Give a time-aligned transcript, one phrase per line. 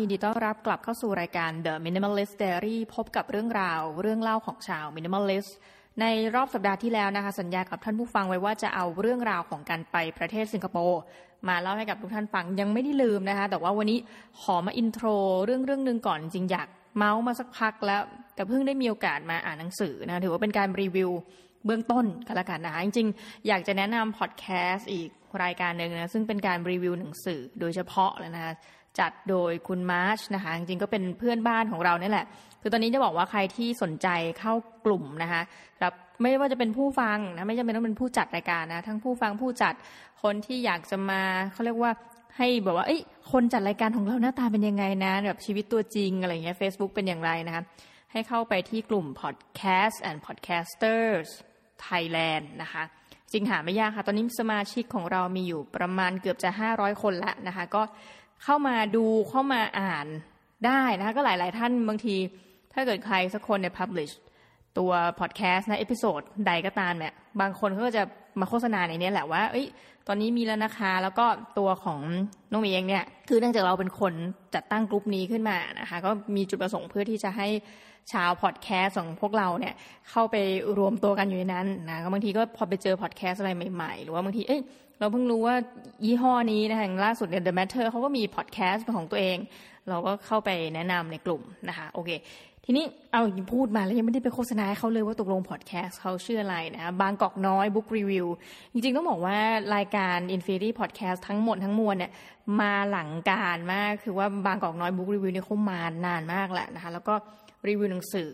[0.00, 5.50] ยินดีต้อนรับกลับเข้าสู่รายการ The Minimalist Diary พบกับเรื่องราวเรื่องเล่าของชาว Minimalist
[6.00, 11.00] ในรอบสัปดาห์ที่แล้วนะคะ สัญญากับท่านผู้ฟังไว้ว่าจะเอาเรื่องราวของการไปประเทศสิงคโปร์
[11.48, 13.98] มาเล่าให้กับทุกท่านฟังยังไม่ได้ลืมนะคะ แต่ว่าวันนี้
[14.40, 15.06] ขอมา intro
[15.44, 18.02] เรื่องเรื่องหนึ่งก่อนจริงอยากเมาส์มาสักพักแล้ว
[18.34, 21.10] แต่เพิ่งได้มีโอกาสมาอ่านหนังสือนะถือว่าเป็นการรีวิว
[21.66, 25.08] เบื้องต้นกันละกันนะคะจริงๆ อยากจะแนะนำพอดแคสต์อีก
[25.42, 28.52] รายการหนึ่งนะซึ่งเป็นการรีวิวหนังสือโดยเฉพาะเลยนะคะ
[28.98, 32.26] จัดโดยคุณมาร์ชนะคะจริงๆก็เป็นเพื่อนบ้านของเราเนี่ยแหละ
[32.62, 34.08] คือตอนนี้จะบอกว่าใครที่สนใจ
[34.40, 34.52] เข้า
[34.86, 35.42] กลุ่มนะคะ
[35.82, 39.74] รับไม่ว่าจะเป็นผู้ฟังนะไม่จำเป็นต้องเป็นผู้จัดรายการนะ ทั้งผู้ฟังผู้จัด
[40.22, 41.22] คนที่อยากจะมา
[41.52, 41.92] เขาเรียกว่า
[42.36, 43.00] ให้แบบว่าเอ้ย
[43.32, 47.62] คนจัดรายการของเราหน้าตาเป็นยังไงนะแบบชีวิตตัวจริงอะไรเงี้ย Facebook เป็นอย่างไรนะคะ
[48.12, 51.28] ให้เข้าไปที่กลุ่ม podcast and podcasters
[51.86, 52.82] Thailand นะคะ
[53.32, 57.82] จริงหาไม่ยากค่ะ ตอนนี้สมาชิกของเรามีอยู่ประมาณเกือบจะ 500 คนแล้วนะคะ ก็
[58.44, 60.06] เข้ามาดูเข้ามาอ่าน
[60.66, 62.14] ได้นะคะก็หลาย ๆ ท่านบางที
[62.72, 64.14] ถ้าเกิดใครสักคนเนี่ย publish
[64.78, 68.02] ตัวพอดแคสต์นะ episode ใดก็ตามเนี่ยบางคนเขาก็จะ
[68.40, 69.66] มาโฆษณาในนี้แหละว่าเอ้ย
[70.06, 71.26] ตอนนี้มีแล้วนะคะ แล้วก็
[71.58, 72.00] ตัวของ
[72.52, 74.12] น้องเองเนี่ยคือเนื่องจากเราเป็นคน
[74.54, 77.48] จัดตั้งกลุ่มนี้ขึ้นมานะคะ ก็มีจุดประสงค์เพื่อที่จะให้
[78.12, 79.74] ชาวพอดแคสต์ของพวกเราเนี่ย
[80.10, 80.36] เข้าไป
[80.78, 84.60] รวมตัวกันอยู่ในนั้นนะบางทีก็พอไปเจอพอดแคสต์อะไรใหม่ ๆ หรือว่าบางทีเอ้ย
[85.00, 85.56] เราเพิ่งรู้ว่า
[86.04, 89.38] ยี่ห้อนี้นะคะล่าสุดเนี่ย The Matter เขาก็มีพอดแคสต์ของตัวเอง
[89.88, 92.10] เราก็เข้าไปแนะนำในกลุ่มนะคะโอเค
[92.64, 93.22] ทีนี้เอา
[93.54, 98.26] พูดมาแล้วยังไม่ได้ไปโฆษณาให้เขาเลยว่าตกลงพอดแคสต์เขาชื่ออะไรนะ บางกอกน้อย Book Review
[98.72, 99.38] จริงๆ ต้องบอกว่า
[99.74, 102.12] รายการ Infinity Podcast ทั้งหมดทั้งมวลเนี่ย
[102.60, 107.14] มาหลังการมากคือว่าบางกอกน้อย Book Review เนี่ยเขามานานมากแหละนะคะแล้วก็
[107.68, 108.32] รีวิวหนังสือ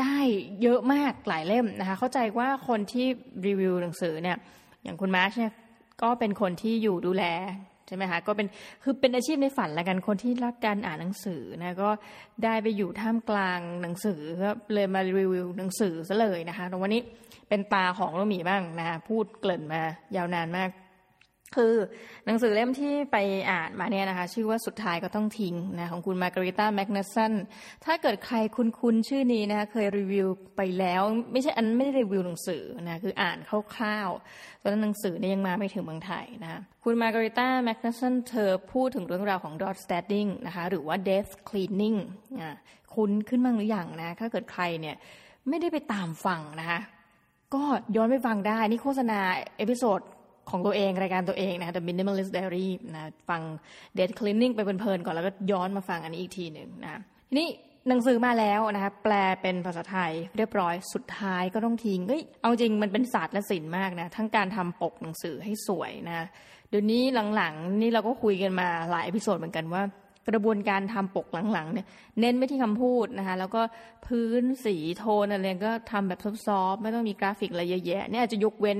[0.00, 0.16] ได้
[0.62, 3.06] เยอะมากหลายเล่มนะคะเข้าใจว่าคนที่
[3.46, 4.36] รีวิวหนังสือเนี่ย
[4.82, 5.52] อย่างคุณมาร์ชเนี่ย
[6.02, 7.24] ก็เป็นคนที่อยู่ดูแล
[7.86, 8.46] ใช่ไหมคะก็เป็น
[8.82, 11.90] คือเป็นอาชีพในฝันละกันคนที่รักการอ่านหนังสือนะก็
[12.44, 17.02] ได้ไปอยู่ท่ามกลางหนังสือก็เลยมารีวิวหนังสือซะเลยนะคะตรงวันนี้
[17.48, 19.80] เป็นตาของโราหมีบ้างนะคะพูดเกริ่นมา
[20.16, 20.70] ยาวนานมาก
[21.56, 21.74] คือ
[22.26, 23.16] หนังสือเล่มที่ไป
[23.50, 27.32] อ่านมาเนี่ยนะคะ ชื่อว่าสุดท้ายก็ต้องทิ้งนะของคุณมาการิต้าแมกนัสซัน
[27.84, 33.38] ถ้าเกิดใครคุ้นๆชื่อนี้นะคะเคยรีวิวไปแล้ว ไม่ใช่อันไม่ได้รีวิวหนังสือนะคืออ่าน
[33.74, 41.98] คร่าวๆตอนนั้นหนังสือเนี่ยยังมาไม่ถึงเมืองไทยนะคะคุณมาการิต้าแมกนัสซันเธอพูดถึงเรื่องราวของ dot standing นะคะหรือว่า death cleaning
[42.40, 42.56] อ่า
[42.94, 44.96] คุ้นขึ้นบ้างหรือยังนะถ้าเกิดใครเนี่ย
[45.48, 46.80] ไม่ได้ไปตามฟังนะคะ
[47.54, 47.62] ก็
[47.96, 49.18] ย้อนไปฟังได้ นี่โฆษณา
[49.56, 50.00] episode
[50.50, 53.40] ของตัวเองรายการตัวเองนะ The Minimalist Diary นะฟัง
[53.98, 57.48] Death Cleaning ไปเพลินๆก่อนแล้วก็ย้อนมาฟังอันนี้อีกทีหนึ่งนะทีนี้
[57.88, 66.26] หนังสือมาแล้วนะคะแปลเป็นภาษาไทยเรียบร้อยสุดท้ายก็ต้องทิ้งเฮ้ยเอาจริงมันเป็นศาสตร์และศิลป์มากนะทั้งการทำปกหนังสือให้สวยนะ
[66.68, 67.02] เดี๋ยวนี้
[67.34, 69.82] หลังๆนี่เราก็คุยกันมาหลาย episode เหมือนกันว่า
[70.28, 71.86] กระบวนการทำปกหลังๆเนี่ย
[72.20, 73.62] เน้นไม่ที่คำพูดนะคะแล้วก็
[74.06, 78.78] พื้นสีโทนอะไรก็ทำแบบ soft ๆไม่ต้องมีกราฟิกอะไรเยอะแยะเนี่ยอาจจะยกเว้น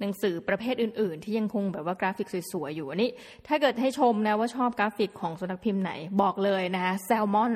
[0.00, 3.10] หนังสือประเภทอื่น ๆ ที่ยังคงแบบว่ากราฟิกสวย ๆ อยู่อันนี้
[3.46, 5.92] ถ้าเกิดให้ชมนะว่าชอบกราฟิกของสำนักพิมพ์ไหน
[6.22, 7.52] บอกเลยนะคะแซลมอน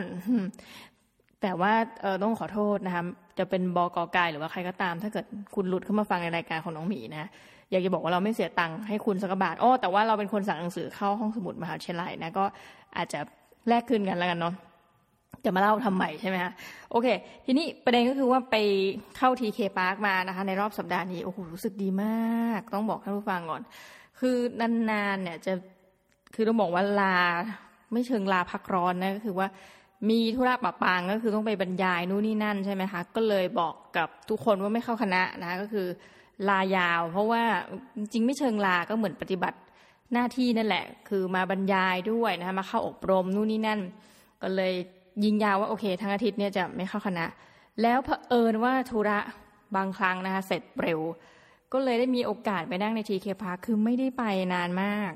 [1.42, 1.72] แต่ว่า
[2.03, 3.03] เออต้องขอโทษนะคะ
[3.38, 7.28] จะเป็นบอกอกายหรือว่าใครก็ตาม ถ้าเกิดคุณหลุดเข้ามาฟังในรายการของน้องหมีนะ
[7.70, 12.44] อยากจะบอกว่าเราไม่เสียตังค์ให้คุณสักบาทอ้อแต่ว่าเราเป็นคนสั่งหนังสือเข้าห้องสมุดมหาวิทยาลัยนะก็
[12.97, 13.20] อาจจะ
[13.69, 14.54] แลกคืนกันแล้วกันเนาะ
[15.44, 16.53] จะมาเล่าทำใหม่ใช่ไหมคะ
[16.91, 17.06] โอเค
[17.47, 18.56] ทีนี้ประเด็นก็คือว่าไป
[19.16, 23.62] เข้า TK Park มานะคะ ในรอบสัปดาห์นี้ โอ้โห รู้สึกดีมาก ต้องบอกท่านผู้ฟังก่อน
[24.20, 25.53] คือนานๆเนี่ยจะ
[26.34, 27.16] คือต้องบอกว่าลา
[27.92, 29.48] ไม่เชิงลาพักร้อนนะก็คือว่า
[30.10, 35.86] มีธุระปะปังก็คือต้องไปบรรยายนู่นนี่นั่นใช่ไหมคะ ก็เลยบอกกับทุกคนว่าไม่เข้าคณะนะก็คือ
[36.48, 37.42] ลายาว เพราะว่า
[37.98, 39.59] จริงไม่เชิงลาก็เหมือนปฏิบัติ
[40.12, 43.80] หน้าที่นั่นแหละ คือมาบรรยายด้วยนะคะมาเข้าอบรมนู่นนี่นั่น
[44.42, 44.74] ก็เลย
[45.24, 47.26] ยิงยาวว่าโอเคทั้งอาทิตย์เนี่ยจะไม่เข้าคณะ
[47.82, 49.18] แล้วเผอิญว่าธุระ
[49.76, 51.00] บางครั้งนะคะเสร็จเร็ว
[51.72, 54.22] ก็เลยได้มีโอกาสไปนั่งในทีเคพาคือไม่ได้ไป
[54.54, 55.12] นานมาก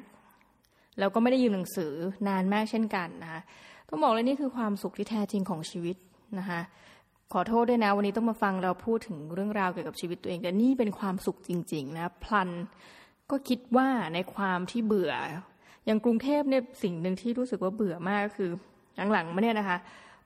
[0.98, 1.92] แล้วก็ไม่ได้ยืมหนังสือ
[2.28, 3.40] นานมากเช่นกันนะคะ
[3.88, 5.96] ต้องบอกเลยนี่คือความสุขที่แท้จริงของชีวิต
[6.38, 6.60] นะคะ
[7.32, 12.50] ขอโทษด้วยนะวันนี้ต้องมาฟังเราพูดถึงเรื่องราวเกี่ยวกับชีวิตตัวเองแต่นี่เป็นความสุขจริง ๆ นะพลัน
[13.30, 15.12] ก็คิดว่าในความที่เบื่อ
[15.86, 18.50] อย่างกรุงเทพเนี่ยสิ่งหนึ่งที่รู้สึกว่าเบื่อมากก็คือ
[19.12, 19.78] หลังๆมาเนี่ยนะคะ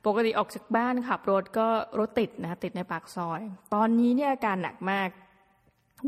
[0.06, 1.66] ปกติออกจากบ้านขับรถก็
[1.98, 3.40] รถติดนะติดในปากซอย
[3.74, 5.08] ตอนนี้เนี่ยอาการหนักมาก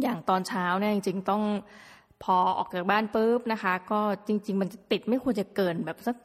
[0.02, 1.42] อย่างตอนเช้าเนี่ยจริงๆต้อง
[2.24, 6.16] พอออกจากบ้านปุ๊บนะคะ ก็จริง ๆ มันติดไม่ควรจะเกินแบบสัก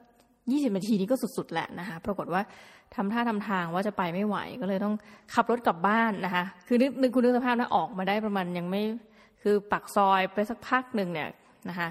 [0.52, 2.42] ยี่สิบนาทีนี้ก็สุดๆแหละนะคะ ปรากฏว่า
[2.96, 4.96] ทำท่าทำทางว่าจะไปไม่ไหวก็เลยต้อง
[5.34, 8.82] ขับรถกลับบ้านนะคะ คือนึกคุณนึกสภาพนะออกมาได้ประมาณยังไม่
[9.42, 11.30] คือปักซอยไปสักพักหนึ่งเนี่ย
[11.70, 11.90] นะคะ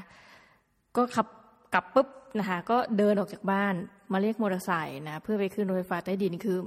[0.97, 1.27] ก็ขับ
[1.75, 2.09] กลับปุ๊บ
[2.39, 3.75] นะคะ ก็เดินออกจากบ้าน
[4.13, 6.59] มาเรียกมอเตอร์ไซค์นะเพื่อไปขึ้นรถไฟฟ้าใต้ดินคือ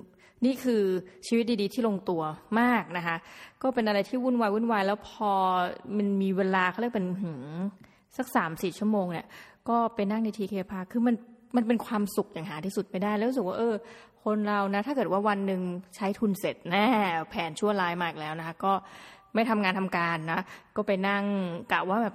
[0.45, 0.83] นี่คือ
[1.27, 2.21] ชีวิตดีๆ ที่ลงตัว
[2.59, 3.15] มากนะคะ
[3.61, 5.31] ก็เป็นอะไรที่วุ่นวายวุ่นวายแล้วพอ
[5.97, 7.33] มันมีเวลาเขาเรียกเป็นหื
[8.17, 9.27] สักสามสี่ชั่วโมงเนี่ย
[9.69, 11.15] ก็ไปนั่งในทีเคพาคือมัน
[11.55, 13.73] มันเป็นความสุขอย่างหาที่สุดไม่ได้แล้วรู้สึกว่าเออ
[14.23, 15.61] คนเรานะ ถ้าเกิดว่าวันหนึ่ง
[15.95, 16.87] ใช้ทุนเสร็จแน่
[17.29, 18.73] แผนชั่วร้ายมากแล้วนะคะ ก็
[19.35, 20.39] ไม่ทำงานทำการนะ
[20.75, 21.23] ก็ไปนั่ง
[21.71, 22.13] กะว่าแบบ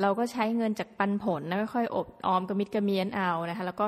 [0.00, 3.86] เราก็ใช้เงินจากปันผลนะค่อยๆอบออมกระมิดกระเมียนเอานะคะ แล้วก็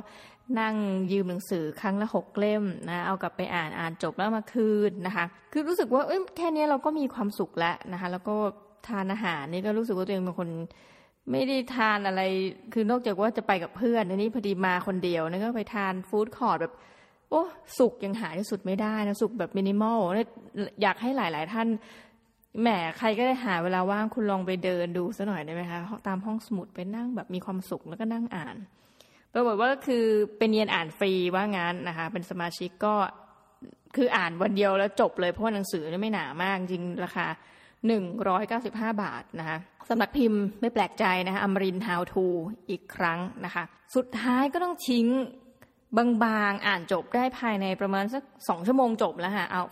[0.58, 0.74] นั่ง
[1.12, 8.34] ยืมหนังสือครั้งละหกเล่มนะ เอากลับไปอ่านอ่านจบแล้วมาคืนนะคะ คือรู้สึกว่าเอ้ยแค่นี้เราก็มีความสุขแล้วนะคะ แล้วก็
[8.88, 10.48] ทานอาหารนี่ก็รู้สึกว่าตัวเองเป็นคน
[11.30, 12.22] ไม่ได้ทานอะไร
[12.72, 16.74] คือนอกจากว่าจะไปกับเพื่อนอันนี้พอดีมาคนเดียวนี่ก็ไปทานฟู้ดคอร์ดแบบ
[17.30, 17.42] โอ้
[17.78, 19.98] สุกยังหาที่สุดไม่ได้นะสุกแบบมินิมอล
[20.82, 21.68] อยากให้หลาย ๆ ท่าน
[22.60, 22.68] แหม
[22.98, 28.56] ใครก็ได้หาเวลาว่างคุณลองไปเดินดูซะหน่อยได้ไหมคะ ตามห้องสมุดไปนั่งแบบมีความสุขแล้วก็นั่งอ่าน
[29.34, 30.04] ปรากฏว่าก็คือ
[30.38, 32.94] เป็นเรียนอ่านฟรีว่างั้นนะคะ เป็นสมาชิกก็
[33.96, 37.26] คืออ่านวันเดียวแล้วจบเลยเพราะว่าหนังสือไม่หนามากจริงราคา
[37.86, 42.24] หนึ่งร้อยเก้าสิบห้าบาทนะคะสำนักพิมพ์ไม่แปลกใจนะคะอมริน How to
[42.70, 43.64] อีกครั้งนะคะ
[43.96, 45.06] สุดท้ายก็ต้องทิ้ง
[45.96, 49.62] บางๆ อ่านจบได้ภายในประมาณสักสองชั่วโมงจบแล้วค่ะเอา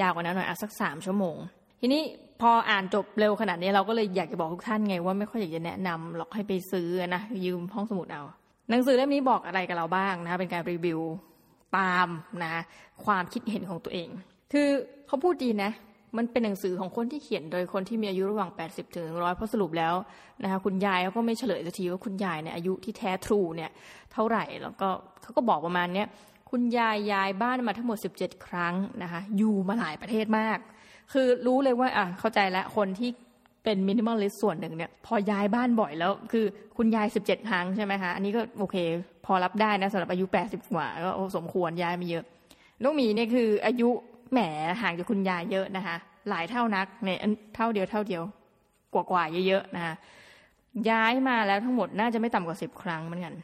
[0.00, 1.36] ยาวกว่านั้นหน่อยอะสักสามชั่วโมง
[1.80, 2.02] ทีนี้
[2.40, 8.22] พออ่านจบเร็วขนาดนี้เราก็เลยอยากจะบอกทุกท่านไงว่าไม่ค่อยอยากจะแนะนำหรอกให้ไปซื้อนะยืมห้องสมุดเอา
[8.70, 11.00] หนังสือเล่มนี้บอกอะไรกับเราบ้างนะคะเป็นการรีวิว
[11.78, 12.08] ตาม
[12.44, 12.62] นะ
[13.04, 14.08] ความคิดเห็นของตัวเอง
[14.52, 14.68] คือ
[15.06, 15.70] เขาพูดดีนะ
[16.16, 19.94] มันเป็นหนังสือของคนที่เขียนโดยคนที่มีอายุระหว่าง 80 ถึง 100 เพราะสรุปแล้ว
[20.42, 23.70] นะคะคุณยายเขาก็ไม่เฉลยสักทีว่าคุณยายเนี่ยอายุที่แท้ทรูเนี่ย
[24.12, 24.88] เท่าไหร่ แล้วก็
[25.22, 26.06] เขาก็บอกประมาณเนี้ย
[26.50, 30.58] คุณยายย้ายบ้านมาทั้งหมด 17 ครั้งนะคะอยู่มาหลายประเทศมาก
[31.12, 33.10] คือรู้เลยว่าอะเข้าใจแล้วคนที่
[33.64, 36.44] เป็นมินิมอลลิสส่วนหนึ่งเนี่ยพอย้ายบ้านบ่อยแล้ว คือ
[36.76, 38.76] คุณยายสิบเจ็ดครั้งใช่ไหมคะอันนี้ก็โอเค
[39.26, 42.24] พอรับได้นะสำหรับอายุแปดสิบกว่าก็สมควรย้ายมาเยอะ
[42.82, 43.88] น้องหมีเนี่ยคืออายุ
[44.32, 44.38] แหม
[44.80, 45.96] ห่างจากคุณยายเยอะนะคะ
[46.28, 47.18] หลายเท่านักเนี่ย
[47.54, 48.22] เท่าเดียวเท่าเดียว
[48.94, 49.94] กว่ากว่าเยอะๆนะคะ
[50.90, 53.34] ย้ายมาแล้วทั้งหมดน่าจะไม่ต่ำกว่าสิบครั้งเหมือนกัน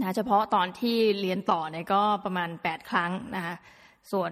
[0.00, 3.54] นะเฉพาะตอนที่เรียนต่อเนี่ยก็ประมาณแปดครั้งนะคะ
[4.12, 4.30] ส่วน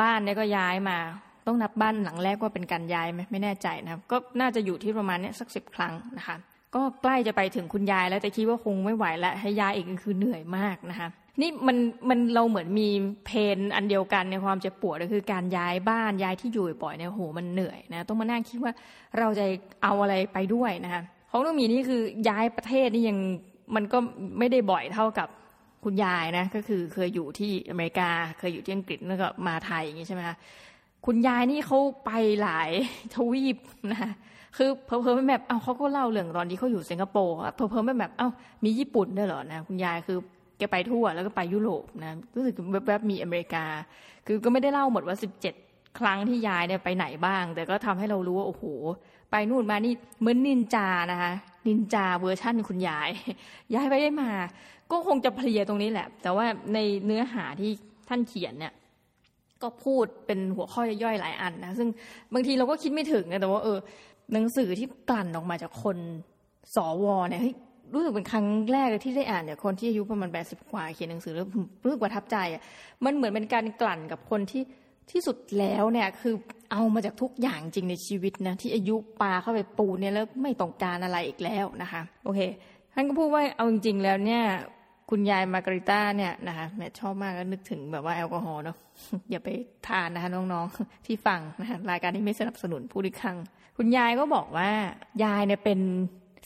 [0.00, 0.98] บ้านเนี่ยก็ย้ายมา
[1.46, 6.36] ต้องนับบ้านหลังแรกว่าเป็นการย้ายไหมไม่แน่ใจนะครับ ก็น่าจะอยู่ที่ประมาณนี้สักสิบครั้งนะคะ
[6.74, 11.08] ก็ใกล้จะไปถึงคุณยายแล้วแต่คิดว่าคงไม่ไหวแล้วให้ยายอีกคือเหนื่อยมากนะคะ
[11.40, 11.76] นี่มัน
[12.08, 12.88] มันเราเหมือนมี
[13.26, 18.72] เพนอันเดียวกันในความเจ็บปวดก็คือการย้ายบ้านย้ายที่อยู่บ่อยเนี่ยโหมันเหนื่อยนะต้องมานั่งคิดว่า
[19.18, 19.44] เราจะ
[19.82, 23.18] เอาอะไรไปด้วยนะคะของน้องมีนี่คือย้ายประเทศนี่ยัง
[23.74, 23.98] มันก็
[24.38, 25.28] ไม่ได้บ่อยเท่ากับ
[25.84, 30.36] คุณยายนะก็คือเคยอยู่ที่อเมริกาเคยอยู่ที่อังกฤษแล้วก็มาไทยอย่างนี้ใช่ไหมคะ
[31.06, 32.10] คุณยายนี่เขาไป
[32.42, 32.70] หลาย
[33.14, 33.56] ทวีป
[33.92, 34.10] นะ
[34.56, 38.28] คือเพอเพอแบบเอาเขาก็เล่าเรื่องตอนที่เขาอยู่สิงคโปร์เพอเพอแบบเอ้า
[38.64, 40.18] มีญี่ปุ่นด้วยเหรอนะคุณยายคือ
[40.58, 42.54] แกไปทั่วแล้วก็ไปยุโรปนะรู้สึก
[42.86, 43.64] แวบๆมีอเมริกา
[44.26, 45.54] คือก็ไม่ได้เล่าหมดว่าสิบเจ็ด
[45.98, 48.64] ครั้งที่ยายเนี่ยไปไหนบ้าง แต่ก็ทำให้เรารู้ว่าโอ้โห
[49.30, 51.32] ไปนู่นมานี่เหมือนนินจานะคะ
[51.66, 53.10] นินจาเวอร์ชั่นคุณยาย
[53.74, 54.30] ยายไปได้มา
[54.90, 57.70] ก็คงจะเพลียตรงนี้แหละ แต่ว่าในเนื้อหาที่
[58.08, 58.72] ท่านเขียนเนี่ย
[59.62, 61.88] ก็พูดเป็นหัวข้อย่อยๆหลายอันนะซึ่ง
[62.34, 63.78] บางทีเราก็คิดไม่ถึงนะแต่ว่าเออ
[64.32, 65.96] หนังสือที่กลั่นออกมาจากคน
[66.74, 67.54] สวเนี่ยเฮ้ย
[67.94, 71.46] รู้สึกเป็นครั้งแรกที่ได้อ่านจากคนที่อายุประมาณแปดสิบกว่าเขียนหนังสือแล้ว
[71.84, 72.62] รู้สึกประทับใจอะ
[73.04, 74.62] มันเหมือนเป็นการกลั่นกับคนที่
[75.10, 76.34] ที่สุดแล้วเนี่ยคือ
[76.72, 82.40] เอามาจากทุกอย่างจริงในชีวิตนะที่อายุปาเข้าไปปูเนี่ยแล้วไม่ต้องการอะไรอีกแล้วนะคะ โอเค
[82.94, 84.42] ท่านก็พูดว่าเอาจริงๆแล้วเนี่ย
[85.14, 88.76] คุณยายมาการิต้าเนี่ยนะคะแม่ชอบมากก็นึกถึงแบบว่าแอลกอฮอล์เนาะ
[89.30, 89.48] อย่าไป
[89.88, 93.36] ทานนะคะน้องๆที่ฟังนะคะรายการที่ไม่สนับสนุนผู้ดิคัง
[93.78, 94.70] คุณยายก็บอกว่า
[95.24, 95.78] ยายเนี่ยเป็น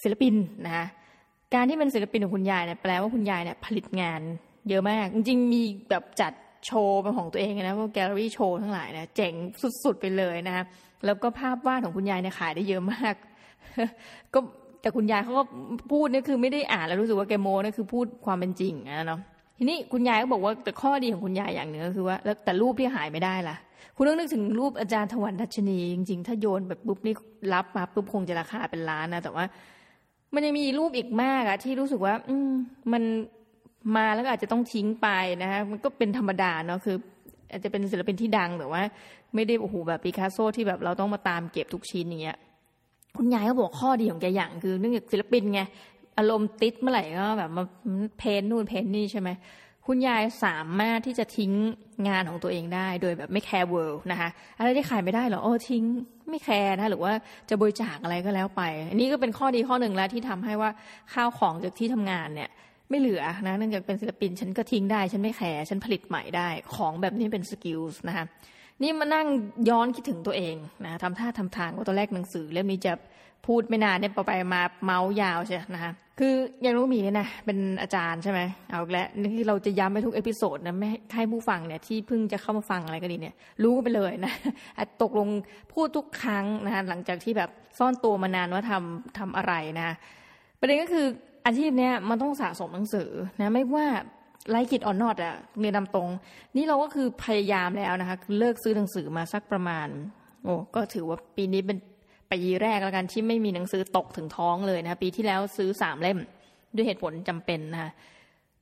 [0.03, 0.35] ศิลปิน
[0.67, 0.87] นะคะ
[1.55, 4.21] การที่เป็นศิลปินของคุณยายเนี่ยแปลว่าคุณยายเนี่ยผลิตงาน
[4.69, 6.33] เยอะมาก จริงๆมีแบบจัด
[6.67, 9.35] โชว์เป็นของตัวเองนะพวกแกลเลอรี่โชว์ทั้งหลายเนี่ยเจ๋ง
[9.85, 10.65] สุดๆไปเลยนะคะ
[11.05, 13.15] แล้วก็ภาพวาดของคุณยายเนี่ยขายได้เยอะมาก
[14.35, 14.41] ก็
[14.87, 15.45] แต่คุณยายเขาก็
[15.93, 19.21] พูดนี่คือไม่ได้อ่านแล้วรู้สึกว่าแกโมนี่คือพูดความเป็นจริงนะเนาะ
[19.59, 23.57] ทีนี้คุณยายก็บอกว่าแต่ข้อดีของคุณยายอย่างหนึ่งก็คือว่าแล้วแต่รูปที่หายไม่ได้ล่ะ
[23.97, 27.15] คุณต้องนึกถึงรูปอาจารย์ถวันดัชนีจริงๆ ถ้าโยนแบบปุ๊บนี่
[27.55, 29.45] รับมาปุ๊บคงจะราคาเป็นล้านนะแต่ว่า
[30.35, 32.51] มันยังมีรูปอีกมากอะที่รู้สึกว่า อืม
[32.93, 33.03] มัน
[33.97, 35.09] มาแล้วก็อาจจะต้องทิ้งไป
[35.43, 36.97] นะคะมันก็เป็นธรรมดาเนาะคือ
[37.51, 38.83] อาจจะเป็นศิลปินที่ดังแต่ว่า
[39.35, 42.39] ไม่ได้โอ้โหแบบปิกัสโซที่แบบเราต้องมาตามเก็บทุกชิ้นอย่างเงี้ย
[43.19, 45.61] คุณยายก็บอกข้อดีของแกอย่างคือเนื่องจากศิลปินไง
[46.19, 47.65] อารมณ์ติดเมื่อไหร่ก็แบบมา
[48.19, 49.31] paint นู่น paint นี่ใช่ไหม
[49.87, 51.53] คุณยายสามารถที่จะทิ้ง
[52.09, 55.83] งานของตัวเองได้ โดยแบบไม่แคร์ world นะคะอะไรที่ขายไม่ได้หรอโอ้ทิ้ง
[56.29, 57.13] ไม่แคร์นะหรือว่า
[57.49, 60.71] จะบริจาคอะไรก็แล้วไป อันนี้ก็เป็นข้อดีข้อหนึ่งแล้วที่ทำให้ว่า
[61.13, 62.51] ข้าวของจากที่ทำงานเนี่ย
[62.91, 68.25] ไม่เหลือนะเนื่องจากเป็นศิลปินฉันก็ทิ้งได้ ฉันไม่แคร์ฉันผลิตใหม่ได้ ของแบบนี้เป็น skills นะคะ
[68.83, 69.27] นี่มานั่ง
[69.69, 72.93] ย้อนคิดถึงตัวเองนะทำท่าทำทางว่าตอนแรกหนังสือเล่มนี้จะ
[73.47, 78.41] พูดไม่นานเนี่ยไปมาเมาส์ยาวใช่นะคะคืออย่างน้องหมีเนี่ยนะเป็นอาจารย์ใช่ไหม
[78.71, 84.33] เอาแล้วนี่ที่เราจะย้ำไปทุก episode นะไม่ให้ผู้ฟังเนี่ยที่เพิ่งจะเข้ามาฟังอะไรก็ดีเนี่ย รู้กันไปเลยนะ
[85.03, 85.29] ตกลง
[85.73, 89.95] พูดทุกครั้งนะคะหลังจากที่แบบซ่อนตัวมานานว่าทำทำอะไรนะ
[90.61, 91.07] ประเด็นก็คือ
[91.47, 93.87] อาชีพเนี้ยมันต้องสะสมหนังสือนะไม่ว่า
[94.51, 96.09] like it or not อะเรียนตามตรง
[96.57, 99.89] นี่เราก็คือพยายามแล้วนะคะ เลิกซื้อหนังสือมาสักประมาณ
[100.45, 101.79] โอ้ก็ถือว่าปีนี้เป็น
[102.33, 106.19] ปีแรกแล้วกันที่ไม่มีหนังสือตกถึงท้องเลยนะะปีที่แล้วซื้อสามเล่ม
[106.75, 107.91] ด้วยเหตุผลจำเป็นนะคะ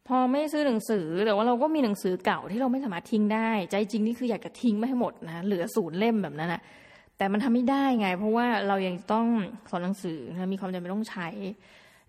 [0.09, 6.63] พอไม่ซื้อหนังสือแต่ว่าเราก็มีหนังสือเก่าที่เราไม่สามารถทิ้งได้ ใจจริงนี่คืออยากจะทิ้งไม่ให้หมดนะเหลือศูนย์เล่มแบบนั้นนะ
[7.19, 9.27] แต่มันทำไม่ได้ไง เพราะว่าเรายังต้อง
[9.71, 11.29] สอนหนังสือนะมีความจำเป็นต้องใช้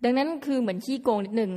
[0.04, 1.52] ดังนั้นคือเหมือนขี้โกงนิดนึง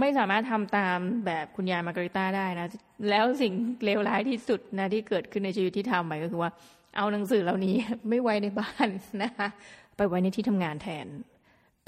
[0.00, 2.68] ไม่สามารถทำตามแบบคุณยายมาการิต้าได้นะ
[3.10, 3.52] แล้วสิ่ง
[3.84, 6.50] เลวร้ายที่สุดนะที่เกิดขึ้นในชีวิตที่ทำไปก็คือว่า
[6.96, 7.74] เอาหนังสือเหล่านี้
[8.10, 8.88] ไม่ไว้ในบ้าน
[9.22, 9.48] นะคะ
[9.96, 11.06] ไปไว้ในที่ทำงานแทน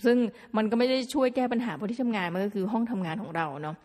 [0.04, 0.16] ซึ่ง
[0.56, 3.76] มันก็ไม่ได้ช่วยแก้ปัญหาเพราะที่ทำงานมันก็คือห้องทำงานของเราเนาะ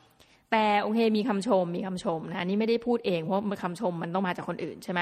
[0.51, 5.01] แต่โอเคมีคำชมมีคำชมนะนี่ไม่ได้พูดเองเพราะคำชมมันต้องมาจากคนอื่นใช่ไหม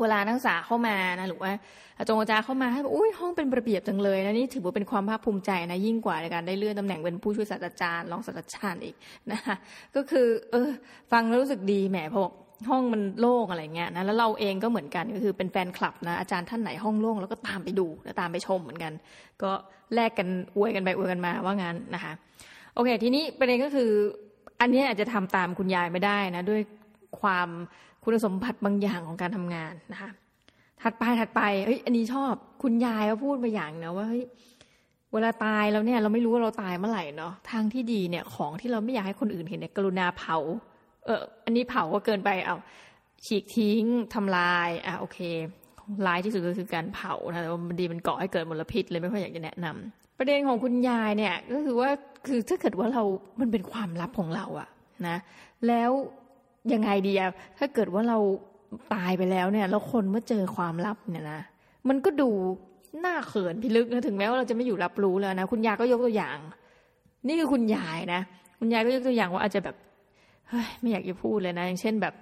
[0.00, 1.52] เวลานักศึกษาเข้ามานะหรือว่า
[1.98, 8.94] อาจารย์อาจารย์เข้ามาให้บอกอุ้ยห้องเป็นระเบียบจังเลยนะนี่ถือว่าเป็นความภาคภูมิใจนะยิ่งกว่าในการได้เลื่อนตำแหน่งเป็นผู้ช่วยศาสตราจารย์รองศาสตราจารย์อีก
[9.32, 9.54] นะคะ
[9.96, 10.70] ก็คือ เออ
[11.12, 12.32] ฟังแล้วรู้สึกดีแหมพอก
[12.70, 18.92] ห้องมันโล่งอะไรเงี้ยนะแล้วเราเองก็เหมือนกันก็คือเป็นแฟนคลับนะอาจารย์ท่านไหนห้องโล่งแล้วก็ตามไปดูแล้วตามไปชมเหมือนกัน
[19.42, 19.50] ก็
[19.94, 22.12] แลกกันอวยกันไปอวยกันมาว่างั้นนะคะ
[22.74, 23.90] โอเค ทีนี้ประเด็นก็คือ
[24.60, 26.60] อันนี้อาจจะทำตามคุณยายไม่ได้นะด้วย
[27.20, 27.48] ความ
[28.10, 30.10] คุณสมบัติบางอย่างของการทำงานนะคะ
[30.82, 34.24] ถัดไปถัดไปเฮ้ยอันนี้ชอบ คุณยายเขาพูดมาอย่างนะว่าเฮ้ย
[35.12, 40.38] เวลาตายแล้วเนี่ยเราไม่รู้ว่าเราตายเมื่อไหร่เนาะทางที่ดีเนี่ยของที่เราไม่อยากให้คนอื่นเห็นเนี่ยกรุณาเผา
[41.04, 42.56] เอออันนี้เผาก็เกินไปเอา
[43.26, 43.84] ฉีกทิ้ง
[44.14, 45.18] ทำลายอะโอเค
[46.06, 51.90] ร้ายที่สุดก็คือการเผานะแต่ว่ามันดีมันก่อให้เกิดมลพิษเลยไม่ค่อยอยากจะแนะนำประเด็นของคุณยายเนี่ยก็คือว่า
[52.26, 53.02] คือถ้าเกิดว่าเรา
[53.40, 54.68] มันเป็นความลับของเราอะ
[55.08, 55.16] นะ
[55.68, 55.90] แล้ว
[56.74, 58.18] ยังไงดีอะถ้าเกิดว่าเรา
[58.94, 61.40] ตายไปแล้วเนี่ย แล้วคนเมื่อเจอความลับเนี่ยนะ
[61.88, 62.30] มันก็ดู
[63.04, 66.38] น่าเขินพิลึกนะถึงแม้ว่าเราจะไม่อยู่รับรู้แล้วนะคุณยายก็ยกตัวอย่าง
[67.26, 68.20] นี่คือคุณยายนะ
[68.58, 69.76] คุณยายก็ยกตัวอย่างว่าอาจจะแบบ
[70.48, 72.14] เฮ้ยไม่อยากจะพูดเลยนะ อย่างเช่นแบบ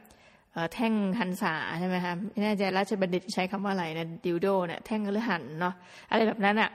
[0.72, 5.74] แท่งหันษาใช่ไหมคะไม่แน่ใจราชบัณฑิตใช้คำว่าอะไรนะดิวโดเนี่ยแท่งกระหันเนาะ
[6.10, 6.70] อะไรแบบนั้นอะ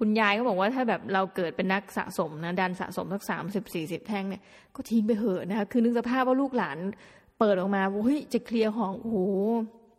[0.00, 4.42] คุณยายก็บอกว่าถ้าแบบเราเกิดเป็นนักสะสมนะดันสะสมสักสามสิบสี่สิบแท่งเนี่ย
[4.76, 6.78] ก็ทิ้งไปเหอะนะคะคือนึกสภาพว่าลูกหลาน
[7.38, 9.18] เปิดออกมาเฮ้ยจะเคลียร์ของโอ้โห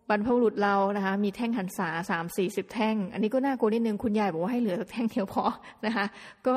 [0.09, 5.43] บรรพบุรุษเรานะคะ มีแท่งหันษาสามสี่สิบแท่ง อันนี้ก็น่ากลัวนิดนึงคุณยายบอกว่าให้เหลือสักแท่งเดียวพอ
[5.85, 6.05] นะคะ
[6.47, 6.55] ก็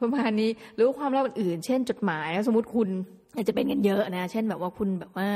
[0.00, 2.88] ประมาณนี้หรือความลับอื่นเช่นจดหมายสมมติคุณ
[3.34, 5.28] อาจจะเป็นกันเยอะนะ เช่นแบบว่าคุณแบบว่า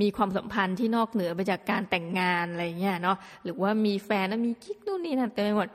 [0.00, 5.68] มีความสัมพันธ์ที่นอกเหนือไปจากการแต่งงานอะไรเงี้ยเนาะหรือว่ามีแฟนแล้วมีกิ๊กนู่นนี่นั่นเต็มไปหมด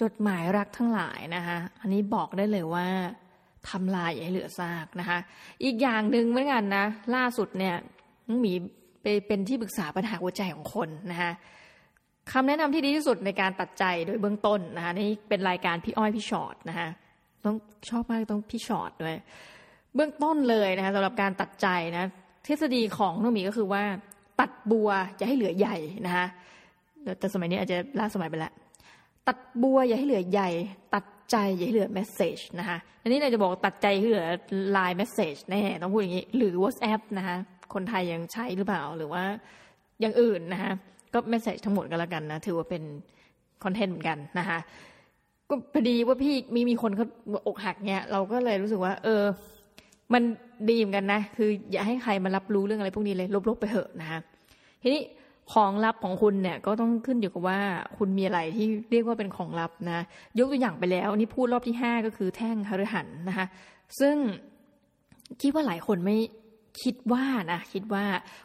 [0.00, 2.86] จดหมายรักทั้งหลายนะคะอันนี้บอกได้เลยว่า
[3.68, 5.18] ทำลายอย่าให้เหลือซากนะคะ
[5.64, 7.74] อีกอย่างหนึ่งเหมือนกันนะ ล่าสุดเนี่ย
[8.44, 8.52] มี
[9.02, 11.32] ไปเป็นที่ปรึกษาปัญหาหัวใจของคนนะคะ
[12.32, 16.88] คำแนะนำที่ดีที่สุดในการตัดใจโดยเบื้องต้นนะคะนี่เป็นรายการพี่อ้อยพี่ชอตนะคะ
[17.44, 17.56] ต้อง
[17.90, 19.16] ชอบมากต้องพี่ชอตด้วย
[19.94, 21.66] เบื้องต้นเลยนะคะสำหรับการตัดใจ
[21.96, 22.04] นะ
[22.46, 23.82] ทฤษฎีของน้องมีก็คือว่า
[24.40, 25.76] ตัดบัวอย่าให้เหลือใหญ่
[26.06, 26.26] นะคะ
[27.18, 28.52] แต่สมัยนี้อาจจะล้าสมัยไปแล้ว
[29.28, 30.50] ตัดบัวอย่าให้เหลือใหญ่
[30.94, 34.26] ตัดใจอย่าให้เหลือเมสเซจนะคะอันนี้เราจะบอกตัดใจให้เหลือ
[34.72, 37.36] LINE message แน่ต้องพูดอย่างนี้ หรือ WhatsApp นะคะ
[37.74, 39.24] คนไทยยังใช้หรือเปล่าหรือว่า
[40.00, 40.72] อย่างอื่นนะคะ
[41.12, 42.82] ก็ message ทั้งหมดก็แล้วกันนะถือว่าเป็น
[43.64, 44.58] content เหมือนกันนะคะ
[45.48, 47.06] ก็พอดีว่าพี่มีมีคนเขา
[47.46, 49.22] อกหักเนี่ยเราก็เลยรู้สึกว่า เออ
[50.12, 50.22] มัน
[50.70, 54.18] ดีเหมือนกันนะ คืออย่าให้ใครมารับรู้เรื่องอะไรพวกนี้เลย ลบๆไปเถอะนะคะ
[54.82, 55.02] ทีนี้
[55.52, 57.60] ของลับของคุณเนี่ยก็ต้องขึ้นอยู่กับว่า
[57.98, 60.00] คุณมีอะไรที่เรียกว่าเป็นของลับนะ
[60.38, 63.46] ยกตัวอย่างไปแล้วนี่พูดรอบที่ห้าก็คือแท่งหฤหรรษ์นะคะ
[64.00, 64.16] ซึ่ง
[65.42, 66.16] คิดว่าหลายคนไม่
[66.82, 68.04] คิดว่านะคิดว่า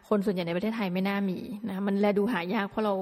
[0.10, 2.94] คนส่วนใหญ่ในประเทศไทยไม่น่ามีนะมันแลดูหายากเพราะเรา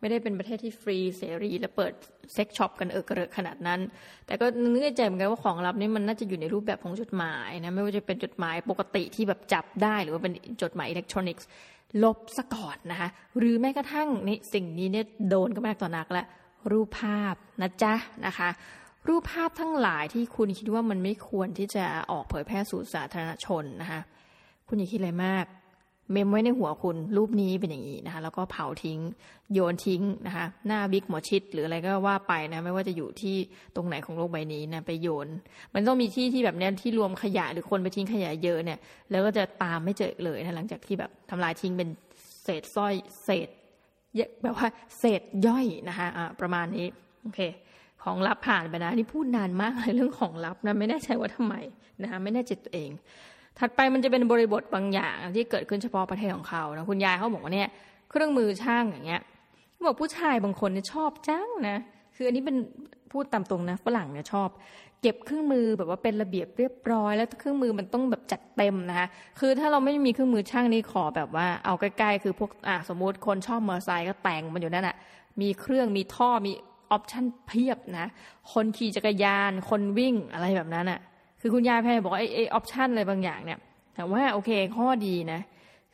[0.00, 1.92] ไม่ได้เป็นประเทศที่ฟรีเสรี และเปิด
[2.34, 3.80] sex shop กันเอิกเกริกขนาดนั้น
[4.26, 11.46] แต่ก็นึกในใจเหมือนกันว่าของลับนี่มันน่าจะอยู่ในรูปแบบของจดหมายนะไม่ว่าจะเป็นจดหมายปกติที่แบบจับได้หรือว่าเป็นจดหมายอิเล็กทรอนิกส์
[12.02, 16.22] ลบซะก่อนนะคะหรือแม้กระทั่งนี่สิ่งนี้เนี่ยโดนก็มากต่อนักและ
[16.70, 17.94] รูปภาพนะจ๊ะ
[18.26, 18.48] นะคะ
[19.08, 24.00] รูปภาพทั้งหลายที่คุณคิดว่ามันไม่ควรที่จะออกเผยแพร่สู่สาธารณชนนะคะ
[24.68, 25.44] คุณอย่าคิดอะไรมาก
[26.12, 28.98] เมมไว้ในหัวคุณรูปนี้เป็นอย่างนี้นะคะ แล้วก็เผาทิ้ง
[29.52, 33.36] โยนทิ้งนะคะ หน้าบิ๊กหมอชิดหรืออะไรก็ว่าไปนะไม่ว่าจะอยู่ที่
[33.76, 35.28] ตรงไหนของโลกใบนี้นะไปโยน
[35.74, 38.78] มันต้องมีที่ที่แบบนี้ที่รวมขยะหรือคนไปทิ้งขยะเยอะเนี่ย
[39.10, 41.88] แล้วก็จะตามไม่เจอเลยนะหลังจากที่แบบทำลายทิ้งเป็น
[42.44, 43.48] เศษสร้อยเศษ
[44.42, 46.86] แบบว่าเศษย่อยนะคะะประมาณนี้
[47.22, 47.40] โอเค
[48.02, 51.54] ของลับผ่านไปนะนี่พูดนานมากเลยเรื่องของลับนะไม่แน่ใจว่าทำไม
[52.02, 52.90] นะคะไม่แน่ใจตัวเอง
[53.60, 57.68] ถัดไปมันจะเป็นบริบทบางอย่างที่เกิดขึ้นเฉพาะประเทศของเขานะคุณยายเขาบอกว่าเนี่ย
[58.10, 59.22] เครื่องมือช่างอย่างเงี้ย
[59.86, 61.78] บอกผู้ชายบางคนเนี่ยชอบจังนะ
[62.16, 62.56] คืออันนี้เป็น
[63.12, 64.48] พูดตามตรงนะฝรั่งเนี่ยชอบ
[65.02, 69.06] เก็บเครื่องมือแบบว่าเป็นระเบียบเรียบร้อย แล้วเครื่องมือมันต้องแบบจัดเต็มนะคะ
[69.40, 74.96] คือถ้าเราไม่มีเครื่องมือช่างนี่ขอแบบว่าเอาใกล้ๆคือพวกอะสมมุติคนชอบมอเตอร์ไซค์ก็แต่งมันอยู่นั่นอะ
[75.40, 76.52] มีเครื่องมีท่อมี
[76.90, 78.06] option เพียบนะ
[78.52, 81.00] คนขี่จักรยาน คนวิ่งอะไรแบบนั้นอะ
[81.40, 83.58] คือคุณยายแพรบอกไอ้ไอ้ option อะไรบางอย่างเนี่ย
[83.94, 85.40] แต่ว่าโอเคข้อดีนะ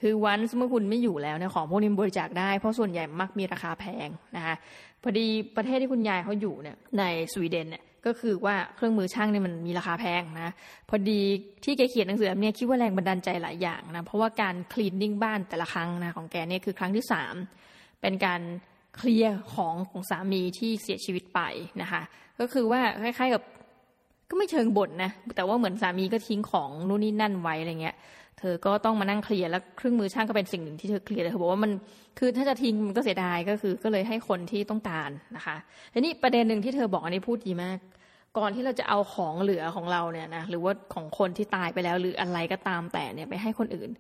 [0.01, 4.55] คือวันเมื่อคุณไม่อยู่แล้วเนี่ยของพวกนี้บริจาคได้ เพราะส่วนใหญ่มักมีราคาแพงนะคะ
[5.03, 10.53] พอดีประเทศที่คุณยายเขาอยู่เนี่ยในสวีเดนเนี่ยก็คือว่าเครื่องมือช่างเนี่ยมันมีราคาแพงนะ
[10.89, 11.21] พอดี
[11.65, 17.35] ที่แกเขียนหนังสือเนี่ยคิดว่าแรงบันดาลใจหลายอย่างนะเพราะว่าการคลีนนิ่งบ้านแต่ละครั้งนะของแกเนี่ยคือครั้งที่สาม
[18.01, 18.41] เป็นการ
[18.97, 21.41] เคลียร์ของของสามีที่เสียชีวิตไป
[21.83, 22.03] นะคะ
[22.41, 23.43] ก็คือว่าคล้ายๆกับ
[24.31, 27.97] ก็ไม่เชิงบ่นนะ แต่ว่าเหมือนสามีก็ทิ้งของนู่นนี่นั่นไว้อะไรเงี้ย
[28.39, 31.73] เธอก็ต้องมานั่งเคลียร์แล้วเครื่องมือช่างก็เป็นสิ่งหนึ่งที่เธอเคลียร์เธอบอกว่ามัน
[32.19, 35.57] คือถ้าจะทิ้งมันก็เสียดายก็คือก็เลยให้คนที่ต้องการนะคะ
[35.93, 37.79] ทีนี้ประเด็นหนึ่งที่เธอบอกอันนี้พูดดีมาก
[38.39, 43.91] ก่อนที่เราจะเอาของเหลือของเราเนี่ยนะหรือว่าของคนที่ตายไปแล้วหรืออะไรก็ตามแต่เนี่ยไปให้คนอื่น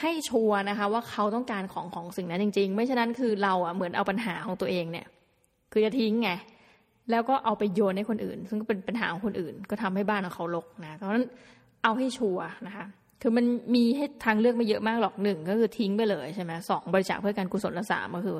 [0.00, 5.06] ให้ชัวร์นะคะว่าเขาต้องการของของสิ่งนั้นจริง ๆ ไม่ฉะนั้นคือเราอะเหมือนเอาปัญหาของตัวเองเนี่ย
[5.72, 6.30] คือจะทิ้งไง
[7.10, 11.26] แล้วก็เอาไปโยนให้คนอื่น ซึ่งก็เป็นปัญหาของคนอื่น ก็ทำให้บ้านของเขารกนะเพราะฉะนั้น
[11.82, 12.86] เอาให้ชัวร์นะคะ
[13.22, 18.38] คือมันมีให้ทางเลือกไม่เยอะมากหรอกหนึ่งก็คือทิ้งไปเลยใช่ไหมสองบริจาคเพื่อการกุศลและสามก็คือ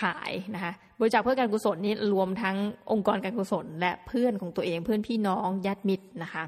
[0.00, 2.56] ขายนะคะบริจาคเพื่อการกุศลนี้รวมทั้ง
[2.92, 6.44] องค์กรการกุศล และเพื่อนของตัวเองเพื่อนพี่น้องญาติมิตรนะคะ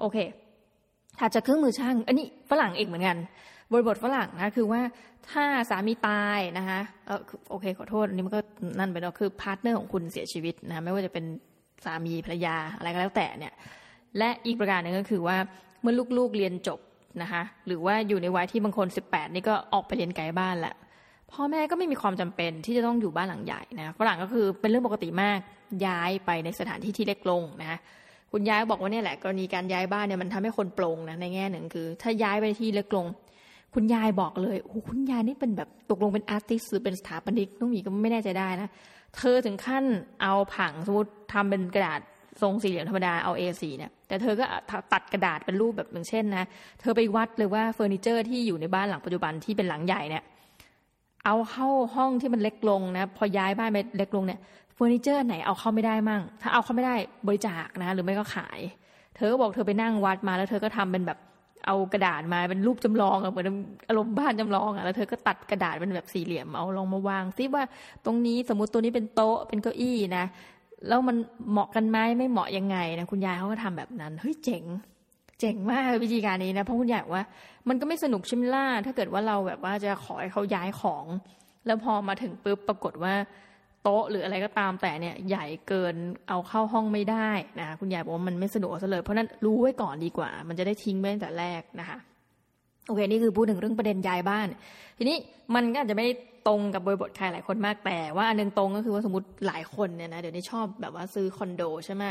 [0.00, 0.16] โอเค
[1.18, 3.16] ถ้าจะเครื่องมือช่าง อันนี้ฝรั่งเองเหมือนกัน
[3.72, 4.80] บริบทฝรั่งนะคือว่า
[5.30, 8.40] ถ้าสามีตายนะคะเออโอเคขอโทษอันนี้มันก็
[8.78, 11.24] นั่นไปแล้วคือ partner ของคุณเสียชีวิตนะไม่ว่าจะเป็น
[11.84, 13.52] สามีภรรยาอะไรก็แล้วแต่เนี่ย
[14.18, 15.36] และอีกประการหนึ่งก็คือว่า
[15.80, 16.80] เมื่อลูกๆเรียนจบ
[17.22, 20.74] นะคะหรือว่าอยู่ในวัยที่บางคนสิบแปดนี่ก็ออกไปเรียนไกลบ้านแหละ
[21.32, 25.38] พ่อแม่ก็ไม่มีความจำเป็นที่จะต้องอยู่บ้านหลังใหญ่นะฝรั่งก็คือเป็นเรื่องปกติมาก
[25.86, 27.78] ย้ายไปในสถานที่ที่เล็กลงนะ
[28.32, 33.06] คุณย้ายบอกว่าเนี่ยแหละกรณีการย้ายบ้านเนี่ยมันทำให้คนปรงนะในแง่หนึ่งคือ ถ้าย้ายไปที่เล็กลง
[33.74, 38.70] คุณยายบอกเลยโอ้คุณยายนี่เป็นแบบตกลงเป็นอาร์ติสหรือเป็นสถาปนิกน้องมีก็ไม่แน่ใจได้นะ
[39.16, 39.84] เธอถึงขั้น
[40.22, 42.00] เอาผังสมมติทำเป็นกระดาษ
[42.42, 44.44] ทรงสี่เหลี่ยมธรรมดาเอา A4 เนี่ยแต่เธอก็
[44.92, 46.46] ตัดกระดาษเป็นรูปแบบอย่างเช่นนะ
[46.80, 50.24] เธอไปวัดเลยว่าเฟอร์นิเจอร์ที่อยู่ในบ้านหลังปัจจุบันที่เป็นหลังใหญ่เนี่ย
[51.24, 54.40] เอาเข้าห้องที่มันเล็กลงนะพอย้ายบ้านไปเล็กลงเนี่ย
[54.74, 58.60] เฟอร์นิเจอร์ไหนเอาเข้าไม่ได้มั่ง ถ้าเอาเข้าไม่ได้บริจาคนะ หรือไม่ก็ขาย
[59.16, 61.18] เธอก็บอกเธอไปนั่งวัดมาแล้วเธอก็ทำเป็นแบบ
[61.66, 63.46] เอากระดาษมาเป็นรูปจำลองอะเหมือน
[63.88, 67.62] อารมณ์บ้านจำลองอะแล้วเธอก็ตัดกระดาษเป็นแบบสี่เหลี่ยมเอาลองมาวางซิว่า
[68.04, 70.24] ตรงนี้สมมุติตัวนี้เป็นโต๊ะเป็นเก้าอี้นะ
[70.88, 71.16] แล้วมัน
[71.50, 74.64] เหมาะกันไหมไม่เหมาะยังไงนะคุณยายเขาก็ทำแบบนั้นเฮ้ยเจ๋ง
[75.40, 77.24] เจ๋งมากวิธีการนี้นะเพราะคุณยายว่า
[77.68, 81.04] มันก็ไม่สนุกชิมล่าถ้าเกิดว่าเราแบบว่าจะขอให้เขาย้ายของ
[81.66, 83.14] แล้วพอมาถึงปุ๊บปรากฏว่า
[83.88, 85.94] ต๊ะหรืออะไรก็ตามแต่เนี่ยใหญ่เกิน
[86.28, 91.98] เอาเข้าห้องไม่ได้นะคะคุณยายบอกว่ามันไม่สะดวกซะเลยเพราะนั้นรู้ไว้ก่อนดีกว่า มันจะได้ทิ้งไว้ตั้งแต่แรกนะคะ
[92.86, 94.48] โอเคนี่คือพูดถึงเรื่องประเด็นย้ายบ้าน
[94.98, 95.16] ทีนี้
[95.54, 96.06] มันก็อาจจะไม่
[96.48, 102.02] ตรงกับบริบทใครหลายคนมากแต่ว่าอันนึงตรงก็คือว่าสมมติหลายคนเนี่ยนะเดี๋ยวนี้ชอบแบบว่าซื้อคอนโดใช่ไหม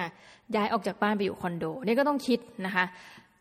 [0.55, 2.85] ย้ายออกจากบ้านไปอยู่คอนโดนี่ก็ต้องคิดนะคะ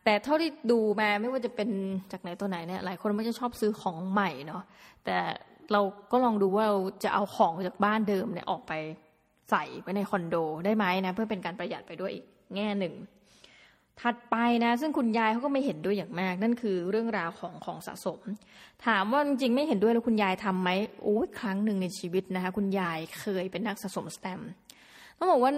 [0.05, 1.69] แต่เท่าที่ดูมาไม่ว่าจะเป็น
[2.13, 4.63] จากไหนตัวไหนเนี่ยหลายคนไม่จะชอบซื้อของใหม่เนาะ
[5.05, 5.17] แต่
[5.73, 5.81] เรา
[6.13, 8.73] ก็ลองดูว่าเราจะเอาของจากบ้านเดิมเนี่ยออกไป
[9.51, 12.25] ใส่ไว้ในคอนโดได้ไหมนะ เพื่อเป็นการประหยัดไปด้วยอีก
[12.55, 12.95] แง่หนึ่ง
[14.03, 18.21] ถัดไปนะ ซึ่งคุณยายเขาก็ไม่เห็นด้วยอย่างมาก นั่นคือเรื่องราวของของสะสม
[18.87, 20.71] ถามว่าจริงๆไม่เห็นด้วยแล้วคุณยายทํำไหม
[21.03, 24.49] โอ้ยครั้งหนึ่งในชีวิตนะคะ คุณยายเคยเป็นนักสะสมสแตม์
[25.19, 25.53] ต้องบอกว่า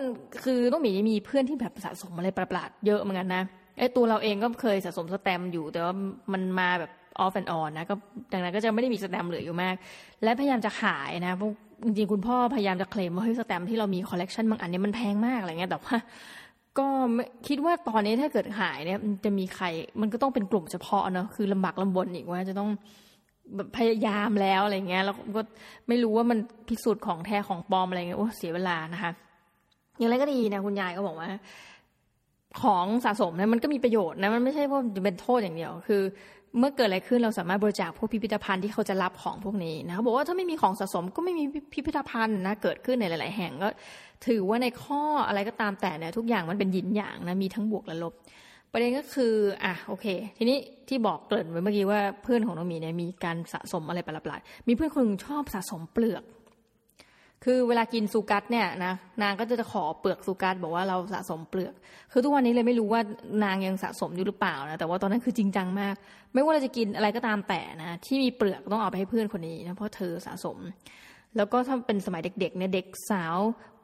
[0.45, 3.43] คือต้องมีมีเพื่อนที่แบบสะสมอะไรประหลาดเยอะเหมือนกันนะ
[3.79, 5.95] ไอ้ตัวเราเองก็เคยสะสมสแตมป์อยู่แต่ว่า
[6.33, 7.95] มันมาแบบ off and on นะก็
[8.33, 9.75] ดังนั้นก็จะไม่ได้มีสแตมป์เหลืออยู่มาก
[10.23, 11.53] และพยายามจะขายนะพวก
[11.85, 15.97] จริงๆคุณพ่อพยายามจะเคลมว่าเฮ้ยสแตมป์ที่เรามีคอลเลกชันบางอันนี้มันแพงมากอะไรเงี้ยแต่ว่า
[16.79, 16.87] ก็
[17.49, 19.67] คิดว่าตอนนี้ถ้าเกิดขายเนี่ยจะมีใคร
[20.01, 22.71] มันก็ต้องเป็นกลุ่มเฉพาะเนาะคือลำบากลำบนอีกว่าจะต้อง
[23.77, 25.43] พยายามแล้วอะไรเงี้ยแล้วก็
[25.89, 29.11] ไม่รู้ว่ามันพิสูจน์ของแท้ของปลอมอะไรเงี้ยโอ้เสียเวลานะคะ
[29.99, 31.29] อย่างไรก็ดีนะคุณยายก็บอกว่า
[32.63, 36.03] ของสะสมเนี่ยมันก็มีประโยชน์นะมันไม่ใช่ว่าจะเป็นโทษอย่างเดียว คือ
[36.59, 43.69] เมื่อเกิดอะไรขึ้นเราสามารถบริจาคพวกพิพิธภัณฑ์ที่เขาจะรับของพวกนี้นะเขาบอกว่าถ้าไม่มีของสะสมก็ไม่มีพิพิธภัณฑ์นะเกิดขึ้นในหลาย ๆ แห่งก็
[44.27, 48.15] ถือว่าในข้ออะไรก็ตามแต่เนี่ยทุกอย่างมันเป็นยินอย่างนะมีทั้งบวกและลบ
[48.73, 49.33] ประเด็นก็คือ
[49.65, 50.07] อะโอเค
[50.39, 50.59] ทีนี้
[50.89, 56.23] ที่บอกเกริ่นไว้เมื่อกี้ว่าเพื่อนของน้องมีเนี่ยมีการสะสมอะไรประหลาดๆมีเพื่อนคนนึงชอบสะสมเปลือก
[57.45, 61.75] คือเวลากินซูกัสเนี่ยนะนางก็จะขอเปลือกซูกัสบอกว่าเราสะสมเปลือก
[62.13, 63.01] คือทุกวันนี้เลยไม่รู้ว่า
[63.45, 65.95] นางยังสะสมอยู่หรือเปล่านะแต่ว่าตอนนั้นคือจริงจังมาก
[66.35, 70.57] ไม่ว่าเราจะกินอะไรก็ตามแต่นะที่มีเปลือกต้องเอาไปให้เพื่อนคนนี้นะเพราะเธอสะสม
[71.37, 73.37] แล้วก็ถ้าเป็นสมัยเด็กๆเนี่ยเด็กสาว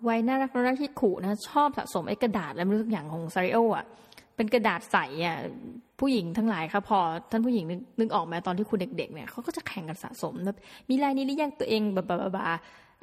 [0.08, 3.86] วัยน่ารักน่ารักที่ขู่นะชอบสะสมไอ้กระดาษอะไรไม่รู้ทุกอย่างของซาริโออะ
[4.36, 5.36] เป็นกระดาษใสอะ
[6.00, 6.98] ผู้หญิงทั้งหลายครับพอ
[7.30, 7.64] ท่านผู้หญิง
[7.98, 12.48] นึกออกไหมตอนที่คุณเด็กๆเนี่ยเขาก็จะแข่งกันสะสมแบบมีลายนี้หรือยังตัวเองแบบบา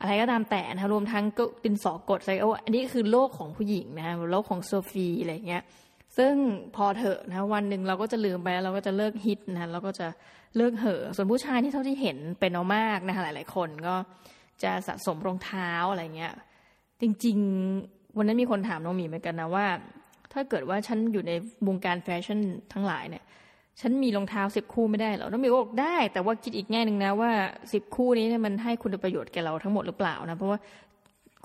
[0.01, 5.63] อะไรก็ตามแต่นะรวมทั้งก็ดินสอกดไซโออันนี้คือโลกของผู้หญิงนะโลกของโซฟีอะไรเงี้ย
[6.17, 6.33] ซึ่ง
[6.75, 10.07] พอเถอะนะวันหนึ่งเราก็จะลืมไปเราก็จะเลิกฮิตนะเราก็จะ
[10.57, 13.95] เลิกเหอะส่วนผู้ชายที่เท่าที่เห็นเป็นเอามากนะคะหลาย ๆ คนก็
[14.63, 16.33] จะสะสมรองเท้าอะไรเงี้ย
[17.01, 17.37] จริง
[17.77, 19.65] ๆ วันนั้นมีคนถามน้องหมีเหมือนกันนะว่า
[20.33, 21.31] ถ้าเกิดว่าฉันอยู่ใน
[21.67, 22.39] วงการแฟชั่น
[22.73, 23.23] ทั้งหลายเนี่ย
[23.79, 27.31] ฉันมีรองเท้าสิบคู่ไม่ได้หรอน้องมิวบอกได้ แต่ว่าคิดอีกแง่หนึ่งนะว่า
[27.73, 30.59] สิบคู่นี้เนี่ยมันให้คุณประโยชน์แก่เราทั้งหมดหรือเปล่านะ เพราะว่า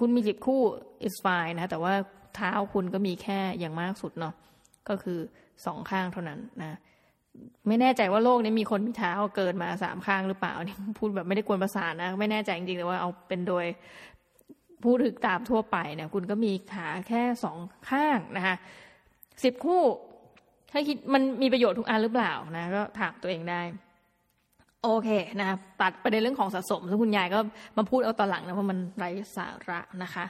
[0.01, 0.61] คุณมีสิบคู่
[1.07, 1.93] is fine นะ แต่ว่า
[2.37, 4.35] เท้าคุณก็มีแค่อย่างมากสุดเนาะ
[4.89, 5.19] ก็คือ
[5.67, 6.79] สองข้างเท่านั้นนะ
[7.69, 13.65] ไม่แน่ใจว่าโลกนี้มีคนมีเท้าเกินมาสามข้างหรือเปล่านี่พูดแบบไม่ได้กวนประสานนะ ไม่แน่ใจจริงๆแต่ว่าเอาเป็นโดย
[14.85, 17.59] พูดถึงตามทั่วไปเนี่ยคุณก็มีขาแค่สอง
[17.91, 18.57] ข้างนะคะ
[19.45, 19.83] สิบคู่
[20.77, 23.61] ถ้าคิดมันมีประโยชน์ทุกอันหรือเปล่านะ ก็ถามตัวเองได้
[24.83, 25.09] โอเค
[25.41, 25.49] นะ
[25.81, 27.39] ตัดประเด็นเรื่องของสะสมซึ่งคุณยายก็
[27.77, 30.25] มาพูดเอาตอนหลังนะเพราะมันไร้สาระนะคะ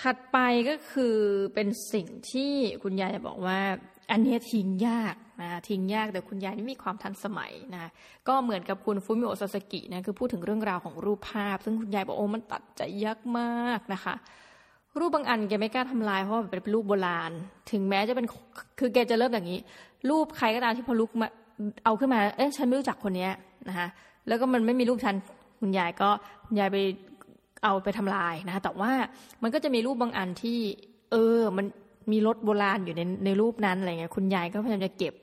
[0.00, 0.36] ถัดไป
[0.68, 1.16] ก็คือ
[1.54, 2.52] เป็นสิ่งที่
[2.82, 3.58] คุณยายจะบอกว่า
[4.10, 7.90] อันนี้ทิ้งยากนะทิ้งยากแต่คุณยายนี่มีความทันสมัยนะ
[8.28, 14.14] ก็เหมือนกับคุณฟุมิโอซาสกินะคือพูดถึงเรื่องราวของรูปภาพ ซึ่งคุณยายบอกโอ้มันตัดใจยากมากากนะคะ
[15.00, 17.32] รูปบางอันแกไม่กล้าทำลายเพราะมันเป็นรูปโบราณ
[17.70, 18.26] ถึงแม้จะเป็น
[18.78, 19.60] คือแกจะเริ่มอย่างนี้
[20.10, 21.28] รูปใครก็ตามที่พอลุกมา
[21.84, 23.28] เอาขึ้นมา เอ๊ะฉันไม่รู้จักคนนี้
[23.68, 23.88] นะคะ
[24.28, 25.16] แล้วก็มันไม่มีรูปฉัน
[25.60, 26.08] คุณยายก็
[26.46, 26.78] คุณยายไป
[27.64, 28.92] เอาไปทำลายนะคะแต่ว่า
[29.42, 30.58] มันก็จะมีรูปบางอันที่
[31.12, 31.66] เออ มัน
[32.12, 35.14] มีรถโบราณอยู่ในในรูปนั้นอะไรเงี้ยคุณยายก็พยายามจะเก็บ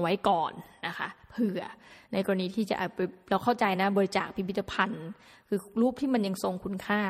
[0.00, 0.52] ไว้ก่อน
[0.86, 1.62] นะคะเผื่อ
[2.12, 2.76] ในกรณีที่จะ
[3.30, 5.06] เราเข้าใจนะบริจาคพิพิธภัณฑ์
[5.48, 7.00] คือรูปที่มันยังทรงคุณค่า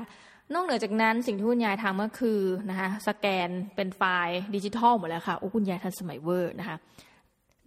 [0.54, 6.76] นอกเหนือจากนั้นสิ่งที่คุณยายทำก็คือนะคะสแกนเป็นไฟล์ดิจิทัลหมดแล้วค่ะโอ้คุณยายทันสมัยเวอร์นะคะ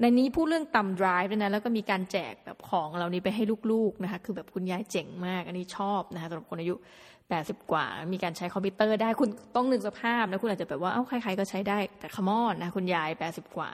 [0.02, 6.76] ในนี้พูดเรื่องต่ำไดรฟ์ด้วยนะแล้วก็มีการแจกแบบของเรานี้ไปให้ลูกๆนะคะคือแบบคุณยายเจ๋งมาก อันนี้ชอบนะคะสำหรับคนอายุ
[7.30, 13.69] แปดสิบกว่า มีการใช้คอมพิวเตอร์ได้คุณต้องนึกสภาพนะคุณอาจจะแบบว่าเอ้าใครๆก็ใช้ได้แต่ขมอนนะคุณยายแปดสิบกว่า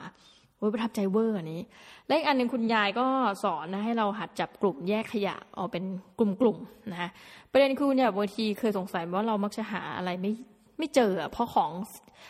[0.60, 1.62] โอ้ยประทับใจเวอร์อันนี้
[2.08, 3.06] และอีกอันหนึ่งคุณยายก็
[3.43, 5.84] สอนนะให้เราหัดจับกลุ่มแยกขยะออกเป็น
[6.19, 7.10] กลุ่มๆนะคะ
[7.52, 10.32] ประเด็นคือคุณยายบางทีเคยสงสัยว่าเรามักจะหาอะไรไม่
[10.78, 11.72] ไม่เจอเพราะของ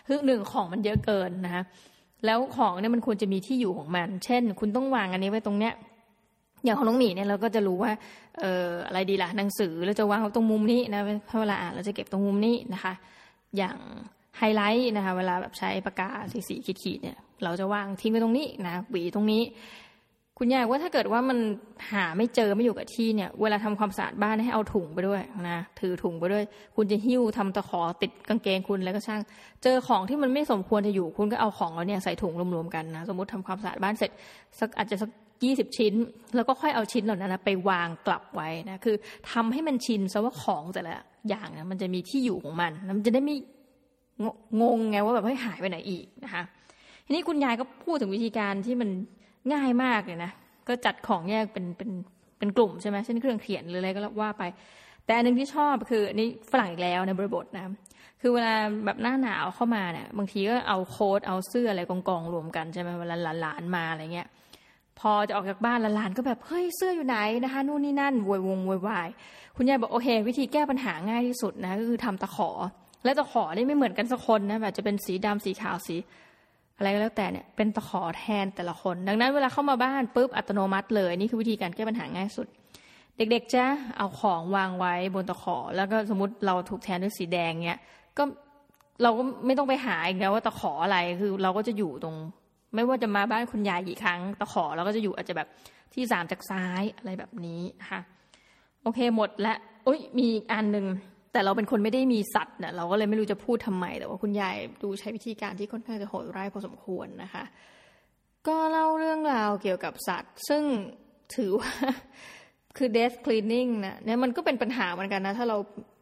[0.07, 1.63] คือหนึ่งของมันเยอะเกินนะคะ
[2.25, 5.73] แล้วของเนี่ยมันควรจะมีที่อยู่ของมัน เช่น คุณต้องวางอันนี้ไว้ตรงเนี้ย
[6.63, 7.91] อย่างของน้องหมีเนี่ยเราก็จะรู้ว่า
[8.39, 11.01] เอ่ออะไรดีล่ะหนังสือเราจะวางตรงมุมนี้นะ
[11.41, 12.93] เวลาอ่านเราจะเก็บตรงมุมนี้นะคะ
[13.57, 13.77] อย่าง
[14.39, 19.43] ไฮไลท์นะคะ เวลาแบบใช้ปากกาสีสีขีดๆเนี่ย เราจะวางทิ้งไว้ตรงนี้นะหวีตรงนี้
[20.41, 21.37] คุณยายว่าถ้าเกิดว่ามัน
[21.91, 26.43] หาไม่เจอไม่อยู่กับที่เนี่ย เวลาทำความสะอาดบ้านให้เอาถุงไปด้วยนะถือถุงไปด้วย
[26.75, 29.21] คุณจะหิ้วทำตะขอติดกางเกงคุณแล้วก็ช่าง
[29.63, 34.11] เจอของที่มันไม่สมควรจะอยู่ คุณก็เอาของเราเนี่ยใส่ถุงรวมๆกันนะสมมติทำความสะอาดบ้านเสร็จ
[34.59, 35.09] สักอาจจะสัก
[35.43, 35.93] ยี่สิบชิ้น
[36.35, 38.95] แล้วก็ค่อยเอาชิ้นเหล่านั้นนะไปวางกลับไว้นะคือ
[39.31, 40.95] ทำให้มันชินซะว่าของแต่ละ
[41.29, 43.37] อย่างนะมันจะมีที่อยู่ของมันมันจะได้ไม่
[44.61, 46.43] งงไงว่าแบบให้หายไปไหนอีกนะคะ
[47.05, 48.89] ทีนี้คุณยายก็พูดถึงวิธีการที่มัน
[49.53, 50.31] ง่ายมากเลยนะ
[50.67, 51.89] ก็จัดของแยกเป็นเป็น
[52.37, 54.43] เป็นกลุ่มใช่ไหมเช่นเครื่องเขียนหรืออะไรก็ว่าไป
[55.05, 57.63] แต่อันนึงที่ชอบคืออันนี้ฝรั่งอีกแล้วในบริบทนะ
[58.21, 58.53] คือเวลา
[58.85, 64.27] แบบหน้าหนาวเข้ามาเนี่ยบางทีก็เอาโค้ดเอาเสื้ออะไรกองกองรวมกันใช่ไหมเวลาหลานมาอะไรเงี้ย
[64.99, 69.09] พอจะออกจากบ้านหลานก็แบบเฮ้ยเสื้ออยู่ไหนนะคะนู่นนี่นั่นวอยวงวอยวาย
[69.55, 72.49] คุณยายบอกโอเค วิธีแก้ปัญหาง่ายที่สุดนะก็คือทำตะขอ
[73.03, 75.95] และตะขอนี่ไม่เหมือนกันสักคนนะแบบจะเป็นสีดำสีขาวสี
[76.77, 82.47] อะไรก็แล้วแต่เนี่ยเป็นตะขอแทนแต่ละคน ดังนั้นเวลาเข้ามาบ้านปุ๊บอัตโนมัติเลยนี่คือวิธีการแก้ปัญหาง่ายสุด
[83.17, 83.63] เด็กๆจะ
[83.97, 87.79] เอาของวางไว้บนตะขอ แล้วก็สมมติเราถูกแทนด้วยสีแดงเนี่ย
[88.17, 88.23] ก็
[89.03, 92.15] เราก็ไม่ต้องไปหาอีกแล้วว่าตะขออะไรคือเราก็จะอยู่ตรง
[92.75, 95.47] ไม่ว่าจะมาบ้านคุณยายกี่ครั้ง ตะขอเราก็จะอยู่อาจจะแบบ
[95.93, 98.01] ที่สามจากซ้ายอะไรแบบนี้นะคะ
[98.83, 99.55] โอเคหมดละ
[99.87, 100.85] อุ้ยมีอีกอันหนึ่ง
[101.31, 107.43] แต่เราเป็นคนไม่ได้มีสัตว์เนี่ยเราก็เลยไม่รู้จะพูดทำไม แต่ว่าคุณยายดูใช้วิธีการที่ค่อนข้างจะโหดร้ายพอสมควรนะคะ
[108.47, 110.63] ก็เล่าเรื่องราวเกี่ยวกับสัตว์ ซึ่ง
[111.35, 111.71] ถือว่า
[112.77, 115.57] คือ death cleaning นะเนี่ยมันก็เป็นปัญหาเหมือนกันนะ ถ้าเรา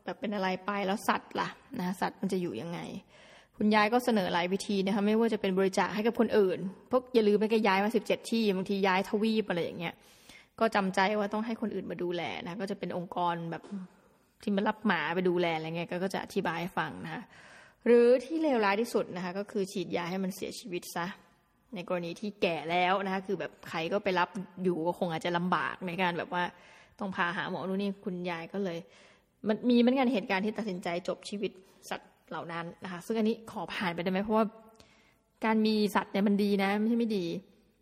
[0.06, 2.80] แบบเป็นอะไรไปแล้วสัตว์ล่ะนะสัตว์มันจะอยู่ยังไง
[3.58, 6.60] คุณยายก็เสนอหลายวิธีนะคะไม่ว่าจะเป็นบริจาคให้กับคนอื่น
[6.92, 9.94] พวกอย่าลืมไปก็ย้ายมาสิบเจ็ดที่บางทีย้ายทวีปอะไรอย่างเงี้ย
[10.60, 13.64] ก็จำใจว่าต้องให้คนอื่นมาดูแลนะก็จะเป็นองค์กรแบบ
[14.42, 17.24] ที่มารับหมาไปดูแลอะไรเงี้ยก็จะอธิบายให้ฟังนะคะ
[17.86, 21.08] หรือที่เลวร้ายที่สุดนะคะก็คือฉีดยาให้มันเสียชีวิตซะ
[21.76, 24.30] ในกรณีที่แก่แล้วนะคะคือแบบใครก็ไปรับ
[24.64, 26.44] อยู่ก็คงอาจจะลำบากในการแบบว่า
[27.00, 28.78] ต้องพาหาหมอนู่นนี่คุณยายก็เลย
[29.48, 31.52] มันมีเหมือนกันเหตุการณ์ที่ตัดสินใจจบชีวิต
[31.90, 34.46] สัตว์เหล่านั้นนะคะซึ่งอันนี้ขอผ่านไปได้ไหมเพราะว่า
[35.46, 37.26] การมีสัตว์เนี่ยมันดีนะไม่ใช่ไม่ดี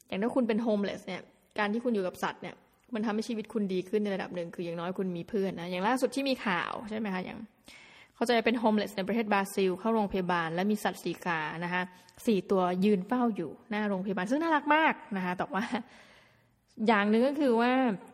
[0.08, 1.22] อย่างถ้าคุณเป็น homeless เนี่ย
[1.60, 2.56] การที่คุณอยู่กับสัตว์เนี่ย
[2.94, 7.40] มันทำให้ชีวิตคุณดีขึ้นในระดับหนึ่งคืออย่างน้อยคุณมีเพื่อนนะอย่างล่าสุดที่มีข่าวใช่ไหมคะอย่าง
[8.16, 11.82] เขาจะเป็น homeless ในประเทศบราซิล เข้าโรงพยาบาลและมีสัตว์สี่ขานะคะ
[12.26, 15.64] สี่ตัวยืนเฝ้าอยู่หน้าโรงพยาบาลซึ่งน่ารักมากนะคะแต่ว่า
[16.88, 17.72] อย่างหนึ่งก็คือว่า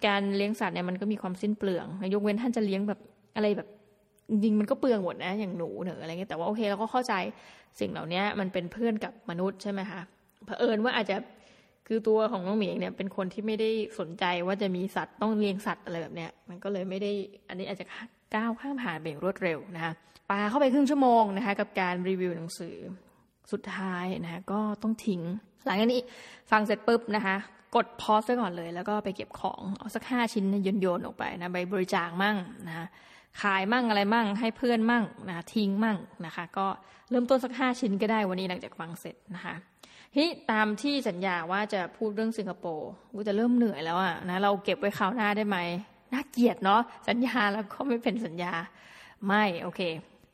[0.07, 2.99] การเลี้ยงสัตว์เนี่ยมันก็มีความสิ้นเปลืองยกเว้นท่านจะเลี้ยงแบบ
[3.36, 3.67] อะไรแบบ
[4.29, 7.13] จริงมันก็เปลืองหมดนะอย่างหนูเนออะไรเงี้ยแต่ว่าโอเคเราก็เข้าใจ
[7.79, 10.01] สิ่งเหล่านี้มันเป็นเพื่อนกับมนุษย์ใช่ไหมคะ
[10.45, 11.15] เผอิญว่าอาจจะ
[11.88, 17.12] คือตัวของน้องหมีเองเนี่ยเป็นคนที่ไม่ได้สนใจว่าจะมีสัตว์ต้องเลี้ยงสัตว์อะไรแบบเนี้ย มันก็เลยไม่ได้
[17.50, 17.86] อันนี้อาจจะ
[18.36, 19.94] ก้าวข้ามผ่านเบ่งรวดเร็วนะคะ
[20.30, 22.76] ปาเข้าไปครึ่งชั่วโมงนะคะกับการรีวิวหนังสือ
[23.52, 25.22] สุดท้ายนะคะก็ต้องทิ้ง
[25.65, 26.02] หลังจากนี้
[26.52, 27.36] ฟังเสร็จปุ๊บนะคะ
[27.76, 32.86] กดพอสไว้ก่อนเลย แล้วก็ไปเก็บของเอาสักห้าชิ้นโยนโยนออกไปนะไปบริจาคมั่งนะคะ
[33.41, 36.67] ขายมั่งอะไรมั่งให้เพื่อนมั่งนะทิ้งมั่งนะคะ ก็
[37.10, 39.56] เริ่มต้นสักห้าชิ้นก็ได้วันนี้หลังจากฟังเสร็จนะคะ
[40.15, 45.58] ที่ตามที่สัญญาว่าจะพูดเรื่องสิงคโปร์กูจะเริ่มเหนื่อยแล้วอะนะเราเก็บไว้คราวหน้าได้ไหม
[46.13, 48.54] น่าเกลียดเนาะสัญญาแล้วก็ไม่เป็นสัญญา
[49.28, 49.82] ไม่โอเค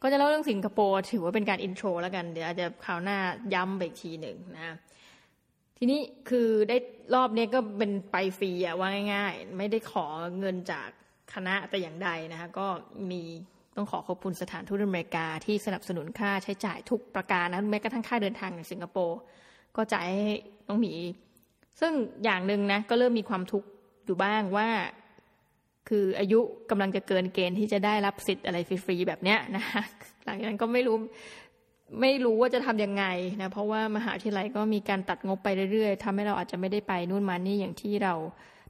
[0.01, 3.17] ก็จะเล่าเรื่องสิงคโปร์ถือว่าเป็นการอินโทรแล้วกันเดี๋ยวอาจจะคราวหน้า
[3.53, 4.75] ย้ำไปอีกทีหนึ่งนะ
[5.77, 6.77] ทีนี้คือได้
[7.15, 10.05] รอบนี้ก็เป็นไปฟรีอะว่าง่าย ๆ ไม่ได้ขอ
[10.39, 10.89] เงินจาก
[11.33, 12.67] คณะแต่อย่างใดนะคะก็
[13.11, 13.21] มี
[13.75, 19.17] ต้องขอขอบคุณสถานทูตอเมริกาที่สนับสนุนค่าใช้จ่ายทุกประการนะแม้กระทั่งค่าเดินทางในสิงคโปร์
[19.77, 20.33] ก็จ่ายให้
[20.67, 20.93] น้องหมี
[21.79, 23.67] ซึ่งอย่างหนึ่งนะก็เริ่มมีความทุกข์
[24.05, 24.69] อยู่บ้างว่า
[25.89, 29.81] คืออายุกำลังจะเกินเกณฑ์ที่จะได้รับสิทธิ์อะไรฟรีๆแบบเนี้ยนะคะ
[30.25, 30.97] หลังจากนั้นก็ไม่รู้
[32.01, 33.05] ไม่รู้ว่าจะทํำยังไง
[33.41, 38.13] นะเพราะว่ามหาวิทยาลัยก็มีการตัดงบไปเรื่อยๆทำให้เราอาจจะไม่ได้ไปนู่นมานี่อย่างที่เรา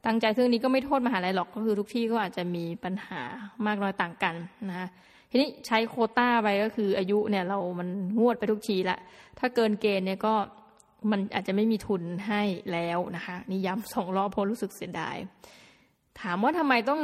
[0.06, 3.22] ตั้งใจซึ่งนี้ก็ไม่โทษมหาลัยหรอกก็คือทุกที่ก็อาจจะมีปัญหา
[3.65, 4.36] มากน้อยต่างกัน
[4.70, 4.88] นะคะ
[5.32, 7.88] ทีนี้ใช้โคต้าไปก็คืออายุเนี่ยเรามัน
[8.20, 8.98] งวดไปทุกทีละ
[9.39, 10.34] ถ้าเกินเกณฑ์เนี่ยก็
[11.12, 15.15] มันอาจจะไม่มีทุนให้แล้วนะคะนี่ย้ำสองรอบเพราะรู้สึกเสียดาย
[16.21, 17.01] ถามว่าทำไมต้อง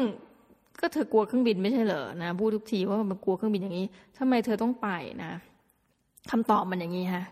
[0.81, 4.89] ก็เธอกลัวเครื่องบินไม่ใช่เหรอนะพูดทุกทีว่ามันกลัวเครื่องบินอย่างนี้ทำไมเธอต้องไป
[5.23, 5.31] นะ
[6.31, 7.25] คำตอบมันอย่างนี้ฮะ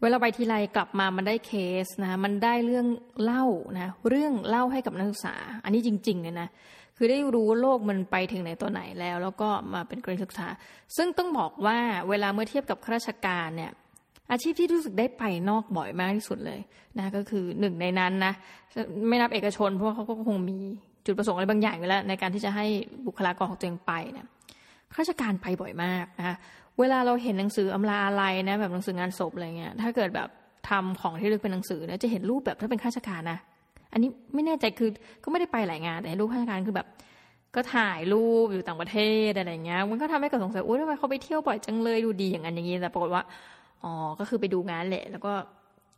[0.00, 1.52] เวลาไปทีไรกลับมามันได้เค
[1.84, 2.86] สนะมันได้เรื่อง
[3.22, 3.44] เล่า
[3.78, 6.48] นะเรื่องเล่าให้กับนักศึกษา อันนี้จริงๆเลยนะ
[6.96, 10.46] คือได้รู้ว่าโลกมันไปถึงไหนตัวไหนแล้ว แล้วก็มาเป็นการศึกษา
[10.96, 11.78] ซึ่งต้องบอกว่า
[12.08, 13.72] เวลาเมื่อเทียบกับข้าราชการเนี่ย
[14.30, 16.60] อาชีพที่รู้สึกได้ไปนอกบ่อยมากที่สุดเลย
[16.98, 18.32] นะก็คือหนึ่งในนั้นนะ
[19.08, 20.58] ไม่นับเอกชน เพราะเขาก็คงมี
[21.06, 22.66] จุดประสงค์อะไรบางอย่างอยู่แล้วในการที่จะให้
[23.06, 24.26] บุคลากรของตัวเองไปเนี่ย
[24.94, 26.36] ข้าราชการไปบ่อยมากนะคะ
[26.78, 30.28] เวลาเราเห็นหนังสืออำลาอะไรนะแบบหนังสืองานศพอะไรเงี้ยถ้าเกิดแบบ
[30.68, 33.38] ทำของที่เลือกเป็นหนังสือเนี่ยจะเห็นรูปแบบถ้าเป็นข้าราชการนะ
[33.92, 34.90] อันนี้ไม่แน่ใจคือ
[35.24, 36.86] ก็ไม่ได้ไปหลายงานแต่รูปข้าราชการคือแบบ
[37.54, 43.22] ก็ถ่ายรูปอยู่ต่างประเทศอะไรเงี้ยมันก็ทำให้เกิดสงสัยโอ้ยทำไมเขาไปเที่ยวบ่อยจังเลยดูดีอย่างนั้นอย่างนี้แต่ปรากฏว่า
[43.84, 45.32] อ๋อ ก็คือไปดูงานแหละ แล้วก็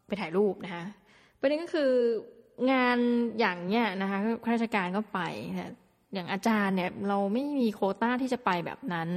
[0.07, 0.85] ไปถ่ายรูปนะคะ
[1.41, 1.91] ประเด็นก็คือ
[2.73, 2.99] งาน
[3.39, 5.21] อย่างเนี้ยนะคะข้าราชการก็ไป
[5.53, 5.73] นะ
[6.15, 9.09] อย่างอาจารย์เนี่ยเราไม่มีโคต้าที่จะไปแบบนั้น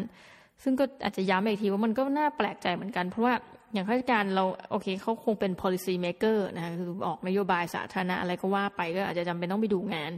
[0.64, 3.34] ซึ่งก็อาจจะย้ำอีกทีว่ามันก็น่าแปลกใจเหมือนกัน เพราะว่า
[3.74, 10.12] อย่างข้าราชการเราโอเคเขาคงเป็น policy maker นะคะคือออกนโยบายสาธารณะอะไรก็ว่าไปก็อาจจะจำเป็นต้องไปดูงาน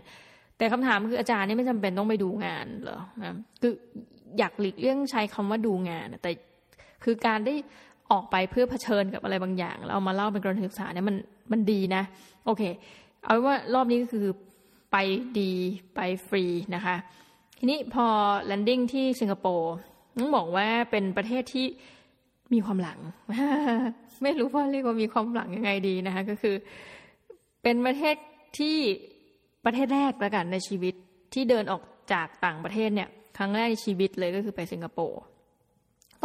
[0.58, 3.73] แต่คำถามคืออาจารย์นี่ไม่จำเป็นต้องไปดูงานเหรอนะคือ
[4.38, 6.31] อยากหลีกเลี่ยงใช้คำว่าดูงาน แต่
[7.03, 7.53] คือการได้
[8.11, 11.15] ออกไปเพื่อเผชิญกับอะไรบางอย่างแล้วเอามาเล่าเป็นกรณีศึกษาเนี่ยมัน
[11.51, 12.03] มันดีนะ
[12.45, 12.63] โอเค
[13.23, 14.25] เอาว่ารอบนี้ก็คือ
[14.91, 14.97] ไป
[15.39, 15.51] ดี
[15.95, 16.43] ไปฟรี
[16.75, 16.95] นะคะ
[17.57, 18.05] ทีนี้พอ
[18.45, 19.73] แลนดิ้งที่สิงคโปร์
[20.17, 21.65] ต้องบอกว่าเป็นประเทศที่
[22.53, 22.99] มีความหลัง
[24.23, 26.55] ไม่รู้ว่าเรียกว่ามีความหลังยังไงดีนะคะ ก็คือ
[27.63, 28.15] เป็นประเทศ
[28.59, 28.77] ที่
[29.65, 30.93] ประเทศแรกแล้วกันในชีวิต
[31.33, 31.81] ที่เดินออก
[32.13, 35.21] จากต่างประเทศเนี่ย ครั้งแรกในชีวิตเลยก็คือไปสิงคโปร์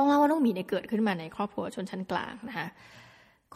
[0.00, 2.68] ต้องเล่าว่าน้องหมีเนี่ยเกิดขึ้นมาในครอบครัวชนชั้นกลางนะคะ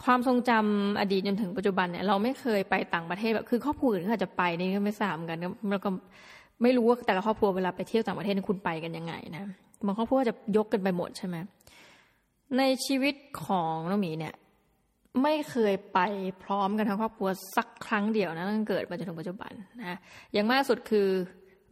[0.03, 5.39] ความทรงจำอดีตจนถึงปัจจุบันเนี่ยเราไม่เคยไปต่างประเทศแบบคือครอบครัวอื่นเขาจะไปนี่ก็ไม่ทราบกัน
[5.71, 5.89] แล้วก็
[6.61, 9.43] ไม่รู้ว่าแต่ละครอบครัวเวลาไปเที่ยวต่างประเทศคุณไปกันยังไงนะ
[9.85, 11.35] บางครอบครัวจะยกกันไปหมดใช่ไหม
[12.57, 14.33] ในชีวิตของน้องหมีเนี่ย
[15.23, 15.99] ไม่เคยไป
[16.43, 19.97] พร้อมกันทั้งครอบครัวสักครั้งเดียวนะตั้งเกิดมาจนถึงปัจจุบันนะ
[20.33, 21.07] อย่างมากสุดคือ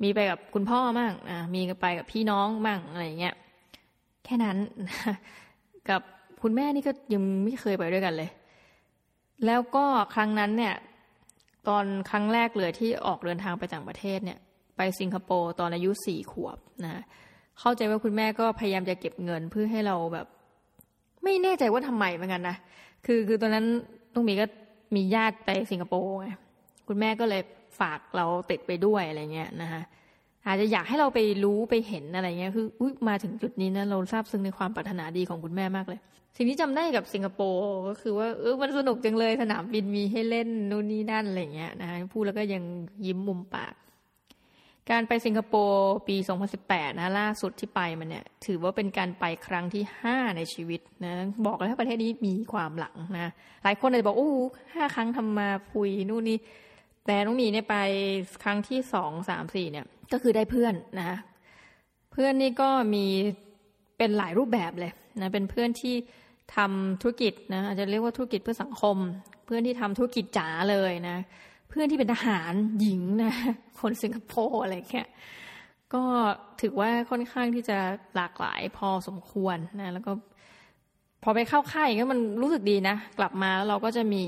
[0.03, 3.35] มีไปกับคุณพ่อมั่งนะมีไปกับพี่น้องมั่งอะไรเงี้ย
[4.25, 4.57] แค่นั้น
[5.89, 6.01] กับ
[6.41, 8.29] คุณแม่นี่ก็ยังไม่เคยไปด้วยกันเลย
[9.45, 10.75] แล้วก็ครั้งนั้นเนี่ย
[11.67, 14.39] ตอนครั้งแรกเลยที่ออกเดินทางไปต่างประเทศเนี่ย
[14.77, 17.03] ไปสิงคโปร์ตอนอายุสี่ขวบนะ
[17.59, 20.27] เข้าใจว่าคุณแม่ก็พยายามจะเก็บเงินเพื่อให้เราแบบ
[21.23, 22.57] ไม่แน่ใจว่าทำไมเหมือนกันนะ
[23.05, 23.65] คือคือตอนนั้น
[24.13, 24.45] ต้องมีก็
[24.95, 26.27] มีญาติไปสิงคโปร์ไง
[26.87, 27.41] คุณแม่ก็เลย
[27.79, 29.81] ฝากเราติดไปด้วยอะไรเงี้ยนะคะ
[30.47, 35.99] อาจจะอยากให้เราไปรู้ไปเห็นอะไรเงี้ยคืออุ้ยมาถึงจุดนี้นะเราทราบซึ้งในความปรารถนาดีของคุณแม่มากเลย
[36.37, 42.63] สิ่งที่จำได้กับสิงคโปร์ก็คือว่าเออมันสนุกจังเลยสนามบินมีให้เล่นนู่นนี่นั่นอะไรเงี้ยนะคะพูดแล้วก็ยัง
[43.05, 43.73] ยิ้มมุมปาก
[44.91, 46.15] การไปสิงคโปร์ปี
[46.57, 51.13] 2018 นะล่าสุดที่ไปมันเนี่ย ถือว่าเป็นการไปครั้งที่ 5 ในชีวิตนะ
[51.47, 53.31] บอกแล้วประเทศนี้มีความหลังนะ
[53.63, 54.31] หลายคนอาจจะบอกโอ้
[54.73, 56.37] ห้าครั้งทำมาพุยนู่นนี่
[57.05, 57.75] แต่น้องมีเนี่ยไป
[58.43, 61.17] ครั้งที่สองสามสี่เนี่ย ก็คือได้เพื่อนนะ
[62.11, 63.05] เพื่อนนี่ก็มี
[63.97, 65.95] เป็นหลายรูปแบบเลยนะเป็นเพื่อนที่
[66.55, 68.97] ทำธุรกิจนะอาจจะเรียกว่าธุรกิจเพื่อสังคม
[69.45, 71.17] เพื่อนที่ทำธุรกิจจ๋าเลยนะ
[71.69, 73.33] เพื่อนที่เป็นทหารหญิงนะ
[73.79, 75.07] คนสิงคโปร์อะไรเงี้ย
[75.93, 76.03] ก็
[76.61, 77.77] ถือว่าค่อนข้างที่จะ
[78.15, 80.11] หลากหลายพอสมควรนะ แล้วก็
[81.23, 84.23] พอไปเข้าค่ายก็มันรู้สึกดีนะ กลับมาแล้วเราก็จะมี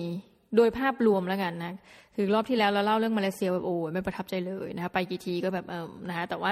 [0.56, 1.74] โดยภาพรวมแล้วกันนะ
[2.16, 6.52] คือรอบที่แล้วเราเล่าเรื่องมาเลเซียแบบโอ้ไม่ประทับใจเลยนะคะไปกี่ทีก็แบบเออนะคะแต่ว่า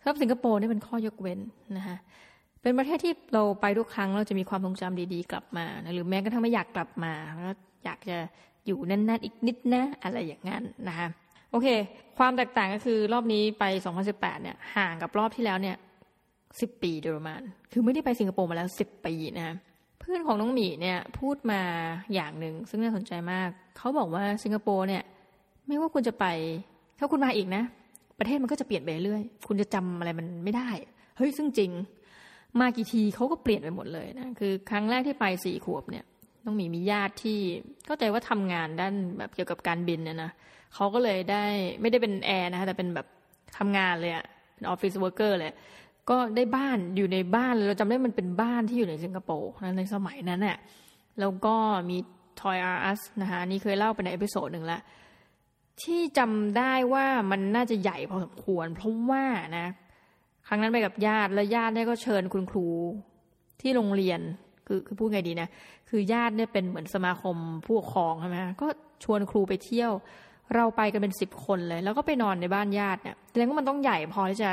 [0.00, 1.38] สำหรับสิงคโปร์นี่เป็นข้อยกเว้น
[1.76, 1.96] นะคะ
[2.62, 8.18] เป็นประเทศที่เราไปทุกครั้งเราจะมีความทรงจำดีๆ กลับมานะหรือแม้กระทั่งไม่อยากกลับมาแล้วอยากจะ
[8.66, 11.08] อยู่แน่นๆอีกนิดนะอะไรอย่างนั้นนะคะ
[11.50, 11.68] โอเค
[12.18, 13.64] ความแตกต่างก็คือรอบนี้ไป
[14.04, 15.76] 2018 เนี่ยห่างกับรอบที่แล้วเนี่ย
[16.30, 17.40] 10 ปีโดยประมาณ
[17.72, 19.56] คือไม่ได้ไปสิงคโปร์มาแล้ว 10 ปีนะ
[20.04, 21.60] พื่อนของน้องหมีเนี่ยพูดมา
[22.14, 25.02] อย่างหนึ่งซึ่งน่าสนใจมาก เขาบอกว่าสิงคโปร์เนี่ย
[25.66, 26.26] ไม่ว่าคุณจะไป
[26.98, 27.62] ถ้าคุณมาอีกนะ
[28.18, 30.68] ประเทศมันก็จะเปลี่ยนไปเรื่อย คุณจะจำอะไรมันไม่ได้
[31.16, 31.70] เฮ้ยซึ่งจริง
[32.60, 36.04] มากี่ทีเขาก็เปลี่ยนไปหมดเลยนะคือ ครั้งแรกที่ไปสี่ขวบเนี่ย
[36.44, 37.38] น้องหมีมีญาติที่
[37.86, 40.30] เข้าใจว่าทำงานด้านแบบเกี่ยวกับการบินเนี่ยนะ
[40.74, 41.44] เขาก็เลยได้
[41.80, 43.06] ไม่ได้เป็นแอร์นะคะแต่เป็นแบบ
[43.58, 45.52] ทำงานเลยอะเป็น office worker เลย
[46.10, 50.58] ก็ได้บ้านอยู่ในบ้าน เราจำได้มันเป็นบ้านที่อยู่ในสิงคโปร์ในสมัยนั้นเนี่ย
[51.20, 51.54] แล้วก็
[51.90, 51.96] มี
[52.40, 54.80] Toys R Us นะคะนี่เคยเล่าไปใน episode หนึ่งละ
[55.82, 59.24] ที่จำได้ว่ามันน่าจะใหญ่พอสมควร เพราะว่า
[59.58, 59.66] นะ
[60.46, 62.68] ครั้งนั้นไปกับญาติแล้วญาติเนี่ยก็เชิญคุณครู
[63.60, 64.20] ที่โรงเรียน
[64.66, 65.48] คือคือพูดไงดีนะ
[65.90, 68.66] คือญาติเนี่ยเป็นเหมือนสมาคมผู้ปกครองใช่ไหมก็
[69.04, 69.92] ชวนครูไปเที่ยว
[70.54, 74.50] เราไปกันเป็นสิบคนเลย แล้วก็ไปนอนในบ้านญาติเนี่ยแสดงว่ามันต้องใหญ่พอที่จะ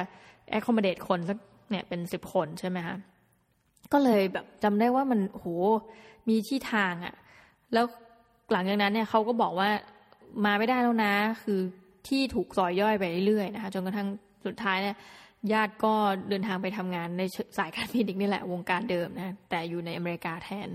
[0.49, 1.38] แอคคอมเดตคนสัก
[1.69, 2.95] เนี่ยเป็นสิบคนใช่ไหมคะ
[3.93, 5.45] ก็เลยแบบจำได้ว่ามันโห
[6.30, 7.15] มีที่ทางอะ่ะ
[7.73, 7.86] แล้ว
[8.51, 9.69] หลังจากนั้นเนี่ยเขาก็บอกว่า
[10.45, 11.60] มาไม่ได้แล้วนะ คือ
[12.08, 14.08] ที่ถูกซอยย่อยไปเรื่อยๆนะคะจนกระทั่ง
[14.45, 14.95] สุดท้ายเนี่ย
[15.54, 15.93] ญาติก็
[16.30, 17.21] เดินทางไปทำงานใน
[17.58, 20.69] สายการบินอีกนี่แหละวงการเดิมนะแต่อยู่ในอเมริกาแทน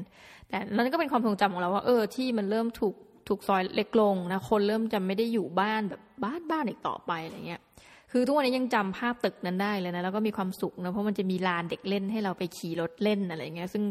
[0.48, 2.94] แต่นั้นก็เป็นความทรงจำของเราว่า เออที่มันเริ่มถูก
[3.28, 7.62] ถูกซอยเล็กลงนะคนเริ่มจะไม่ได้อยู่บ้านแบบบ้านบ้านอีกต่อไปอะไรเงี้ย
[8.18, 13.82] คือทุกวันนี้ยังจำภาพตึกนั้นได้เลยนะแล้วก็มีความสุขนะเพราะมันจะมีลานเด็กเล่นให้เราไปขี่รถเล่นอะไรเงี้ย ซึ่ง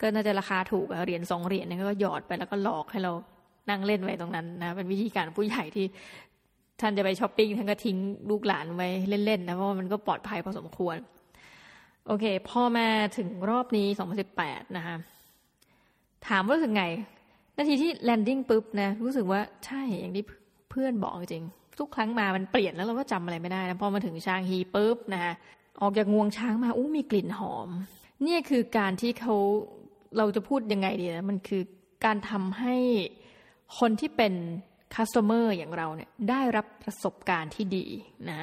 [0.00, 3.12] ก็น่าจะราคาถูกเหรียญสองเหรียญนี่ก็หยอดไปแล้วก็หลอกให้เรา
[3.70, 5.86] นั่งเล่นไว้ตรงนั้นนะเป็นวิธีการผู้ใหญ่ที่
[6.80, 7.96] ท่านจะไปช้อปปิ้งท่านก็ทิ้ง
[8.30, 8.88] ลูกหลานไว้
[9.26, 10.96] เล่นๆนะเพราะมันก็ปลอดภัยพอสมควร
[12.06, 13.86] โอเค พอมาถึงรอบนี้
[14.32, 14.96] 2018 นะคะ
[16.28, 16.84] ถามว่ารู้สึกไง
[17.56, 20.24] นาทีที่แลนดิ้งปุ๊บนะ รู้สึกว่าใช่อย่างที่
[20.70, 21.44] เพื่อนบอกจริง
[21.78, 25.32] ทุกครั้งมามันเปลี่ยนแล้วเราก็จำอะไรไม่ได้นะพอมาถึงชางฮีปุ๊บนะคะ
[25.80, 27.68] ออกจากงวงช้างมาอู้มีกลิ่นหอม
[28.22, 29.34] เนี่ยคือการที่เขา
[30.16, 31.62] เราจะพูดยังไงดีนะมันคือ
[32.04, 32.76] การทำให้
[33.78, 34.34] คนที่เป็น
[34.94, 37.86] customer อย่างเราเนี่ยได้รับประสบการณ์ที่ดี
[38.30, 38.40] นะ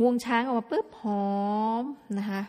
[0.00, 1.24] งวงช้างออกมาปุ๊บหอ
[1.82, 1.84] ม
[2.18, 2.42] นะคะ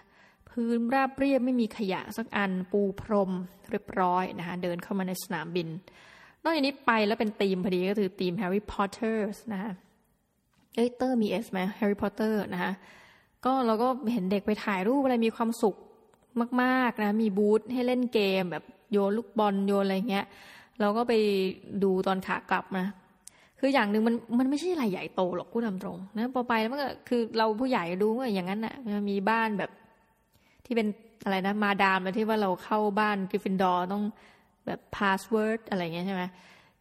[0.49, 3.31] พื้นราบเรียบไม่มีขยะสักอันปูพรม
[3.71, 5.67] เรียบร้อยนะคะเดินเข้ามาในสนามบิน
[6.45, 9.71] นอกจากนี้ไปแล้วเป็นธีมพอดีก็คือธีมแฮร์รี่พอตเตอร์นะคะ
[10.75, 12.71] เอ้ยเตอร์มี S ไหมแฮร์รี่พอตเตอร์นะคะ
[13.45, 15.75] ก็เราก็เห็นเด็กไปถ่ายรูปอะไรมีความสุข
[16.61, 20.25] มากๆนะ มีบูธให้เล่นเกมแบบโยนลูกบอลโยนอะไรเงี้ย
[20.79, 21.13] เราก็ไป
[21.83, 22.87] ดูตอนขากลับนะ
[23.59, 29.71] คืออย่างหนึ่งมันมันไม่ใช่อะไรใหญ่โตหรอกพูดตามตรงนะพอไปแล้วมันก็คือเราผู้ใหญ่ดูว่าอย่างนั้นน่ะมีบ้านแบบ
[30.65, 30.87] ที่เป็น
[31.23, 34.03] อะไรนะมาดามแล้วที่ว่าเราเข้าบ้านกริฟฟินดอร์ต้อง
[34.65, 36.23] แบบ password อะไรเงี้ยใช่ไหม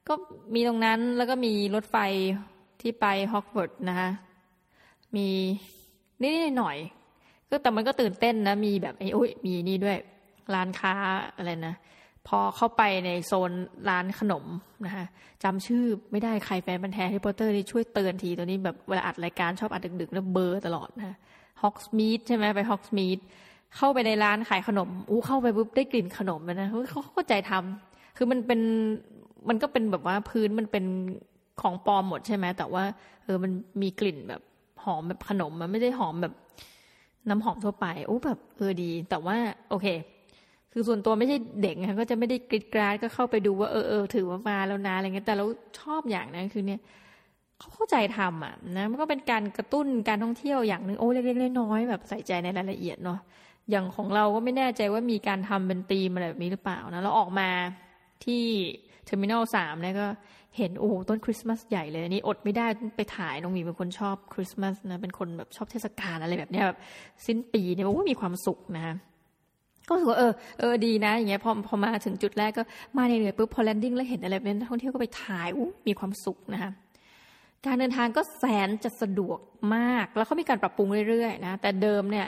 [0.08, 0.14] ก็
[0.54, 1.96] มีตรงนั้นแล้วก็มีรถไฟ
[2.80, 4.10] ที่ไปฮอกวอตส์นะคะ
[5.16, 5.28] มี
[6.20, 6.76] นิดหน่อย
[7.50, 9.96] ก็แต่มันก็ตื่นเต้นนะ มีแบบไอ้โอ้ยมีนี่ด้วย
[10.54, 10.92] ร้านค้า
[11.36, 11.74] อะไรนะ
[12.28, 13.52] พอเข้าไปในโซน
[13.88, 14.44] ร้านขนม
[14.86, 15.06] นะคะ
[15.42, 21.16] จำชื่อไม่ได้ใครแฟนพันธุ์แท้ที่พอตเตอร์นี่ช่วยเตือนทีตัวนี้แบบเวลาอัดรายการชอบอัดดึกๆแล้วเบลอตลอดนะ
[21.62, 23.18] ฮอกสมีดใช่ไหมไปฮอกสมีด
[23.76, 28.60] เข้าไปในร้านขายขนมอู้เข้าไปปุ๊บได้กลิ่นขนมเลยนะเขาเข้าใจทำคือมันเป็น
[29.48, 30.84] มันก็เป็นแบบว่าพื้นมันเป็น
[31.60, 32.84] ของปลอมหมดใช่ไหมแต่ว่า
[33.24, 33.50] เออมัน
[33.82, 34.42] มีกลิ่นแบบ
[34.84, 36.34] หอมแบบขนมมันไม่ได้หอมแบบ
[37.28, 39.36] น้ำหอมทั่วไปโอ้แบบเออดี แต่ว่า
[39.70, 39.86] โอเค
[40.72, 45.44] คือส่วนตัวไม่ใช่เด็กนะก็จะไม่ได้กริดกราดก็เข้าไปดูว่าเออเออถือว่ามาแล้วนะอะไรเงี้ยแต่เรา
[45.80, 46.80] ชอบอย่างนะคือเนี่ย
[47.58, 53.18] เขาเข้าใจทำอะนะมันก็เป็นการกระตุ้นการท่องเที่ยวอย่างหนึ่งโอ้เล็กๆน้อยๆแบบใส่ใจในรายละเอียดเนาะ
[53.70, 57.48] อย่างของเราก็ไม่แน่ใจว่ามีการทำเป็นตีมอะไรแบบนี้หรือเปล่านะเราออกมา
[58.24, 58.42] ที่
[59.04, 60.06] terminal สามเนี่ยก็
[60.58, 66.78] เห็นโอ้ต้นคริสต์มาสใหญ่เลยอันนี้อดไม่ได้ไปถ่ายน้องหมีเป็นคนชอบคริสต์มาสนะเป็นคนแบบชอบเทศกาลอะไรแบบนี้แบบ
[67.26, 68.94] สิ้นปีเนี่ยว่ามีความสุขนะฮะ
[69.88, 72.62] ก็ถือว่าเออเออดีนะ อย่างเงี้ยพอพอมาถึงจุดแรกก็
[72.96, 76.70] มาเหนื่อยปุ๊บพอ landing แล้วเห็นอะไรเป็นนักท่องเที่ยวก็ไปถ่ายอู้มีความสุขนะคะ
[77.66, 79.38] การเดินทางก็แสนจะสะดวก
[79.76, 82.26] มาก แล้วเขามีการปรับปรุงเรื่อยๆนะแต่เดิมเนี่ย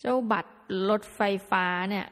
[0.00, 0.50] เจ้าบัตร
[0.90, 1.20] รถไฟ
[1.50, 2.06] ฟ้าเนี่ย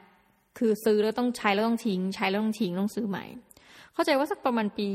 [0.57, 3.25] คือซื้อแล้วต้องใช้แล้วต้องทิ้ง ใช้แล้วต้องทิ้งต้องซื้อใหม่
[3.93, 4.89] เข้าใจว่าสักประมาณปี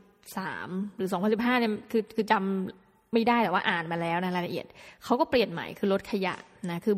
[0.00, 4.66] 2013 หรือ 2015เนี่ยคือคือจำไม่ได้แต่ว่าอ่านมาแล้วนะรายละเอียด
[5.04, 6.34] เขาก็เปลี่ยนใหม่คือลดขยะ
[6.70, 6.96] นะคือ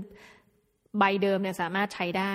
[0.99, 2.35] ใบเดิมเนี่ยสามารถใช้ได้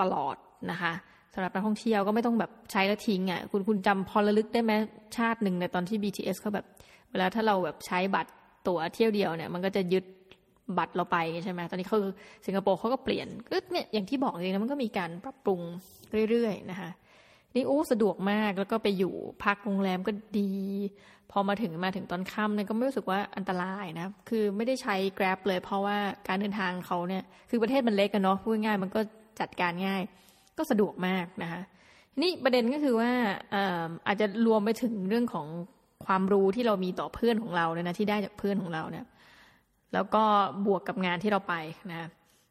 [0.00, 0.36] ตลอด
[0.70, 0.92] นะคะ
[1.34, 4.72] สำหรับนักท่องเที่ยวก็ไม่ต้องแบบใช้แล้วทิ้งอะคุณคุณจำพอระลึกได้ไหม
[5.16, 6.66] ชาติหนึ่งในตอนที่ BTS เขาแบบ
[7.10, 8.30] เวลาถ้าเราแบบใช้บัตร
[8.66, 10.04] ตั๋วเที่ยวเดียวเนี่ย มันก็จะยึด
[10.78, 11.98] บัตรเราไปใช่ไหมตอนนี้เขา
[12.46, 15.60] สิงคโปร์เขาก็เปลี่ยนก็เนี่ยอย่างที่บอกเลยนะมันก็มีการปรับปรุง
[16.30, 16.90] เรื่อยๆนะคะ
[17.54, 19.14] นี่โอ้สะดวกมากแล้วก็ไปอยู่
[19.44, 20.50] พักโรงแรมก็ดี
[21.30, 25.98] พอมาถึงมาถึงตอนค่ำเนี่ยก็ไม่รู้สึกว่าอันตรายนะ คือไม่ได้ใช้ Grab เลย เพราะว่า
[26.28, 29.00] การเดินทางเขาเนี่ยคือประเทศมันเล็กกันเนาะพูดง่ายมันก็
[29.40, 30.02] จัดการง่าย
[30.58, 31.60] ก็สะดวกมากนะคะ
[32.12, 33.10] ทีนี่ประเด็นก็คือว่า
[34.06, 35.46] อาจจะรวมไปถึงเรื่องของ
[36.06, 39.04] ความรู้ที่เรามีต่อเพื่อนของเราเนี่ยนะที่ได้จากเพื่อนของเราเนี่ย
[39.94, 40.22] แล้วก็
[40.66, 41.54] บวกกับงานที่เราไป
[41.90, 42.08] นะ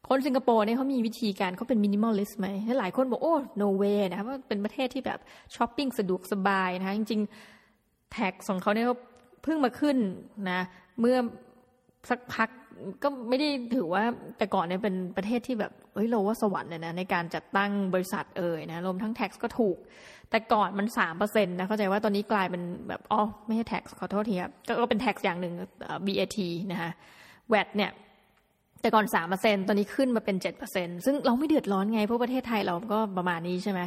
[0.08, 5.18] คนสิงคโปร์เนี่ยเขามีวิธีการเขาเป็น minimalist ไหมหลายคนบอกโอ้ no way นะว่าเป็นประเทศที่แบบ
[5.54, 8.96] ช้อปปิ้งสะดวกสบายนะคะจริงๆ tax ของเขาเนี่ยเขา
[9.42, 9.96] เพิ่งมาขึ้น
[10.50, 10.60] นะ
[11.00, 11.16] เมื่อ
[12.10, 12.48] สักพัก
[13.02, 14.04] ก็ไม่ได้ถือว่า
[14.38, 19.76] แต่ก่อนเนี่ยเป็นประเทศที่แบบเฮ้ยเราว่าสวรรค์เลยนะในการจัดตั้งบริษัทเอ่ยนะรวมทั้ง tax ก็ถูก
[20.30, 25.54] แต่ก่อนมันสามเปอร์เซ็นต์นะเข้าใจว่าตอนนี้กลายเป็นแบบอ๋อไม่ใช่ tax ขอโทษทีครับก็เป็น tax อย่างหนึ่ง
[26.06, 26.38] VAT
[26.72, 26.90] นะคะ
[27.50, 27.90] VAT เนี่ย
[28.80, 33.80] แต่ก่อนสามเปอร์เซ็นตอนนี้ขึ้นมาเป็นเจ็ดเปอร์เซ็นซึ่งเราไม่เดือดร้อนไงเพราะประเทศไทยเราก็ประมาณนี้ใช่ไหม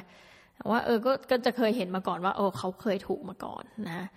[0.72, 4.08] ว่าเออก็ก็จะเคยเห็นมาก่อนว่าเออเขาเคยถูกมาก่อนนะ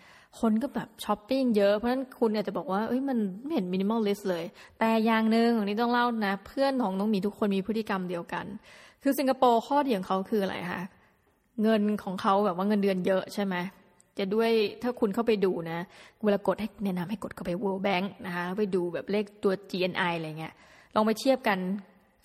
[0.41, 4.45] คนก็แบบช้อปปิ้งเยอะ เพราะฉะนั้นคุณเนี่ยจะบอกว่าเอ้ยมันไม่เห็น minimalist เลย
[4.79, 8.47] แต่อย่างหนึ่งนี้ต้องเล่านะ เพื่อนของน้องหมีทุกคนมีพฤติกรรมเดียวกัน
[9.03, 10.83] คือสิงคโปร์ข้อดีของเขาคืออะไรคะ
[11.63, 13.55] เงินของเขาแบบว่าเงินเดือนเยอะใช่ไหม
[14.19, 14.51] จะด้วย
[14.83, 15.79] ถ้าคุณเข้าไปดูนะ
[16.25, 20.55] เวลากดให้แนะนำให้กดเข้าไป World Bank นะคะไปดูแบบเลขตัว GNI อะไรเงี้ย
[20.95, 21.59] ลองไปเทียบกัน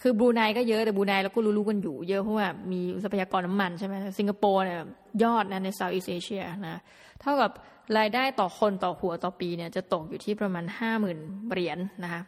[0.02, 4.78] คือบรูไนก็เยอะแต่บรูไนเราก็รู้ๆกันอยู่เยอะเพราะว่ามีทรัพยากรน้ำมันใช่ไหมสิงคโปร์เนี่ย
[5.24, 6.80] ยอดนะในเซาท์อีสเอเชียนะ
[7.22, 7.52] เท่ากับ
[7.98, 11.20] รายได้ต่อคนต่อหัวต่อปีเนี่ยจะตกอยู่ที่ประมาณห้าหมื่น
[11.52, 12.22] เหรียญนนะคะ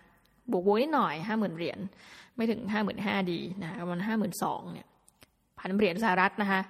[0.52, 1.80] บวกบวกนิดหน่อยห้าหมื่นเหรียญ
[2.36, 4.88] ไม่ถึงห้าหมื่นห้าดีนะประมาณห้าหมื่นสองเนี่ย
[5.60, 6.62] พันเหรียญสหรัฐนะคะ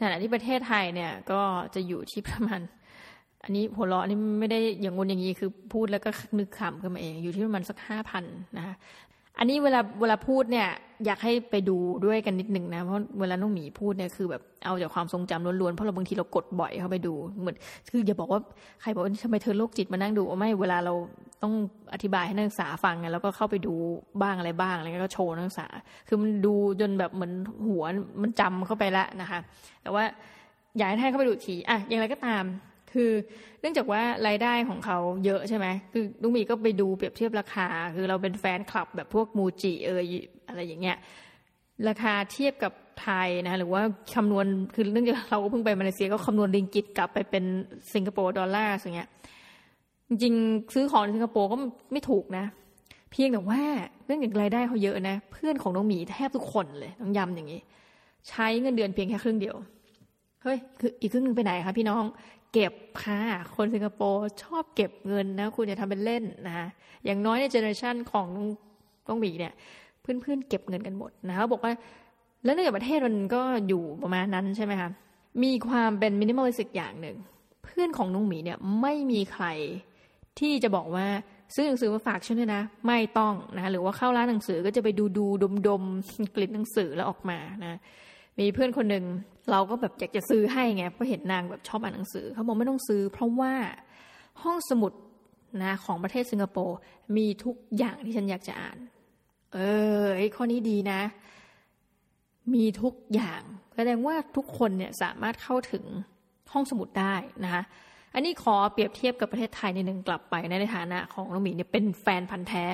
[0.00, 1.40] ขณะที่ประเทศไทยเนี่ยก็
[1.74, 2.60] จะอยู่ที่ประมาณ
[3.44, 8.24] อันนี้หัวเราะนี่ไม่ได้อย่างงนอย่างนี้คือพูดแล้วก็นึกขำขึ้นมาเอง อยู่ที่ประมาณสักห้าพัน
[8.56, 8.74] นะคะ
[9.40, 10.68] อันนี้เวลาเวลาพูดเนี่ย
[11.06, 17.56] อยากให้ไปดูด้วยกันนิดหนึ่งนะเพราะเวลาน้องหมีพูดเนี่ยคือแบบเอาจากความทรงจำล้วนๆเพราะเราบางทีเรากดบ่อยเข้าไปดูเหมือน
[17.90, 18.40] คืออย่าบอกว่า
[18.80, 20.94] ใครบอกว่าทำไมเธอโรคจิตมานั่งดูไม่เวลาเรา
[21.42, 21.54] ต้อง
[21.92, 23.74] อธิบายให้นักศึกษาฟังไงแล้วก็เข้าไปดู
[24.22, 25.66] บ้างอะไรบ้างอะไรก็โชว์นักศึกษา
[26.08, 27.32] คือมันดูจนแบบเหมือน
[27.66, 27.84] หัว
[28.22, 29.38] มันจำเข้าไปแล้วนะคะ
[29.82, 30.04] แต่ว่า
[30.76, 32.44] อยากให้ท่านเข้าไปดูทีอะอย่างไรก็ตาม
[32.92, 33.10] คือ
[33.60, 40.00] เนื่องจากว่ารายได้ของเขาเยอะใช่ไหมคือลุงมีก็ไปดูเปรียบเทียบราคา คือเราเป็นแฟนคลับแบบพวกมูจิเออ
[40.48, 40.96] อะไรอย่างเงี้ย
[41.88, 42.72] ราคาเทียบกับ
[43.02, 43.82] ไทยนะหรือว่า
[44.14, 47.44] คำนวณคือเนื่องจากเราก็เพิ่งไปมาเลเซียก็คำนวณริงกิตกลับไปเป็น
[47.94, 49.10] Singapore dollar อย่างเงี้ย
[50.08, 50.34] จริง
[50.74, 51.56] ซื้อของในสิงคโปร์ก็
[51.92, 52.44] ไม่ถูกนะ
[53.10, 53.62] เพียงแต่ว่า
[54.06, 57.60] เรื่องอย่างรายได้เขาเยอะนะ เพื่อนของน้องหมีแทบทุกคนเลยต้องย้ำอย่างนี้
[58.28, 59.56] ใช้เงินเดือนเพียงแค่ครึ่งเดียว
[60.42, 62.04] เฮ้ยคืออีกครึ่งหนึ่งไปไหนคะพี่น้อง
[62.52, 62.72] เก็บ
[63.02, 63.20] ค่ะ
[63.56, 66.68] คนสิงคโปร์ชอบเก็บเงินนะ คุณอย่าทำเป็นเล่นนะ
[67.04, 68.28] อย่างน้อยใน generation ของ
[69.08, 69.52] น้องหมีเนี่ย
[70.00, 71.72] เพื่อนๆเก็บเงินกันหมดนะเขาบอกว่า
[72.44, 74.90] แล้วในประเทศมันก็อยู่ประมาณนั้นใช่ไหมคะ
[75.42, 77.16] มีความเป็นมินิมอลลิสิกอย่างหนึ่ง
[77.64, 79.46] เพื่อนของน้องหมีเนี่ยไม่มีใคร
[80.38, 81.06] ที่จะบอกว่า
[81.54, 85.82] ซื้อหนังสือมาฝากฉันด้วยนะ ไม่ต้องนะหรือว่าเข้าร้านหนังสือก็จะไปดูดูดมดม
[86.34, 87.78] กลิ่นหนังสือแล้วออกมานะ
[88.38, 89.04] มีเพื่อนคนหนึ่ง
[89.50, 93.52] เราก็แบบอยากจะซื้อให้ไงเพราะเห็นนางแบบชอบอ่านหนังสือเขาบอกไม่ต้องซื้อ เพราะว่า
[94.42, 94.92] ห้องสมุด
[95.62, 96.78] นะของประเทศสิงคโปร์
[97.16, 98.78] มีทุกอย่างที่ฉันอยากจะอ่าน
[99.54, 99.58] เอ
[100.02, 101.00] อไอ้ข้อนี้ดีนะ
[102.54, 103.42] มีทุกอย่าง
[103.74, 105.84] แสดงว่าทุกคนเนี่ยสามารถเข้าถึง
[106.52, 107.62] ห้องสมุดได้นะคะ
[108.14, 112.64] อันนี้ขอเปรียบเทียบกับประเทศไทยในหนึ่งกลับไปในฐานะของน้องหมีเนี่ยเป็นแฟนพันธุ์แท้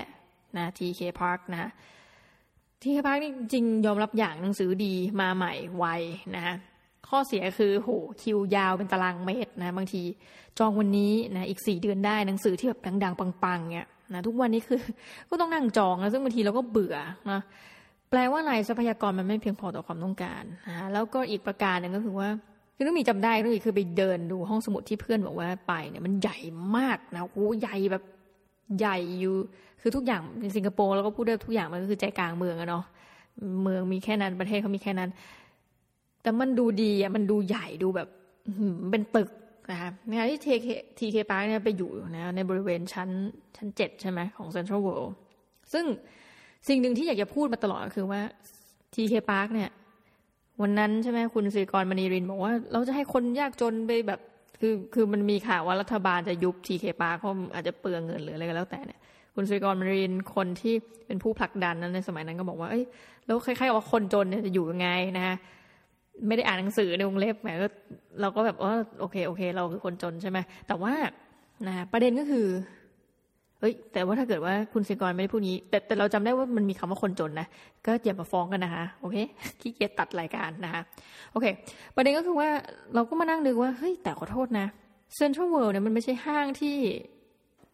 [0.56, 1.70] นะ TK Park นะ
[2.82, 5.84] TK Park นี่จริงยอมรับอย่างหนังสือดีมาใหม่ไว
[6.34, 6.54] นะคะ
[7.08, 7.90] ข้อเสียคือโห
[8.22, 10.02] คิวยาวเป็นตารางเมตรนะบางที
[10.58, 14.80] จองวันนี้นะอีกสี่เดือนได้หนังสือที่แบบดังๆ ปังๆเนี่ยนะทุกวันนี้คือ
[15.30, 16.96] ก็ต้องนั่งจองนะซึ่งบางทีเราก็เบื่อ
[17.30, 17.40] นะ
[18.10, 22.28] แปลว่าอะไรทรัพยากรมันไม่เพียงพอต่อความต้องการนะแล้วก็อีกประการหนึ่งก็คือว่า
[22.76, 26.38] คือต้องมีจำได้ต้องมีคือไปเดินดูห้องสมุดที่เพื่อนบอกว่าไปเนี่ยมันใหญ่
[26.76, 28.02] มากนะโอ้ใหญ่แบบ
[28.78, 29.34] ใหญ่อยู่
[29.80, 32.84] คือทุกอย่างในสิงคโปร์แล้วก็พูดได้ทุกอย่างมันก็คือใจกลางเมืองอะเนาะ
[33.62, 35.10] เมืองมีแค่นั้นประเทศเขามีแค่นั้น
[36.22, 38.08] แต่มันดูดีอะมันดูใหญ่ดูแบบ
[38.90, 39.30] เป็นตึก
[39.70, 40.68] นะคะงานที่ TK
[40.98, 43.08] TK Park เนี่ยไปอยู่นะในบริเวณชั้น
[43.56, 45.14] ชั้นเจ็ดใช่ไหมของเซ็นทรัลเวิลด์
[45.72, 45.84] ซึ่ง
[46.68, 48.20] สิ่งหนึ่งที่อยากจะพูดมาตลอดคือว่า
[48.94, 49.70] TK Park เนี่ย
[50.62, 54.20] วันนั้นใช่ไหมคุณศิริกรมณีรินบอกว่า เราจะให้คนยากจนไปแบบ
[54.60, 59.00] คือคือมันมีข่าวว่ารัฐบาลจะยุบ TK Park เพราะอาจจะเปลืองเงินหรืออะไรก็แล้วแต่เนี่ย
[59.34, 60.74] คุณสุริกรมรินคนที่
[61.06, 62.84] เป็นผู้ผลักดันนั้นในสมัยนั้นก็บอกว่าเอ้ย
[63.26, 65.36] แล้วคล้ายๆว่าคนจนเนี่ยจะอยู่ยังไงนะคะ
[66.26, 67.68] ไม่ได้อ่านหนังสือในวงเล็บแหมก็
[68.20, 70.92] เราก็แบบว่าโอเคโอเค เราคือคนจนใช่ไหมแต่ว่า
[71.66, 72.46] นะประเด็นก็คือ
[73.66, 77.46] เฮ้ยแต่ว่าถ้าเกิดว่าคุณศิกรไม่ได้พูดนี้ แต่แต่เราจำได้ว่ามันมีคำว่าคนจนนะ
[77.86, 79.16] ก็อย่ามาฟ้องกันนะคะโอเค
[79.60, 80.82] ขี้เกียจตัดรายการนะคะ
[81.32, 81.46] โอเค
[81.94, 82.48] ประเด็นก็คือว่า
[82.94, 84.66] เราก็มานั่งดูว่าเฮ้ยแต่ขอโทษนะ
[85.16, 86.76] เซ็นทรัลเวิลด์เนี่ยมันไม่ใช่ห้างที่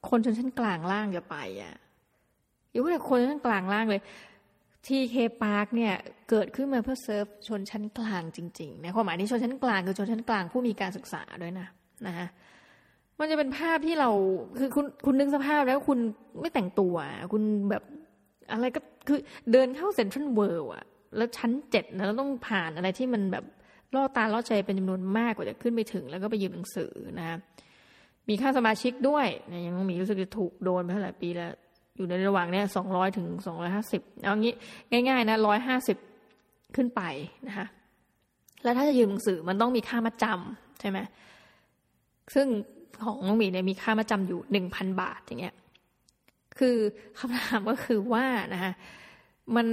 [0.09, 1.74] คนชนชั้นกลางล่างจะไปอะ
[2.70, 4.03] อยู่แต่คนชั้นกลางล่างเลย
[4.86, 5.95] TK Park เนี่ย
[6.30, 11.68] เกิดขึ้นมาเพื่อเซิร์ฟชนชั้นกลางจริงๆนะความหมายนี้ชนชั้นกลางคือชนชั้นกลางผู้มีการศึกษาด้วยนะ
[12.07, 12.26] นะคะ
[13.22, 14.10] มันจะเป็นภาพที่เรา
[14.58, 15.98] คือคุณคุณนึกสภาพแล้วคุณ
[16.40, 16.94] ไม่แต่งตัว
[17.32, 17.82] คุณแบบ
[18.52, 19.18] อะไรก็คือ
[19.52, 20.84] เดินเข้าเซ็นทรัลเวิลด์อะ
[21.16, 23.44] แล้วชั้นเจ็ดนะแล้วต้องผ่านอะไรที่มันแบบ
[23.94, 27.38] ล่อตาล่อใจเป็นจำนวนมากกว่าจะขึ้นไปถึง แล้วก็ไปยืมหนังสือนะ
[28.28, 31.52] มีค่าสมาชิกด้วยนะยังมีรู้สึกจะถูกโดนไปหลายปีแล้ว
[31.96, 34.54] อยู่ในระหว่างเนี้ยสองร้อยถึงสองร้อยห้าสิบเอางี้
[35.08, 35.96] ง่าย ๆ นะร้อยห้าสิบ
[36.76, 37.02] ขึ้นไป
[37.48, 37.66] นะคะ
[38.64, 40.98] แล้วถ้าจะยืมหนังสือมันต้องมีค่ามาจำใช่ไหม
[42.34, 42.46] ซึ่ง
[43.05, 45.55] ของน้องมีเนี่ยมีค่ามาจำอยู่หนึ่งพันบาทอย่างเงี้ย
[46.59, 46.76] คือ
[47.18, 48.24] คำถามก็คือว่า
[48.55, 48.72] นะคะ
[49.57, 49.66] มัน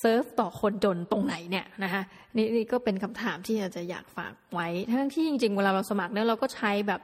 [0.00, 2.02] เซิร์ฟต่อคนจนตรงไหนเนี่ยนะคะ
[2.36, 7.00] นี่นี่ก็เป็นคำถามที่อาจจะอยากฝากไว้ ทั้งที่จริง ๆ เวลาเราสมัครเนี่ยเราก็ใช้แบบ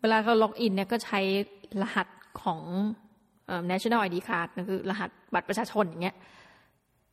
[0.00, 1.20] เวลาเราล็อกอินเนี่ยก็ใช้
[1.82, 2.06] รหัส
[2.42, 2.60] ของ
[3.70, 6.16] national ID card นะคือรหัสบัตรประชาชนอย่างเงี้ย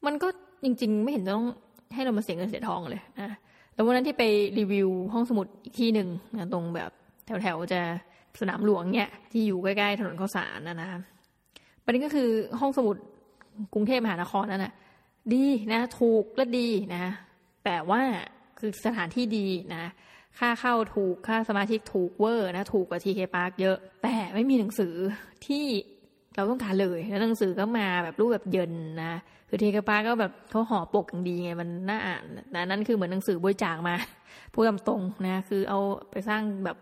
[0.05, 0.27] มันก็
[0.63, 1.47] จริง ๆ ไม่เห็นต้อง
[1.93, 3.37] ให้เรามาเสียเงินเสียทองเลยนะ
[3.73, 4.23] แล้ววันนั้นที่ไป
[4.59, 6.91] รีวิวห้องสมุดอีกที่หนึ่งนะตรงแบบ
[7.25, 7.81] แถวๆจะ
[8.39, 10.89] สนามหลวงเนี่ยที่อยู่ใกล้ๆถนนข้าวสารนะนะ
[11.83, 12.95] ประเด็นก็คือห้องสมุด
[13.73, 14.73] กรุงเทพมหานครนั่นนะ
[15.33, 17.13] ดีนะถูกและดีนะ
[17.65, 18.01] แต่ว่า
[18.59, 19.83] คือสถานที่ดีนะ
[20.39, 24.93] ค่าเข้าถูกค่าสมาชิกถูกเวอร์นะถูกกว่า TK Park เยอะ แต่ไม่มีหนังสือ
[25.47, 25.65] ที่
[26.35, 28.71] เราต้องการเลยแล้วหนังสือก็มาแบบรูปแบบเยิน
[29.03, 29.13] นะ
[29.49, 33.95] คือ TK Park ก็แบบเขาห่อปกอย่างดีไงมันน่าอ่านแต่นั้นคือเหมือนหนังสือบริจาคมา
[34.53, 35.79] พูดตรงนะ คือเอา
[36.11, 36.77] ไปสร้างแบบ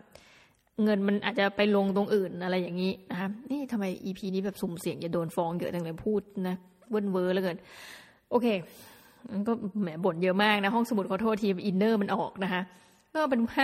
[0.84, 6.56] เงินมันอาจจะไปลงตรงอื่นอะไรอย่างนี้นะคะนี่ทำไม EP นี้แบบสุ่มเสี่ยงจะโดนฟ้องเยอะจังเลยพูดนะ
[6.90, 7.58] เว่อร์เวอร์แล้วเกิน
[8.30, 8.48] โอเค
[9.32, 9.52] มันก็
[9.82, 12.62] แหมบ่นเยอะมากนะ ห้องสมุดขอโทษที inner มันออกนะคะ
[13.16, 13.64] ก็เป็นว่า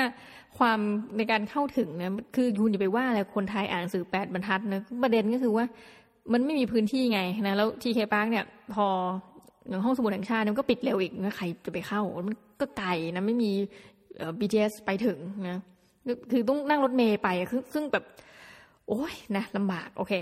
[0.58, 0.80] ความ
[1.18, 5.66] ในการเข้าถึงนะคือคุณอย่าไปว่าอะไรคนไทยอ่านหนังสือแปดบรรทัดนะประเด็นก็คือว่า
[6.34, 8.88] มันไม่มีพื้นที่ไงนะแล้ว TK Park เนี่ยพอ
[9.86, 13.52] ห้องสมุดแห่งชาติมันก็ปิดเร็วอีกนะใครจะไปเข้ามันก็ไกลนะไม่มี
[14.40, 15.58] BTS ไปถึงนะ
[16.32, 18.04] คือต้องนั่งรถเมล์ไปคือซึ่งแบบ
[18.88, 20.14] โอ้ยนะลำบากโอเค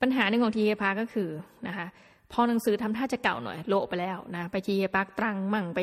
[0.00, 1.28] ปัญหาหนึ่งของ TK Park ก็คือ
[1.66, 1.86] นะคะ
[2.32, 5.80] พอหนังสือทำท่าจะเก่าหน่อยโลไปแล้วนะ ไป TK Park ตรังมั่งไป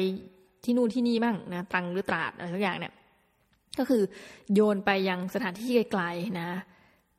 [0.64, 2.94] ที่นู่นที่นี่มั่งนะตรังหรือตราดอะไรทุกอย่างเนี่ย
[3.78, 4.02] ก็คือ
[4.54, 6.50] โยนไปยังสถานที่ไกลๆนะ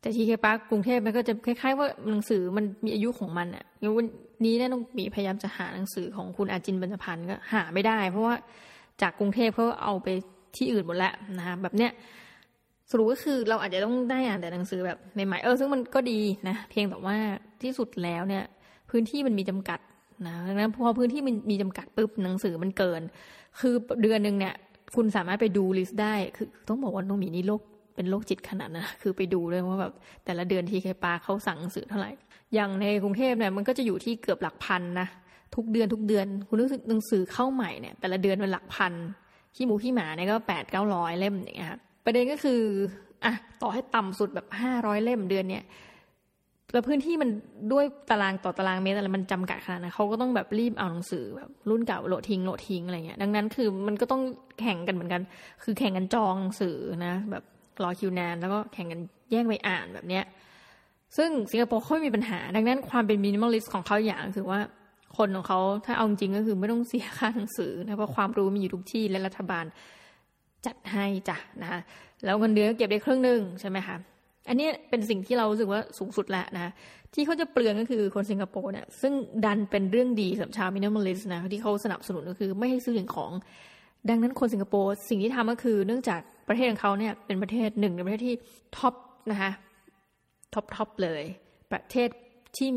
[0.00, 3.64] แต่ทีเคปาร์กรุงเทพมันก็จะคล้ายๆว่าหนังสือมันมีอายุของมันอะ
[3.96, 4.06] วัน
[4.44, 8.34] นี้เนี่ยต้องมีพยายามจะหาหนังสือของคุณอาจินบรรพันธ์ก็หาไม่ได้ เพราะว่า
[9.02, 10.08] จากกรุงเทพเขาเอาไป
[10.56, 11.92] ที่อื่นหมดแล้วนะคะแบบเนี้ย
[12.90, 17.16] สรุปก็คือเราอาจจะต้องได้อ่านแต่หนังสือแบบใหม่ๆเออซึ่งมันก็ดีนะเพียงแต่ว่า
[17.62, 18.44] ที่สุดแล้วเนี่ย
[18.90, 19.80] พื้นที่มันมีจำกัด
[20.26, 23.02] นะนะพอพื้นที่มันมีจำกัดปุ๊บหนังสือมันเกิน
[23.60, 24.54] คือเดือนหนึ่งเนี่ย
[24.94, 27.62] คุณสามารถไปดูลิสต์ได้ คือต้องบอกว่าน้องหมีนี่โรค
[27.94, 29.92] เป็นโรคจิตขนาดนะคือไปดูเลยว่าแบบ
[30.24, 32.10] แต่ละเดือนที่เคปาเขาสั่งหนังสือเท่าไหร่
[32.54, 35.08] อย่างในกรุงเทพเนี่ยมันก็จะอยู่ที่เกือบหลักพันนะ
[35.54, 38.92] ทุกเดือนทุกเดือน คุณรู้สึกหนังสือเข้าใหม่เนี่ยแต่ละเดือนเป็นหลักพัน
[39.56, 42.60] ขี้หมูขี้หมาเนี่ยก็แปดเก้าร้อยเล่มอย่างเงี้ยครับประเด็นก็คือ
[43.24, 43.32] อะ
[43.62, 45.64] ต่อให้ต่ำสุดแบบห้าร้อยเล่มเดือนเนี่ย
[46.72, 47.30] แล้วพื้นที่มัน
[47.72, 54.22] ด้วยตารางต่อตารางเมตรอะไรมันจำกัดขนาดนั้นเขาก็ต้องแบบรีบเอาหนังสือแบบรุ่นเก่าโหลดทิ้งโหลดทิ้งอะไรเงี้ยดังนั้นคือมันก็ต้อง
[54.60, 55.22] แข่งกันเหมือนกัน
[55.62, 56.76] คือแข่งกันจองหนังสือ
[57.06, 57.44] นะ แบบ
[57.82, 59.00] รอคิวนานแล้วก็แข่งกัน
[59.30, 60.24] แย่งไปอ่านแบบเนี้ย
[61.16, 64.60] ซึ่งสิงคโปร์เขาไม่มีปัญหา ดังนั้นความเป็น minimalist ของเขาอย่างคือว่า
[65.16, 69.64] คนของเขาถ้าเอาจริงก็คือไม่ต้องเสียค่าหนังสือนะเพราะความรู้มีอยู่ทุกที่และรัฐบาล
[70.66, 71.80] จัดให้จ้ะนะ
[72.24, 73.96] แล้วเงินเดือนเก็บได้ครึ่งหนึ่งใช่ไหมคะ
[74.48, 76.72] อันนี้เป็นสิ่งที่เรารู้สึกว่าสูงสุดแล้วนะ
[77.14, 79.12] ที่เขาจะเปลืองก็คือคนสิงคโปร์เนี่ยซึ่ง
[79.44, 83.32] ดันเป็นเรื่องดีสำหรับชาว minimalist นะที่เขาสนับสนุนก็คือไม่ให้ซื้อสิ่งของ
[84.08, 88.34] ดังนั้นคนสิงคโปร์สิ่งที่ทำก็คือ เนื่องจากประเทศของเขาเนี่ยเป็นประเทศหนึ่งในประเทศที่
[88.76, 88.94] top
[89.30, 89.50] นะคะ
[90.54, 91.22] top top เลย
[91.72, 92.08] ประเทศ
[92.56, 92.68] ที่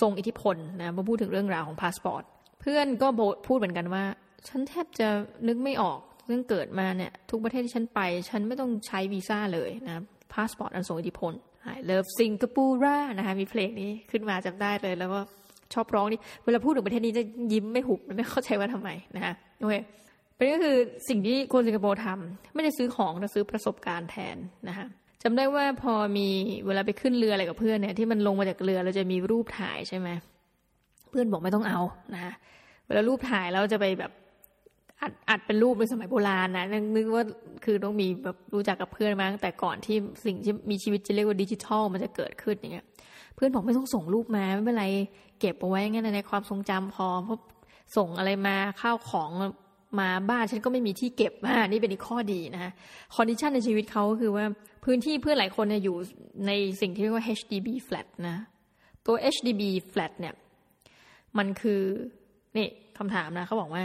[0.00, 2.22] ทรงอิทธิพลนะมาพูดถึงเรื่องราวของพาสปอร์ต
[2.60, 3.08] เพื่อนก็
[3.46, 4.04] พูดเหมือนกันว่า
[4.48, 5.08] ฉันแทบจะ
[5.48, 11.32] นึกไม่ออกเรื่องเกิดมาเนี่ยทุกประเทศที่ฉันไป ฉันไม่ต้องใช้วีซ่าเลยนะพาสปอร์ตอันทรงอิทธิพล
[11.74, 12.74] I love Singapore
[13.18, 15.20] นะคะมีเพลงนี้ขึ้นมาจำได้เลยแล้วก็
[15.74, 19.74] ชอบร้องนี่เวลาพูดถึงประเทศนี้จะยิ้มไม่หุบไม่เข้าใจว่าทำไมนะคะโอเค
[20.36, 20.76] เป็นก็คือ
[21.08, 24.36] สิ่งที่คนสิงคโปร์ทำไม่ได้ซื้อของแต่ซื้อประสบการณ์แทน
[24.68, 24.86] นะคะ
[25.22, 26.28] จำได้ว่าพอมี
[26.66, 30.08] เวลาไปขึ้นเรืออะไรกับเพื่อนเนี่ยที่มันลงมาจากเรือเราจะมีรูปถ่ายใช่ไหม
[31.10, 31.80] เพื่อนบอกไม่ต้องเอา
[32.14, 32.34] นะ
[32.86, 34.12] เวลารูปถ่ายเราจะไปแบบ
[35.00, 36.64] อัดอัดเป็นรูปในสมัยโบราณนะ
[36.96, 37.24] นึกว่า
[37.64, 42.86] คือต้องมีแบบรู้จักกับเพื่อนมาตั้งแต่ก่อนที่สิ่งที่มีชีวิตจะเรียกว่าดิจิทัลมันจะเกิดขึ้นอย่างเงี้ย
[43.34, 44.86] เพื่อนบอกไม่ต้องส่งรูปมาไม่เป็นไร
[45.40, 47.38] เก็บเอาไว้งั้นในความทรงจำพอเพราะ
[47.96, 49.30] ส่งอะไรมาข้าวของ
[50.00, 52.72] มาบ้านฉันก็ไม่มีที่เก็บอ่านี่เป็นอีกข้อดีนะ
[53.14, 54.44] condition ในชีวิตเขาคือว่า
[54.84, 55.96] พื้นที่เพื่อนหลายคนเนี่ยอยู่
[56.46, 58.36] ในสิ่งที่เรียกว่า HDB flat นะ
[59.06, 59.62] ตัว HDB
[59.92, 60.34] flat เนี่ย
[61.38, 61.80] มันคือ
[62.56, 62.68] นี่
[62.98, 63.84] คำถามนะเขาบอกว่า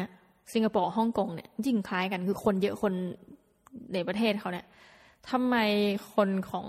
[0.54, 2.94] สิงคโปร์ฮ่องกงเนี่ยจริงคล้ายกันคือคนเยอะคน
[3.94, 4.66] ในประเทศเขาเนี่ย
[5.30, 5.56] ทำไม
[6.16, 6.68] คนของ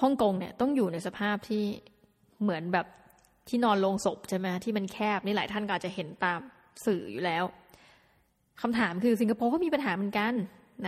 [0.00, 1.64] ฮ่องกงเนี่ยต้องอยู่ในสภาพที่
[2.42, 2.86] เหมือนแบบ
[3.48, 6.40] ที่นอนลงศพใช่ไหมที่มันแคบนี่หลายท่านก็อาจจะเห็นตาม
[6.84, 7.44] สื่ออยู่แล้ว
[8.62, 10.32] คำถามคือสิงคโปร์ก็มีปัญหาเหมือนกัน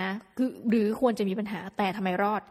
[0.01, 2.43] นะคือหรือควรจะมีปัญหาแต่ทำไมรอด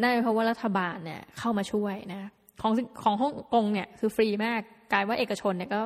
[0.00, 2.30] นั่นเพราะว่ารัฐบาลเนี่ยเข้ามาช่วยนะ
[2.62, 2.72] ของ
[3.02, 4.60] ของฮ่องกงเนี่ยคือฟรีมาก
[4.92, 5.80] กลายว่าเอกชนเนี่ยก็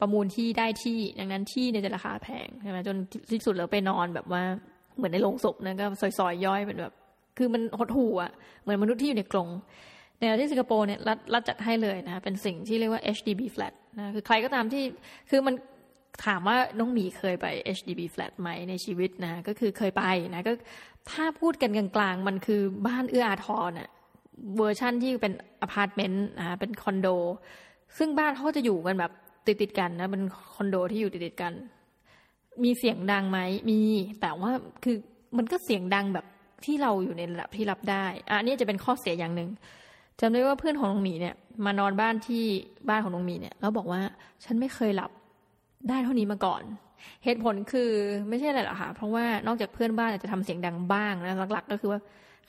[0.00, 2.96] ประมูลที่ได้ที่ดังนั้นที่เนี่ยจะราคาแพงใช่ไหมจน
[3.30, 4.42] ที่สุดแล้วไปนอนแบบว่า
[4.96, 5.84] เหมือนในโรงศพนะก็
[6.18, 6.94] ซอยๆย่อยเป็นแบบ
[7.38, 8.30] คือมันหดหู่อะ
[8.62, 9.48] เหมือนมนุษย์ที่อยู่ในกรง
[10.18, 14.84] ในที่สิงคโปร์เนี่ยรัฐรัฐจัดให้เลยนะเป็นสิ่งที่เรียกว่า HDB flat นะคือใครก็ตามที่
[15.30, 15.54] คือมัน
[16.24, 17.46] ถามว่าน้องหมีเคยไป
[17.76, 20.04] HDB flat ไหมในชีวิตนะ ก็คือเคยไป
[20.34, 20.52] นะก็
[21.10, 23.90] ถ้าพูดกันกลางๆ มันคือบ้านเอื้ออาทรน่ะ
[24.56, 27.08] เวอร์ชั่นที่เป็นอพาร์ตเมนต์นะเป็นคอนโด
[27.98, 29.12] ซึ่งบ้านเขาจะอยู่กันแบบ
[29.46, 30.22] ติดติดกันนะเป็น
[30.54, 31.52] คอนโดที่อยู่ติดติดกัน
[32.64, 33.38] มีเสียงดังไหม
[33.70, 33.78] มี
[34.20, 34.50] แต่ว่า
[34.84, 34.96] คือ
[35.36, 36.26] มันก็เสียงดังแบบ
[36.64, 39.50] ที่เราอยู่ในระดับที่รับได้อันนี้จะเป็นข้อเสียอย่างหนึ่ง
[40.20, 42.44] จำได้ว่าเพื่อนของน้องหมีเนี่ย มานอนบ้านที่
[42.88, 44.00] บ้านของน้องหมีเนี่ยแล้วบอกว่า
[44.44, 45.10] ฉันไม่เคยหลับ
[45.88, 46.62] ได้เท่านี้มาก่อน
[47.24, 47.90] เหตุผลคือ
[48.28, 52.00] ไม่ใช่อะไรหรอกค่ะ เพราะว่านอกจากเพื่อนบ้านอาจจะทำเสียงดังบ้างนะหลักๆ ก็คือว่า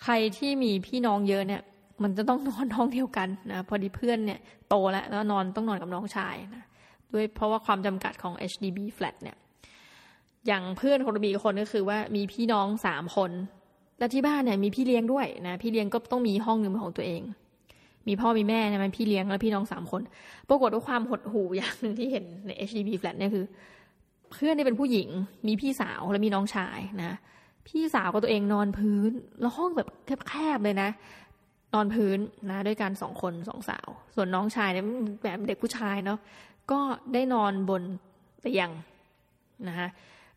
[0.04, 1.62] ใครที่มีพี่น้องเยอะเนี่ย
[2.04, 6.64] มันจะต้องนอนห้องเดียวกันนะพอดีเพื่อนเนี่ยโตแล้วแล้วนอนต้องนอนกับน้องชายนะ
[7.14, 9.38] ด้วยเพราะว่าความจำกัดของ HDB flat เนี่ย
[10.48, 13.32] อย่างเพื่อนคนบีคนก็คือว่ามีพี่น้องสามคน
[14.00, 17.22] และที่บ้านเนี่ยมีพี่เลี้ยงด้วยนะพี่เลี้ยงก็ต้องมีห้องหนึ่งของตัวเอง
[18.08, 20.02] มีพ่อมีแม่นะมันพี่เลี้ยงแล้วพี่น้องสามคน
[20.50, 23.46] ปรากฏว่าความหดหู่อย่างหนึ่งที่เห็นใน HDB flat เนี่ยคือ
[24.32, 25.10] เพื่อนนี่เป็นผู้หญิง
[25.48, 27.12] มีพี่สาวและมีน้องชายนะ
[27.68, 29.88] พี่สาวกับตัวเองนอนพื้น แล้วห้องแบบ
[30.28, 30.90] แคบๆเลยนะ
[31.74, 32.18] นอนพื้น
[32.50, 34.86] นะ ด้วยกันสองคนสองสาว ส่วนน้องชายเนี่ย
[35.24, 36.20] แบบเด็กผู้ชายเนาะ
[36.72, 36.80] ก็
[37.14, 37.82] ได้นอนบน
[38.42, 38.70] เตียง
[39.68, 39.88] นะคะ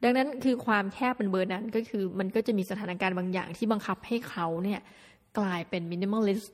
[0.02, 4.80] ดังนั้นคือความแคบเป็นเบอร์นั้นก็คือมันก็จะมีสถานการณ์บางอย่างที่บังคับให้เขาเนี่ย
[5.38, 6.52] กลายเป็น minimalist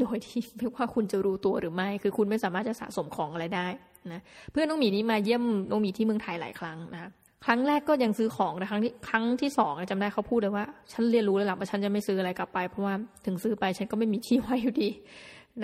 [0.00, 3.66] โดยที่ไม่ว่าคุณจะรู้ตัวหรือไม่ คือคุณไม่สามารถจะสะสมของอะไรได้
[4.12, 4.20] นะ
[4.52, 7.10] เพื่อนน้องหมีนี้มาเยี่ยมน้องหมีที่เมืองไทยหลายครั้งนะ
[7.46, 12.94] ครั้งแรกก็ยังซื้อของแต่ครั้งที่ครั้งที่สองจำได้เขาพูดเลยว่า ฉันเรียนรู้แล้วล่ะว่าฉันจะไม่ซื้ออะไรกลับไป เพราะว่า
[13.26, 14.88] ถึงซื้อไปฉันก็ไม่มีที่ไว้อยู่ดี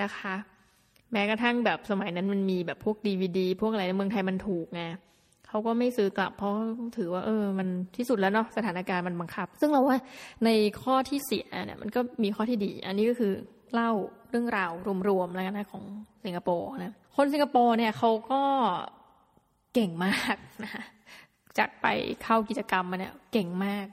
[0.01, 0.35] นะคะ
[1.13, 4.83] แม้กระทั่งแบบสมัยนั้นมันมีแบบพวกดีวดีพวกอะไรในเมืองไทยมันถูกไง
[5.49, 6.53] เขาก็ไม่ซื้อกลับ เพราะ
[6.97, 9.99] ถือว่า เออ มันที่สุดแล้วเนาะสถานการณ์มันบังคับ ซึ่งเราว่า
[10.45, 10.51] ใน
[10.83, 13.33] ข้อที่เสียเนี่ยมันก็มีข้อที่ดี อันนี้ก็คือ
[13.75, 13.91] เล่า
[14.31, 14.71] เรื่องราว
[15.09, 15.85] รวมๆแล้วกันนะของ
[16.25, 18.41] สิงคโปร์นะคนสิงคโปร์เนี่ยเขาก็
[19.75, 20.83] เก่งมากนะ
[21.59, 21.87] จากไป
[22.23, 23.87] เข้ากิจกรรมมาเนี่ยเก่งมาก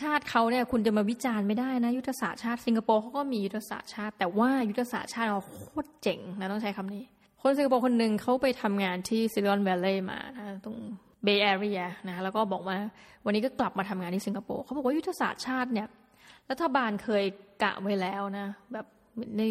[0.00, 7.04] ชาติเขาเนี่ยคุณจะมาวิจารณ์ไม่ได้นะยุทธศาสตร์ชาติสิงคโปร์เขาก็มียุทธศาสตร์ชาติ แต่ว่ายุทธศาสตร์ชาติเราโคตรเจ๋งนะต้องใช้คำนี้
[7.42, 10.18] คนสิงคโปร์คนหนึ่งเขาไปทำงานที่ Silicon Valley มา
[10.64, 10.76] ตรง
[11.24, 12.76] Bay Area นะแล้วก็บอกว่า
[13.24, 15.88] วันนี้ก็กลับมาทำงานที่สิงคโปร์เขาบอกว่ายุทธศาสตร์ชาติเนี่ย
[16.50, 17.24] รัฐบาลเคย
[17.62, 18.86] กะไว้แล้วนะ แบบ
[19.36, 19.42] ใน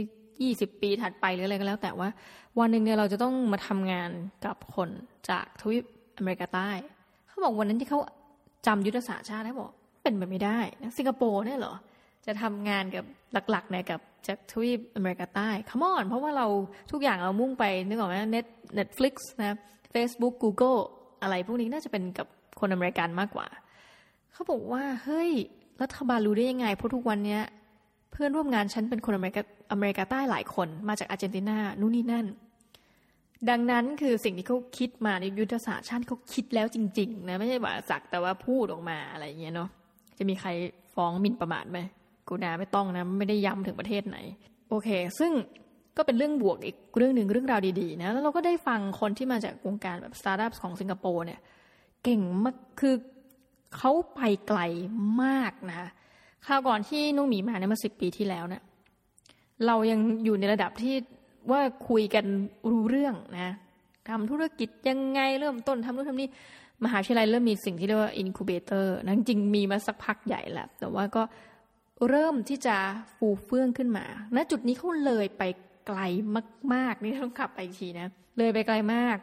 [0.44, 2.10] ยี่สิบปีถัดไปหรืออะไรก็แล้ว แต่ว่า
[2.60, 4.10] วันหนึ่งเนี่ยเราจะต้องมาทำงาน
[4.46, 4.90] กับคน
[5.30, 5.86] จากทวีป
[6.18, 6.70] อเมริกาใต้
[7.28, 8.00] เขาบอกวันนั้นที่เขา
[8.68, 9.72] จำยุทธศาสตร์ชาติได้บอก
[10.04, 11.74] เป็นไปไม่ได้นะสิงคโปร์เนี่ยเหรอ
[12.26, 13.06] จะทำงานกับ
[13.52, 16.48] หลักๆเนี่ยกับ จากทวีปอเมริกาใต้ come on เพราะว่าเรา
[16.92, 19.58] ทุกอย่างเรามุ่งไปนึกออกไหมเน็ต Netflix นะ
[19.94, 20.80] Facebook Google
[21.22, 22.28] อะไรพวกนี้น่าจะเป็นกับ
[22.60, 23.48] คนอเมริกันมากกว่า
[24.34, 25.32] เขาบอกว่า เฮ้ย
[25.82, 27.42] รัฐบาลรู้ได้ยังไง เพราะทุกวันเนี้ย
[28.12, 29.42] เพื่อนร่วมงานฉันเป็นคนอเมริกา
[29.72, 32.26] อเมริกาใต้หลายคนมาจากอาร์เจนตินานู่นนี่นั่น
[33.50, 39.70] ดังนั้นคือสิ่งที่เขาคิดมาในยุทธศาสตร์ชาติเขาคิดแล้วจริง ๆ นะ ไม่ใช่ว่าสักแต่ว่าพูดออกมาอะไรอย่างเงี้ยเนาะ
[40.18, 40.50] จะมีใคร
[40.96, 41.80] ฟ้องหมิ่นประมาทไหม
[42.30, 44.18] กูนาไม่ต้องนะ ไม่ได้ย้ำถึงประเทศไหน
[44.70, 45.32] โอเค ซึ่ง
[45.98, 51.40] ก็เป็นเรื่องบวกอีกเรื่องหนึ่งเรื่องราวดีๆนะ แล้วเราก็ได้ฟังคนที่มาจากวงการแบบสตาร์ทอัพของสิงคโปร์เนี่ย
[52.04, 52.96] เก่งมากคือ
[53.78, 54.60] เขาไปไกล
[55.24, 55.78] มากนะ
[56.46, 58.64] คราวก่อนที่นุ่งหมีมาเนี่ยมาสิบปีที่แล้วเนะี่ย
[59.66, 60.96] เรายังอยู่ในระดับที่
[61.52, 62.26] ว่าคุยกัน
[62.72, 63.54] รู้เรื่องนะ
[64.10, 66.30] ทำธุรกิจยังไงเริ่มต้นทำนู่นทำนี่
[66.84, 71.24] มหาวิทยาลัยเริ่มมีสิ่งที่เรียกว่าอินคูเบเตอร์นะจริงมีมาสักพักใหญ่แล้วแต่ว่าก็
[72.10, 72.76] เริ่มที่จะ
[73.18, 75.44] ฟูเฟื่องขึ้นมาณจุดนี้เขาเลยไป
[75.88, 76.00] ไกล
[76.74, 79.18] มาก ๆ นี่ต้องขับไปอีกทีนะ เลยไปไกลมาก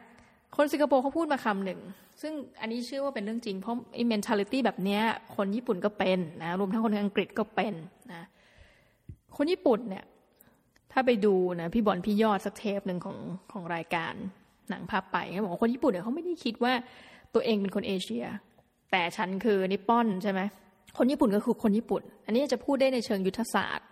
[0.55, 1.79] คนสิงคโปร์เขาพูดมาคำหนึ่ง
[2.21, 4.99] ซึ่งอันนี้เชื่อว่าเป็นเรื่องจริง เพราะไอ้ mentality แบบนี้
[5.35, 7.73] คนญี่ปุ่นก็เป็นนะ รวมทั้งคนอังกฤษก็เป็น
[8.13, 8.23] นะ
[9.37, 10.05] คนญี่ปุ่นเนี่ย
[10.91, 13.17] ถ้าไปดูนะพี่บอลพี่ยอดสักเทปหนึ่งของ
[13.51, 14.13] ของรายการ
[14.69, 16.73] หนังภาพไปเขาบอกว่าคนญี่ปุ่นเนี่ยเขาไม่ได้คิดว่า
[17.33, 18.25] ตัวเองเป็นคนเอเชีย
[18.91, 20.41] แต่ฉันคือนิปปอนใช่ไหม
[20.97, 23.87] คนญี่ปุ่นก็คือคนญี่ปุ่น อันนี้จะพูดได้ในเชิงยุทธศาสตร์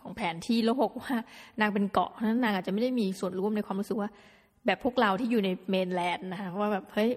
[0.00, 1.14] ของแผนที่โลกว่า
[1.60, 4.10] นางเป็นเกาะนั้นนางอาจจะไม่ได้มีส่วนร่วมในความรู้สึกว่า
[4.66, 7.10] แบบพวกเราที่อยู่ในเมนแลนด์นะคะว่าแบบเฮ้ย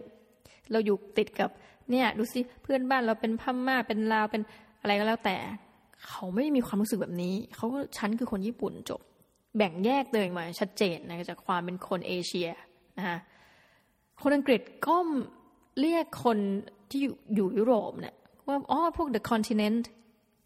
[0.71, 1.49] เราอยู่ติดกับ
[1.89, 4.41] เนี่ยดูสิเพื่อนบ้านเราเป็นพม่าเป็นลาวเป็น
[4.81, 5.37] อะไรก็แล้วแต่
[6.07, 7.67] เขาไม่มีความรู้สึกแบบนี้เขา
[7.97, 9.01] ฉันคือคนญี่ปุ่นจบ
[9.57, 12.49] แบ่งแยกเลยมาชัดเจนนะจากความเป็นคนเอเชีย
[12.97, 13.17] นะคะ
[14.21, 14.97] คนอังกฤษก็
[15.79, 16.37] เรียกคน
[16.89, 16.99] ที่
[17.35, 18.15] อยู่ยุโรปเนี่ย
[18.47, 19.83] ว่าอ๋อพวก the continent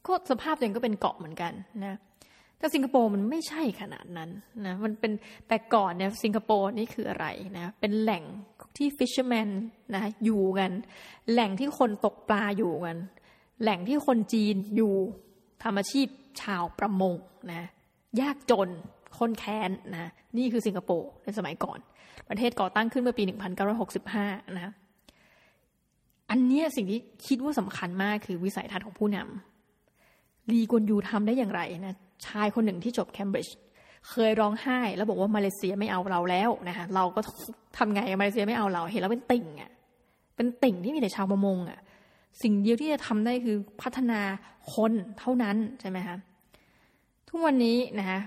[0.06, 1.54] ก็สภาพตัวเองก็เป็นเกาะเหมือนกัน
[1.86, 1.96] นะ
[2.58, 4.30] แต่สิงคโปร์มันไม่ใช่ขนาดนั้น
[4.66, 5.12] นะมันเป็น
[5.48, 7.26] แต่ก่อนเนี่ยสิงคโปร์นี่คืออะไร
[7.58, 8.24] นะเป็นแหล่ง
[8.78, 9.50] ที่ fisherman
[9.96, 10.72] นะอยู่กัน
[11.32, 12.98] แหล่งที่คนตกปลาอยู่กัน
[13.62, 14.94] แหล่งที่คนจีนอยู่
[15.64, 16.08] ทำอาชีพ
[16.42, 17.16] ชาวประมง
[17.54, 17.64] นะ
[18.22, 18.70] ยากจน
[19.20, 21.80] คนแค้นนะนี่คือสิงคโปร์ในสมัยก่อน
[22.30, 23.24] ประเทศก่อตั้งขึ้นเมื่อปี
[23.90, 24.72] 1965 นะ
[26.30, 31.96] อันนี้สิ่งที่คิดว่าสำคัญมากคือวิสัยทัศน์ของผู้นำลีกวนยูทำได้อย่างไรนะ
[32.28, 33.56] ชายคนหนึ่งที่จบเคมบริดจ์
[34.10, 37.22] เคยร้องไห้แล้วบอกว่ามาเลเซียไม่เอาเราแล้วนะคะเราก็
[37.78, 39.72] ทำไงมาเลเซียไม่เอาเราเห็นแล้วเป็นติ่งอะ
[40.36, 41.80] เป็นติ่งที่มีแต่ชาวประมงอะ
[42.42, 44.20] สิ่งเดียวที่จะทำได้คือพัฒนา
[44.74, 46.18] คนเท่านั้นใช่ไหมคะ
[47.30, 48.20] ทุกวันนี้นะคะ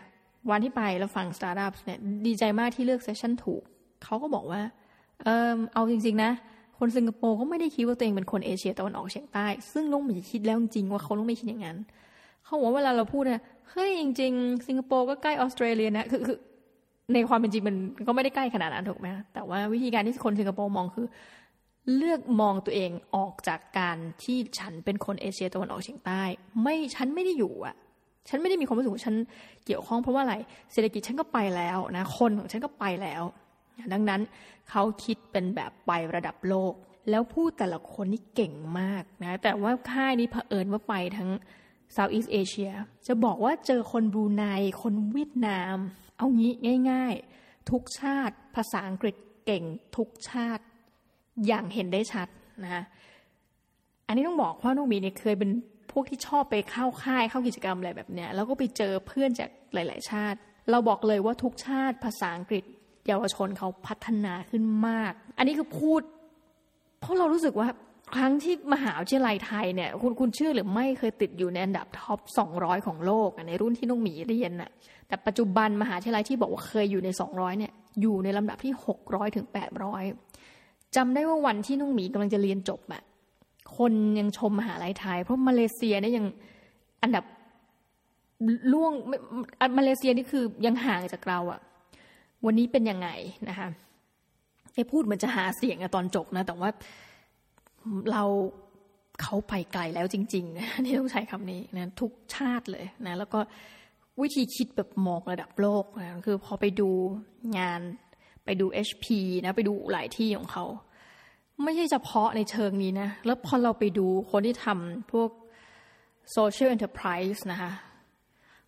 [0.51, 3.63] วันที่ไปแล้วฟังสตาร์ทอัพเนี่ยดีใจมากที่เลือก session ถูก
[4.05, 4.61] เขาก็บอกว่า
[5.23, 6.31] เออเอาจริง ๆ นะ
[6.81, 11.79] คนสิงคโปร์ก็ไม่ได้คิดว่าตัวเองเป็นคนเอเชียตะวันออกเฉียงใต้ ซึ่งลุงไม่คิดแล้วจริงว่าเขาต้องไม่คิดอย่างนั้น
[12.45, 16.39] เขาบอกว่าเวลาเราพูดเนี่ยเฮ้ยจริง ๆ สิงคโปร์ก็ใกล้ออสเตรเลียนะคือคือ
[17.15, 17.77] ในความเป็นจริงมัน
[18.07, 21.07] ก็ไม่ได้ใกล้ขนาดนั้นถูกไหมแต่ว่าวิธีการที่คนสิงคโปร์มองคือ
[21.97, 26.23] เลือกมองตัวเองออกจากการที่ฉันเป็นคนเอเชียตะวันออกเฉียงใต้
[26.63, 27.75] ไม่ฉันไม่ได้อยู่อะ
[28.29, 29.15] ฉันไม่ได้มีความรู้สึกว่าฉัน
[29.67, 30.35] เกี่ยวข้องเพราะว่าอะไร
[30.73, 33.23] เศรษฐกิจฉันก็ไปแล้วนะ คนของฉันก็ไปแล้ว
[33.93, 34.21] ดังนั้น
[34.71, 36.75] เขาคิดเป็นแบบไประดับโลก
[37.11, 41.31] แล้วพูดแต่ละคนนี่เก่งมากนะแต่ว่าค่ายนี้เผอิญว่าไปทั้ง
[41.97, 42.73] Southeast Asia
[43.07, 44.45] จะบอกว่าเจอคนบรูไน
[44.83, 45.77] คนเวียดนาม
[46.17, 46.53] เอางี้
[46.91, 49.15] ง่าย ๆ ทุกชาติภาษาอังกฤษ
[49.47, 49.65] เก่ง
[49.97, 50.65] ทุกชาติ
[51.47, 52.29] อย่างเห็นได้ชัด
[52.65, 52.85] นะ
[54.07, 55.51] อันนี้ต้องบอกว่าน้องมีเนี่ยเคยเป็น
[55.93, 60.39] พวกที่ชอบไปเข้าค่ายเข้ากิจกรรมอะไรแบบเนี้ยแล้วก็ไปเจอเพื่อนจากหลาย ๆ ชาติ
[60.71, 62.65] เราบอกเลยว่าทุกชาติภาษาอังกฤษ
[63.07, 66.01] เยาวชนเขาพัฒนาขึ้นมาก อันนี้คือพูด
[67.01, 67.69] เพราะเรารู้สึกว่า
[68.15, 72.21] ครั้งที่มหาวิทยาลัยไทยเนี่ย คุณคุณเชื่อหรือไม่เคยติดอยู่ในอันดับท็อป
[72.53, 74.71] 200 ของโลกในรุ่นที่น้องหมีเรียนน่ะ
[75.09, 78.73] แต่ปัจจุบันมหาวิทยาลัยที่บอกว่าเคยอยู่ใน 200 เนี่ย อยู่ในลำดับที่
[79.05, 79.47] 600ถึง
[80.21, 83.03] 800จำได้ว่าวันที่น้องหมีกำลังจะเรียนจบอะ
[83.77, 86.27] คนยังชมมหาลัยไทย เพราะมาเลเซียเนี่ยยัง
[87.03, 87.25] อันดับ
[88.73, 88.93] ล่วง
[89.79, 91.61] มาเลเซียนี่คือยังห่างจากเราอะ
[92.45, 93.09] วันนี้เป็นยังไง
[93.49, 93.69] นะคะ
[94.75, 96.71] ไอ้พูดมันจะหาเสียงอะตอนจบนะ แต่ว่า
[98.13, 98.25] เรา
[99.23, 103.41] เขาไปไกลแล้วจริงๆนะนี่ต้องใช้คำนี้นะทุกชาติเลยนะ แล้วก็
[104.21, 106.91] วิธีคิดแบบมองระดับโลกนะคือพอไปดู
[107.59, 107.81] งาน
[108.45, 109.07] ไปดู HP
[109.45, 110.65] นะไปดูหลายที่ของเขา
[111.65, 115.31] ไม่ใช่เฉพาะในเชิงนี้นะ แล้วพอเราไปดูคนที่ทำพวก
[116.37, 117.73] social enterprise นะคะ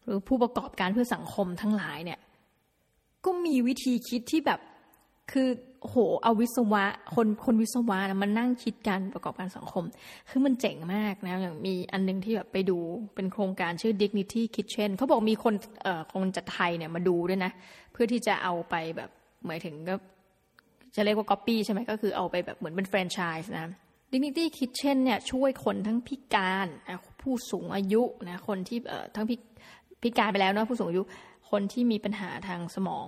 [0.03, 2.19] หรือผู้ประกอบการเพื่อสังคมทั้งหลายเนี่ย
[3.25, 4.61] ก็มีวิธีคิดที่แบบ
[5.33, 5.49] คือ
[5.81, 9.85] โหเอาวิศวะ คนคนวิศวะนะมันนั่งคิดการประกอบการสังคม
[10.31, 12.79] คือมันเจ๋งมากนะอย่างมีอันนึงที่แบบไปดู
[13.15, 17.53] เป็นโครงการชื่อ Dignity Kitchen เขาบอกมีคนเอ่อคนจากไทยเนี่ยมาดูด้วยนะ
[17.93, 19.11] เพื่อที่จะเอาไปแบบ
[19.47, 19.95] หมายถึงก็
[20.95, 23.65] จะเรียกว่า copy ใช่ไหมก็คือเอาไปแบบเหมือนเป็นแฟรนไชส์นะ
[24.13, 26.67] Dignity Kitchen เนี่ยช่วยคนทั้งพิการ
[27.23, 29.37] ผู้สูงอายุนะคนที่เอ่อทั้งพิ
[30.03, 31.03] พิการไปแล้วเนาะผู้สูงอายุ
[31.53, 33.07] คนที่มีปัญหาทางสมอง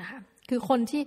[0.00, 0.18] นะคะ
[0.48, 1.02] คือคนที่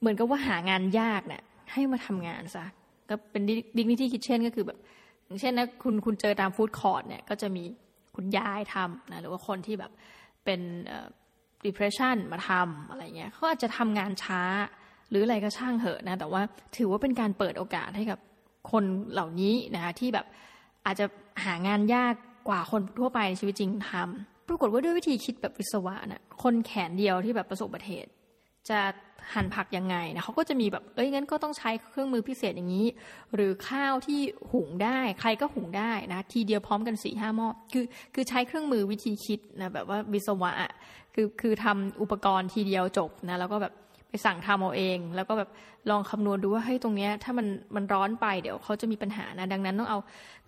[0.00, 1.42] เหมือนกับว่าหางานยากเนี่ย
[1.72, 2.64] ให้มาทำงานซะ
[3.08, 3.42] ก็เป็น
[3.76, 4.78] Dignity Kitchen ก็คือแบบ
[5.24, 7.64] อย่างเช่นนะคุณคุณเจอตาม food court เนี่ยก็จะมี
[8.16, 9.92] คุณยายทำนะหรือว่าคนที่แบบ
[10.44, 10.60] เป็น
[11.64, 14.42] depression มาทำอะไรเงี้ยเขาอาจจะทำงานช้า
[15.08, 16.42] หรืออะไรก็ช่างเหอะนะ แต่ว่า
[16.76, 18.18] ถือว่าเป็นการเปิดโอกาสให้กับ
[18.70, 20.26] คนเหล่านี้นะคะที่แบบ
[20.86, 21.06] อาจจะ
[21.44, 22.14] หางานยาก
[22.48, 28.10] กว่าคนทั่วไปในชีวิตจริงทำ รากฏว่าด้วยวิธีคิดแบบวิศวะนะคนแขนเดียวที่แบบประสบอุบัติเหตุ
[28.70, 28.78] จะ
[29.34, 32.86] หั่นผักยังไงนะเขาก็จะมีแบบเอ้ยงั้นก็ต้องใช้เครื่องมือพิเศษอย่างนี้
[33.34, 34.20] หรือข้าวที่
[34.52, 37.84] หุงได้ใครก็หุงได้นะ ทีเดียวพร้อมกันสี่ห้าหม้อคือ
[38.14, 40.52] คือใช้เครื่องมือวิธีคิดนะแบบว่าวิศวะ
[41.14, 43.72] คือคือทำอุปกรณ์ทีเดียวจบนะแล้วก็แบบ
[44.08, 45.50] ไปสั่งทำเอาเอง แล้วก็แบบ
[45.90, 47.46] ลองคำนวณดูว่าให้ตรงเนี้ยถ้ามัน
[47.76, 49.98] มันร้อนไปเดี๋ยวเขาจะมีปัญหานะดังนั้นต้องเอา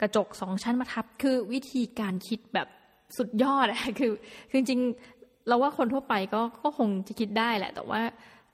[0.00, 2.68] กระจกสองชั้นมาทับ คือวิธีการคิดแบบ
[3.18, 4.12] สุดยอดอะคือ
[4.48, 4.80] คือจริง
[5.48, 8.00] เราว่าคนทั่วไปก็ก็คงจะคิดได้แหละ แต่ว่า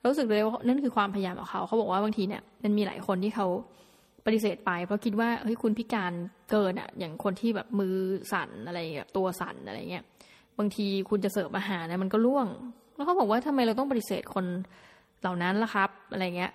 [0.07, 3.47] รู้สึกเลยว่านั่นคือความพยายามของเขาเขาบอกว่าบางทีเนี่ยมันมีหลายคนที่เขา
[4.27, 6.13] ปฏิเสธไปเพราะคิดว่าเฮ้ยคุณพิการ
[6.51, 7.95] เกินอะอย่างคนที่แบบมือ
[8.33, 10.05] สั่นอะไรแบบตัวสั่นอะไรเงี้ย
[10.59, 12.47] บางทีคุณจะเสิร์ฟอาหารนะมันก็ล่วง
[12.95, 14.45] แล้วเขาบอกว่าทำไมเราต้องปฏิเสธคน
[15.21, 16.53] เหล่านั้นล่ะครับอะไรเงี้ย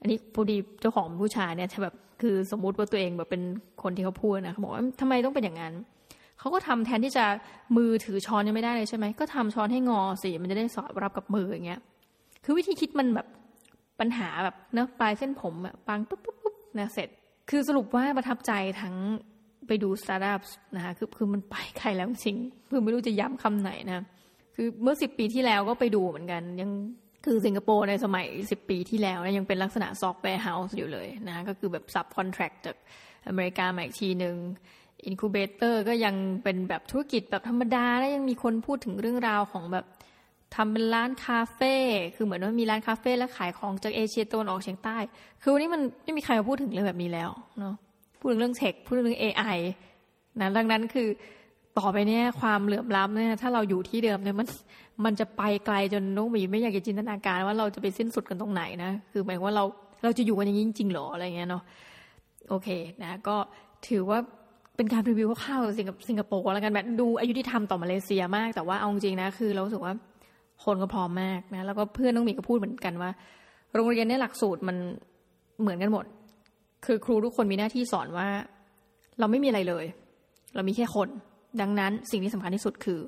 [0.00, 3.42] อันนี้พอดีเจ้าของผู้ชายเนี่ยแบบคือสมมุติว่าตัวเองแบบเป็น
[3.82, 5.74] คนที่เขาพูดนะเขาบอกว่าทำไมต้องเป็นอย่างนั้น
[6.38, 7.24] เขาก็ทำแทนที่จะ
[7.76, 11.80] มือถือช้อนยังไม่ได้เลยใช่ไหมก็ทำช้อนให้งอสิมันจะได้สอดรับกับมืออย่างเงี้ย
[12.44, 13.26] คือวิธีคิดมันแบบ
[14.00, 17.08] ปัญหาแบบเนะปลายเส้นผมอะปังปุ๊บปุ๊บปุ๊บนะเสร็จ
[17.50, 18.94] คือสรุปว่าประทับใจทั้ง
[19.66, 20.40] ไปดูสตาร์ทอัพ
[20.76, 22.36] นะคะคือคือมันไปไกลแล้วจริง
[22.70, 24.04] คือไม่รู้จะย้ำคำไหนนะ
[24.56, 26.70] คือเมื่อสิบปีที่แล้วก็ไปดูเหมือนกัน ยัง
[27.24, 32.76] คือสิงคโปร์ในสมัยสิบปีที่แล้วนะยังเป็นลักษณะ software house อยู่เลยนะ ก็คือแบบ subcontract จาก
[33.28, 34.36] อเมริกามาอีกทีหนึ่ง
[35.04, 39.84] incubator ก็ยังเป็นแบบธุรกิจแบบธรรมดา แล้วยังมีคนพูดถึงเรื่องราวของแบบ
[40.54, 41.74] ทำเป็นร้านคาเฟ่
[42.14, 44.96] คือเหมือนว่ามีร้านคาเฟ่แล้วขายของจากเอเชียตะวันออกเฉียงใต้
[45.42, 47.74] คือวันนี้มันไม่มีใครมาพูดถึงเรื่องแบบนี้แล้วเนาะ
[48.18, 49.56] พูดถึงเรื่องเทคพูดถึงเรื่อง AI
[50.40, 51.08] นะดังนั้นคือ
[51.78, 54.46] ต่อไปเนี่ยความเหลื่อมล้ำเนี่ยถ้าเราอยู่ที่เดิมเนี่ยมัน
[55.04, 59.64] มันจะไปไกลจนน้องมีไม่อยากจะจินตนาการว่าเราจะไปสิ้นสุดกันตรงไหนนะคือหมายว่าเรา
[60.02, 61.62] เราจะอยู่กันอย่างนี้จริงๆหรออะไรเงี้ยเนาะ
[62.48, 62.68] โอเค
[63.02, 63.36] นะก็
[63.88, 64.18] ถือว่า
[64.76, 69.94] เป็นการรีวิวคร่าวๆสิงคโปร์แล้วกันแบบดูอายุที่ทำต่อมาเลเซียมาก แต่ว่าเอาจริงนะคือเราสึกว่า
[70.64, 73.10] คนก็พร้อมมากนะแล้วก็เพื่อนน้องมีก็พูดเหมือนกันว่า
[73.74, 74.76] โรงเรียนในหลักสูตรมัน
[75.60, 76.04] เหมือนกันหมด
[76.86, 78.28] คือครูทุกคนมีหน้าที่สอนว่า
[79.18, 79.84] เราไม่มีอะไรเลย
[80.54, 81.08] เรามีแค่คน
[81.60, 83.00] ดังนั้นสิ่งที่สำคัญที่สุดคือ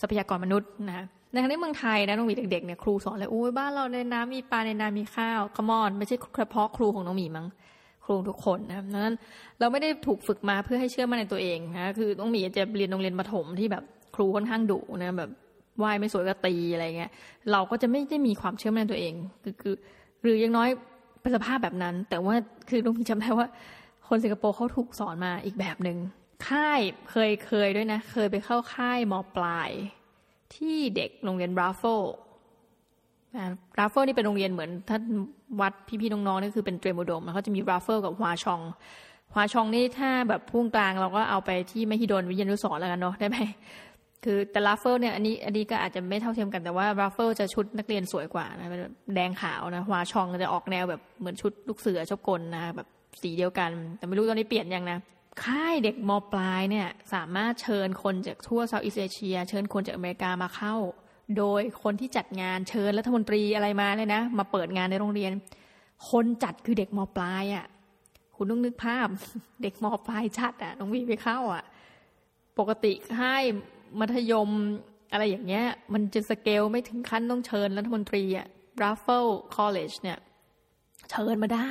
[0.00, 7.46] ทรัพยากรมนุษย์นะในขณะที่เมืองไทยนะน้องมีเด็กๆเนี่ยครูสอนเลยโอ้ยบ้านเราในน้ำมีปลาในน้ำมีข้าวขมอนไม่ใช่เฉพาะครูของน้องมีมั้ง
[8.04, 9.14] ครูทุกคนนะนั้น
[9.58, 13.84] เราไม่ได้ถูกฝึกมาเพื่อให้เชื่อมั่นในตัวเองนะคือต้องมีจะเรียนโรงเรียนประถมที่แบบ
[14.14, 15.30] ครูค่อนข้างดุนะแบบ
[15.78, 17.10] ไหวไม่สวยก็ตีอะไรเงี้ย
[17.52, 19.74] เราก็จะไม่ได้มีความเชื่อมั่นในตัวเอง คือคือ
[20.22, 20.68] หรือยังน้อย
[21.20, 22.34] เป็นสภาพแบบนั้น แต่ว่า
[22.68, 23.48] คือลุงจำได้ว่า
[24.08, 25.98] คนสิงคโปร์เขาถูกสอนมาอีกแบบหนึ่ง
[26.48, 26.80] ค่าย
[27.10, 29.70] เคยเคยด้วยนะ เคยไปเข้าค่ายมปลาย
[30.54, 31.82] ที่เด็กโรงเรียนบราโฟ
[33.78, 38.60] ราฟเฟิลนี่เป็นโรงเรียนเหมือนถ้านับพี่ๆน้องๆนี่คือเป็นเตรียมอุดมเขาจะมีราฟเฟิลกับ Hwa Chong
[39.32, 43.38] Hwa Chong นี่ถ้าแบบพุ่งกลางเราก็เอาไปที่มหิดลวิทยานุสรแล้วกันเนาะได้ไหม
[44.24, 48.68] คือแต่ราฟเฟิลเนี่ยอันนี้อันนี้ก็อาจจะไม่เท่าเทียมกันแต่ว่าราฟเฟิลจะชุดนักเรียนสวยกว่านะ
[49.14, 52.88] แดงขาวนะ Hwa Chong จะออกแนวแบบเหมือนชุดลูกเสือชอบกลนะแบบ
[53.22, 54.98] สีเดียวกัน แต่ไม่รู้ตอนนี้เปลี่ยนยังนะ
[55.44, 60.74] ค่ายเด็กมปลายเนี่ยสามารถเชิญคนจากทั่ว Southeast Asia เชิญคนจากอเมริกามาเข้า
[61.38, 65.32] โดยคนที่จัดงานเชิญรัฐมนตรีอะไรมาเลยนะ มาเปิดงานในโรงเรียน
[66.10, 67.66] คนจัดคือเด็กมปลายอะ่ะ
[68.36, 69.08] คุณต้องนึกภาพ
[69.62, 71.64] เด็กมปลายชัดอะ่ะน้องวีไปเข้าอะ่ะ
[72.58, 73.36] ปกติให้
[74.00, 74.48] มัธยม
[75.12, 78.46] อะไรอย่างเงี้ย มันจะสเกลไม่ถึงขั้นต้องเชิญรัฐมนตรีอะ่ะ
[78.82, 80.18] Raffle College เนี่ย
[81.10, 81.70] เชิญมาได้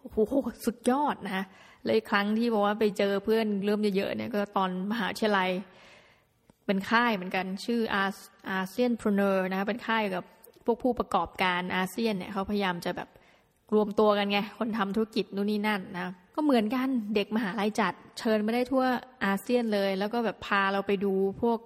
[0.00, 0.34] โอ้โห
[0.64, 1.44] สุดยอดนะ
[1.86, 5.50] เลยครั้งที่บอกว่าไปเจอเพื่อนเริ่มเยอะๆเนี่ยก็ตอนมหาวิทยาลัย
[6.68, 8.04] เป็นค่ายเหมือนกันชื่ออา
[8.50, 10.24] ASEANpreneur นะคะเป็นค่ายกับ
[10.64, 13.08] พวกผู้ประกอบการอาเซียนเนี่ยเขาพยายามจะแบบ
[13.74, 18.84] รวมตัวกันไง คนทำธุรกิจนู่นนี่นั่นนะ ก็เหมือนกันเด็กมหาลัยจัด เชิญไม่ได้ทั่ว
[19.24, 21.12] อาเซียนเลย แล้วก็แบบพาเราไปดู
[21.42, 21.58] พวก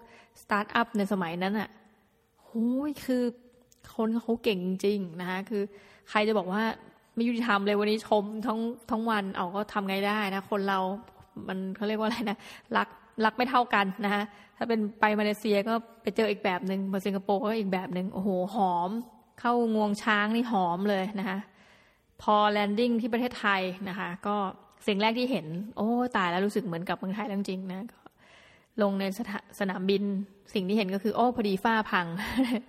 [0.43, 1.69] สตาร์ทอัพในสมัยนั้นอะ่ะ
[2.45, 3.23] โอ้ยคือ
[3.95, 5.63] คนเขาเก่งจริงนะคะ คือ
[6.11, 6.63] ใครจะบอกว่า
[7.15, 8.59] ไม่ยุติธรรมเลยวันนี้ชมทั้ง
[8.91, 10.81] ทั้งวันเอาก็ทำไงได้นะ คนเรา
[11.49, 12.39] มันเขาเรียกว่าอะไรนะ
[12.77, 12.89] รัก
[13.25, 14.23] รักไม่เท่ากันนะคะ
[14.57, 18.91] ถ้าเป็นไปมาเลเซียก็ไปเจออีกแบบหนึ่งมาสิงคโปร์ก็อีกแบบหนึ่งโอ้โหหอม
[19.41, 21.39] เข้างวงช้างนี่หอมเลยนะคะ
[22.23, 24.37] พอ landing ที่ประเทศไทยนะคะ ก็
[24.87, 25.47] สิ่งแรกที่เห็น
[25.77, 27.81] โอ้ตายแล้วรู้สึกเหมือนกับเมืองไทยจริงๆนะ
[28.83, 29.21] ลงในส
[29.59, 30.03] สนามบิน
[30.55, 32.07] สิ่งที่เห็นก็คือโอ้พอดีฝ้าพัง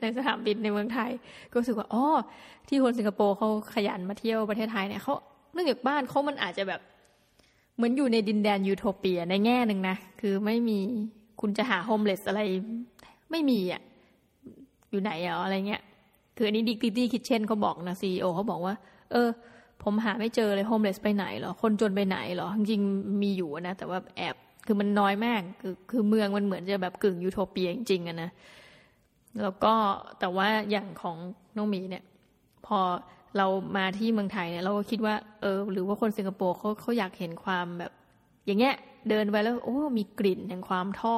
[0.02, 1.12] ในสนามบินในเมืองไทย
[1.52, 2.06] ก็รู้สึกว่าอ๋อ
[2.68, 5.14] ที่คนสิงคโปร์เขาขยันมาเที่ยวประเทศไทยเนี่ยเขา
[5.54, 6.82] เนื่องจากบ้านเขามันอาจจะแบบ
[7.76, 10.78] เหมือนอยู่ในดินแดนยูโทเปียในแง่หนึ่งนะ คือไม่มี
[11.42, 12.42] คุณจะหา homeless อะไร
[13.32, 13.82] ไม่มีอะ
[14.90, 15.82] อยู่ไหนอะอะไรเงี้ย
[16.38, 18.76] คืออันนี้ Dignity Kitchen เขาบอกนะ CEO เขาบอกว่า
[19.12, 19.30] เออ
[19.84, 28.30] ผมหาไม่เจอเลย homeless ไปไหนหรอ คนจนไปไหนหรอ จริงๆมีอยู่นะ แต่ว่าแอบคือมันน้อยมาก คือคือเมืองมันเหมือนจะแบบกึ่งยูโทเปียจริงๆอะนะ
[29.42, 29.74] แล้วก็
[30.20, 31.18] แต่ว่าอย่างของ
[31.58, 32.04] น้องมีเนี่ย
[32.66, 32.80] พอ
[33.38, 37.92] เรามาที่เมืองไทยเนี่ยเราก็คิดว่าเออ หรือว่าคนสิงคโปร์เขาเขาอยากเห็นความแบบ
[38.46, 38.76] อย่างเงี้ย
[39.10, 41.18] เดินไปแล้วโอ้มีกลิ่นแห่งความท่อ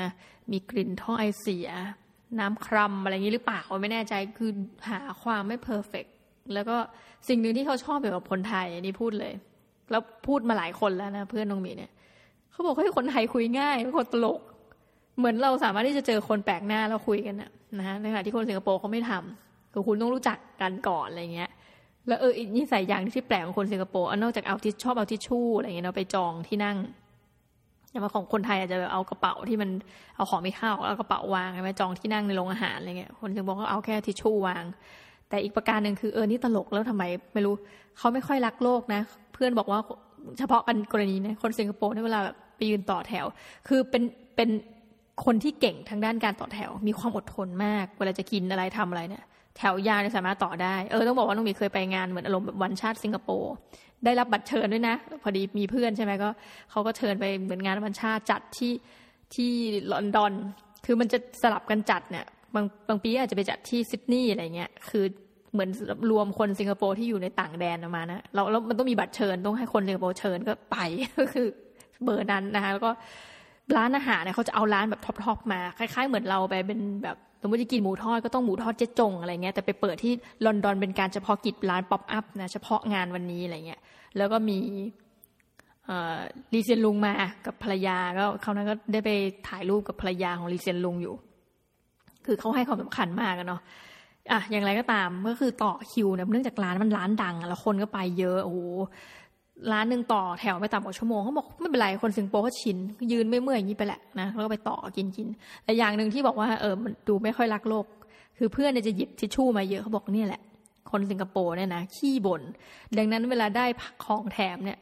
[0.00, 0.10] นะ
[0.52, 1.68] มีกลิ่นท่อไอเสีย
[2.38, 4.50] น้ำครัมอะไรอย่างนี้หรือเปล่าไม่แน่ใจคือ
[4.90, 6.04] หาความไม่เพอร์เฟก
[6.54, 6.76] แล้วก็
[7.28, 9.32] สิ่งหนึ่งที่เขาชอบเกี่ยวกับคนไทยนี่พูดเลย
[9.90, 11.92] แล้วพูดมาหลายคนแล้วนะเพื่อนน้องมีเนี่ย
[12.50, 14.40] เขาบอกให้คนไทยคุยง่ายเป็นคนตลก
[15.18, 19.47] เหมือนเราสามารถที่จะเจอคนแปลกหน้าแล้วคุยกันนะนะฮะในขณะที่คนสิงคโปร์เขาไม่ทำ
[19.78, 21.50] คือคุณต้องรู้จักกันก่อนอะไรเงี้ย
[22.08, 26.76] แล้วเอออีกนิสัยอย่างที่แปลกของคนสิงคโปร์นอกจากเอาทิชชอบเอาทิชชู่อะไรเงี้ยเราไปจองที่นั่ง
[27.90, 29.70] อย่างของคนไทยอาจจะแบบเอากระเป๋าที่มัน
[30.16, 34.64] เอาของไม่เข้าเอากระเป๋าวางใช่ไหมจองที่นั่งในโรงอาหารอะไรเงี้ยคนสิงคโปร์ก็เอาแค่ทิชชู่วาง
[35.28, 37.02] แต่อีกประการหนึ่งคือเออนี่ตลกแล้วทำไม
[37.34, 37.54] ไม่รู้
[37.98, 39.00] เขาไม่ค่อยรักโลกนะ
[39.32, 39.80] เพื่อนบอกว่า
[40.38, 43.26] เฉพาะกันกรณีนะคนสิงคโปร์ในเวลาแบบไปยืนต่อแถว
[43.68, 44.02] คือเป็น
[44.36, 44.48] เป็น
[45.24, 49.24] คนที่เก่งทางด้านการต่อแถว มีความอดทนมาก เวลาจะกินอะไรทำอะไรเนี่ย
[49.58, 53.52] แถวยาวเนี่ยสามารถต่อได้ เออต้องบอกว่าน้องมีเคยไปงานเหมือนอารมณ์แบบวันชาติสิงคโปร์
[54.04, 56.28] ได้รับบัตรเชิญด้วยนะ พอดีมีเพื่อนใช่ไหมก็
[56.70, 58.72] เขาก็เชิญไปเหมือนงานวันชาติจัดที่
[59.34, 59.50] ที่
[59.92, 60.32] ลอนดอน
[60.86, 65.04] คือมันจะสลับกันจัดเนี่ยบางบางปีอาจจะไปจัดที่ซิดนีย์อะไรเงี้ยคือ
[65.52, 65.70] เหมือน
[66.10, 70.76] รวมคนสิงคโปร์ที่อยู่ในต่างแดนออกมานะเราแล้วมันต้องมีบัตรเชิญต้องให้คนสิงคโปร์เชิญก็ไป
[71.18, 71.46] ก็คือ
[72.04, 72.90] เบอร์นั้นนะคะแล้วก็
[73.76, 80.12] ร้านอาหารเนี่ยเขาจะเอาร้านแบบ top ๆมา คล้าย ๆ เหมือนเราไปเป็นแบบ สมมติจะกินหมูทอดก็ต้องหมูทอดเจ๊จงอะไรเงี้ยแต่ไปเปิดที่
[80.44, 83.80] ลอนดอนเป็นการเฉพาะกิจร้าน pop-up นะเฉพาะงานวันนี้อะไรเงี้ย
[84.16, 84.58] แล้วก็มี
[86.52, 87.12] ลีเซียนลุงมา
[87.46, 89.10] กับภรรยาก็เขานั้นก็ได้ไป
[89.48, 91.14] ถ่ายรูปกับภรรยาของลีเซียนลุงอยู่
[92.26, 93.60] คือเขาให้ความสำคัญมากเนาะ
[94.32, 98.58] อะอย่างไรก็ตามก็คือต่อคิวเนี่ยเนื่องจากร้านมันร้านดัง แล้วคนก็ไปเยอะโอ้โห
[99.72, 102.76] ร้านหนึ่งต่อแถวไม่ต่ำกว่าชั่วโมงเขาบอกไม่เป็นไรคนสิงคโปร์เขาชิน
[103.12, 105.28] ยืนไม่เมื่อยอย่างนี้ไปแหละนะแล้วก็ไปต่อกินกิน
[105.64, 107.86] แต่อย่างหนึ่งที่บอกว่าเออมันดูไม่ค่อยรักโลก
[108.38, 110.42] คือเพื่อนเนี่ยจะหยิบทิชชู่มาเยอะเขาบอกเนี่ยแหละ
[110.90, 112.42] คนสิงคโปร์เนี่ยนะขี้บน่น
[112.98, 113.66] ดังนั้นเวลาได้
[114.04, 114.78] ของแถมเนี่ย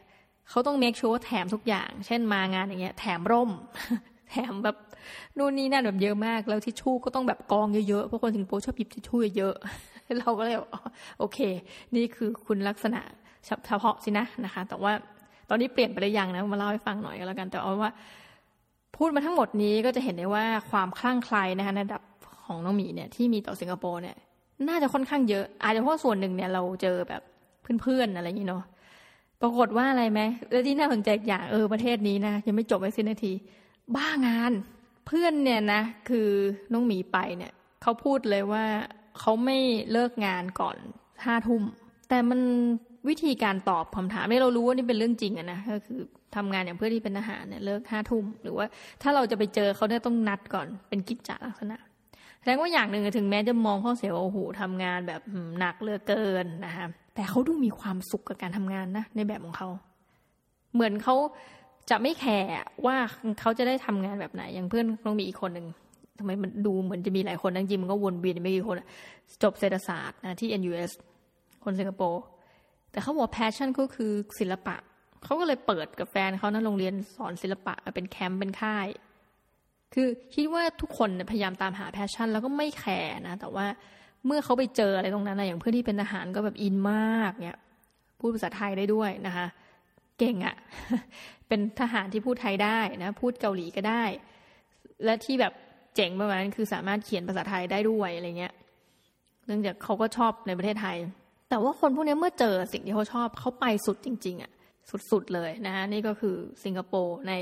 [0.51, 3.51] เขาต้องเมคชัวร์แถมทุกอย่าง เช่นมางานอย่างเงี้ย แถมร่ม
[4.31, 4.77] แถมแบบ
[5.39, 9.55] นู่นนี่นั่นแบบเยอะมาก แล้วทิชชู่ก็ต้องแบบกองเยอะๆเพราะคนสิงคโปร์ชอบหยิบทิชชู่เยอะ
[10.19, 10.57] เราก็เลย
[11.19, 11.39] โอเค
[11.95, 13.01] นี่คือคุณลักษณะ
[13.67, 14.93] เฉพาะสินะนะคะ แต่ว่า
[15.49, 17.93] ตอนนี้เปลี่ยนไปได้ยังนะมาเล่าให้ฟังหน่อยก็แล้วกัน แต่เอาว่า
[18.97, 22.03] พูดมาทั้งหมดนี้ก็จะเห็นได้ว่าความคลั่งไคล้นะคะในระดับ
[22.45, 24.17] ของน้องหมีเนี่ยที่มีต่อสิงคโปร์เนี่ย
[24.69, 27.23] น่าจะค่อนข้างเยอะ อาจจะเพราะส่วนหนึ่งเนี่ยเราเจอแบบ
[27.83, 28.65] เพื่อนๆอะไรอย่างนี้เนาะ
[29.41, 30.21] ปรากฏว่าอะไรไหม
[30.51, 33.33] แล้วที่น่าสนใจอย่างเออประเทศนี้นะยังไม่จบไปสิ้นนาที
[33.97, 34.53] บ้างาน
[35.07, 36.29] เพื่อนเนี่ยนะ คือ
[36.73, 38.65] น้องหมีไปเนี่ยเขาพูดเลยว่า
[39.19, 39.59] เขาไม่
[39.93, 40.77] เลิกงานก่อน
[41.25, 41.63] ห้าทุ่ม
[42.09, 42.41] แต่มัน
[43.09, 46.01] วิธีการตอบคำถามนี่เรารู้ว่านี่เป็นเรื่องจริงอะนะก็คือ
[46.37, 48.67] ทำงานอย่างเพื่อที่เป็นทหารเนี่ยเลิกห้าทุ่มหรือว่า
[49.03, 51.79] ถ้าเราจะไปเจอเขาเนี่ยต้องนัดก่อนเป็นกิจจลักษณะ
[52.41, 55.21] แสดงว่าอย่างหนึ่งถึงแม้จะมองข้อเสียโอ้โหทำงานแบบ
[55.59, 59.69] หนักเลือเกินนะคะแต่เขาดูมีความสุขกับการทำงานนะในแบบของเขา
[60.75, 61.15] เหมือนเขา
[61.91, 62.51] จะไม่แคร์
[62.87, 62.97] ว่า
[63.41, 65.67] เขาจะได้ทำงานแบบไหน อย่างเพื่อนต้องมีอีกคนหนึ่ง
[66.19, 68.77] ทำไมมันดูเหมือนจะมีหลายคนจริงมันก็วนเวียนไม่กี่คน
[69.43, 70.91] จบเศรษฐศาสตร์นะที่ NUS
[71.65, 72.23] คนสิงคโปร์
[72.97, 74.77] แต่เขาบอก passion ก็คือศิลปะ
[75.25, 78.87] เขาก็เลยเปิดกับแฟนเขานะโรงเรียนสอนศิลปะเป็นแคมป์เป็นค่าย
[79.95, 83.67] คือคิดว่าทุกคนพยายามตามหา passion แล้วก็ไม่แคร์นะ แต่ว่า
[84.27, 87.59] เมื่อเขาไปเจออะไรตรงนั้นนะอย่างเพื่อนที่เป็นทหารก็แบบอินมากเนี่ย
[88.21, 89.47] พูดภาษาไทยได้ด้วยนะคะ
[90.19, 90.57] เก่งอะ่ะ
[91.49, 94.05] เป็นทหารที่พูดไทยได้นะพูดเกาหลีก็ได้
[95.05, 95.53] และที่แบบ
[95.97, 98.55] เจ๋งประมาณนั้นคือสามารถเขียนภาษาไทยได้ด้วยอะไรเงี้ย
[99.47, 100.97] เนื่องจากเขาก็ชอบในประเทศไทย
[101.49, 104.51] แต่ว่าคนพวกนี้เมื่อเจอสิ่งที่เขาชอบเขาไปสุดจริง ๆอะ่ะ
[105.11, 107.33] สุดๆเลยนะนี่ก็คือสิงคโปร์ใน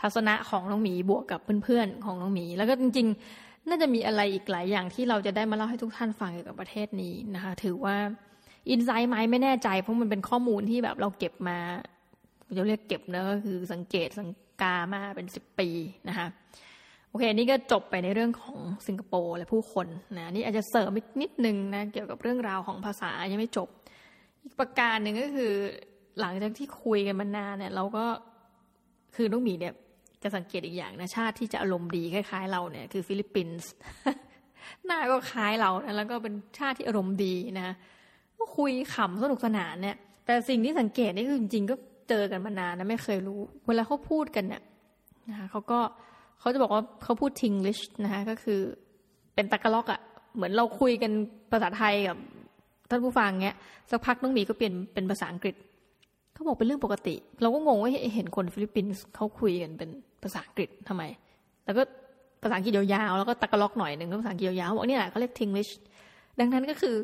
[0.00, 3.06] ทัศนะของน้องหมีบวกกับเพื่อนๆของน้องหมี แล้วก็จริง
[3.38, 7.96] ๆ น่าจะมีอะไรอีกหลายอย่างที่เราจะได้มาเล่าให้ทุกท่านฟังเกี่ยวกับประเทศนี้นะคะ ถือว่า
[8.70, 11.58] อินไซต์ไหมไม่แน่ใจ เพราะมันเป็นข้อมูลที่แบบเราเก็บมา
[12.56, 14.28] จะเรียกเก็บนะก็คือสังเกตสัง
[14.62, 15.68] กามาเป็นสิบปี
[16.08, 16.26] นะคะ
[17.16, 19.86] อเคนี่ก็จบไปในเรื่องของสิงคโปร์และผู้คน
[20.18, 23.68] นะนี่อาจจะเสริมอีกนิดนึงนะเกี่ยวกับเรื่องราวของภาษายังไม่จบ
[24.42, 25.52] อีกประการหนึ่งก็คือ
[26.20, 28.04] หลังจากที่คุยกันมานานเนี่ย เราก็
[29.16, 29.74] คือน้องหมีเนี่ย
[30.22, 33.70] จะสังเกตอีกอย่างนะชาติที่จะอารมณ์ดีคล้ายๆ เราเนี่ยคือฟิลิปปินส์
[34.84, 37.74] หน้าก็คล้ายเรานะแล้วก็เป็นชาติที่อารมณ์ดีนะ
[38.38, 41.74] ก็คุยขำสนุกสนานเนี่ย แต่สิ่งที่สังเกตนี่คือจริงๆก็
[42.08, 44.62] เจอกันมานานนะไม่เคยรู้ เวลาเขาพูดกันเนี่ย
[45.28, 45.80] นะคะเขาก็
[46.40, 48.60] เขาจะบอกว่าเขาพูด Taglish นะคะก็คือ
[49.34, 50.00] เป็นตากาล็อกอะ่ะ
[50.34, 51.12] เหมือนเราคุยกัน
[51.52, 52.16] ภาษาไทยกับ
[52.90, 53.56] ท่านผู้ฟังเงี้ย
[53.90, 55.54] สักพักน้องหมีก็เปลี่ยนเป็นภาษาอังกฤษ
[56.32, 59.90] เขาบอกเป็นเรื่องปกติ เราก็งงว่าเห็นคนฟิลิปปินส์เขาคุยกันเป็น
[60.22, 61.02] ภาษาอังกฤษทำไม
[61.64, 61.82] แล้วก็
[62.42, 65.70] ภาษาอังกฤษยาวๆแล้วก็ตะกล็อกหน่อยหนึ่งภาษาอังกฤษยาวๆบอกนี่แหละเขาเรียกทิงลิช
[66.38, 66.94] ดังนั้นก็คือ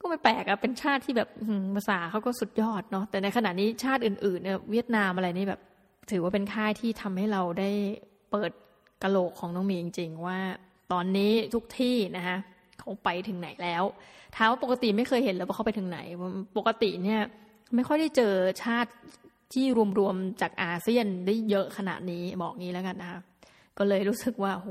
[0.00, 1.28] ก็ไม่แปลกอะเป็นชาติที่แบบ
[1.76, 5.60] ภาษาเขาก็สุดยอดเนาะแต่ในขณะนี้ชาติอื่นๆเนี่ยเวียดนามอะไรนี่แบบ
[6.10, 7.70] ถือว่าเป็นค่ายที่ทำให้เราได้
[8.30, 8.50] เปิด
[9.02, 10.38] กะโหลกของน้องมีจริง ๆ ว่า
[10.92, 12.36] ตอนนี้ทุกที่นะคะ
[12.78, 13.82] เขาไปถึงไหนแล้ว
[14.34, 16.00] ถามว่าปกติไม่เคยเห็นเลยว่าเขาไปถึงไหน
[16.58, 17.20] ปกติเนี่ย
[17.74, 18.32] ไม่ค่อยได้เจอ
[18.62, 18.90] ชาติ
[19.52, 19.64] ที่
[19.98, 23.20] รวมๆจากอาเซียนได้เยอะขนาดนี้บอกงี้แล้วกันนะคะ
[23.78, 24.68] ก็เลยรู้สึกว่าโห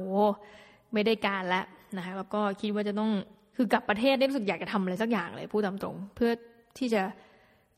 [0.93, 1.65] ไม่ได้การแล้ว
[1.97, 3.11] นะคะแล้วก็คิดว่าจะต้อง
[3.55, 6.31] คือกลับประเทศได้รู้สึกอยากจะทำอะไรสักอย่างเลยพูดตามตรง เพื่อ
[6.77, 7.01] ที่จะ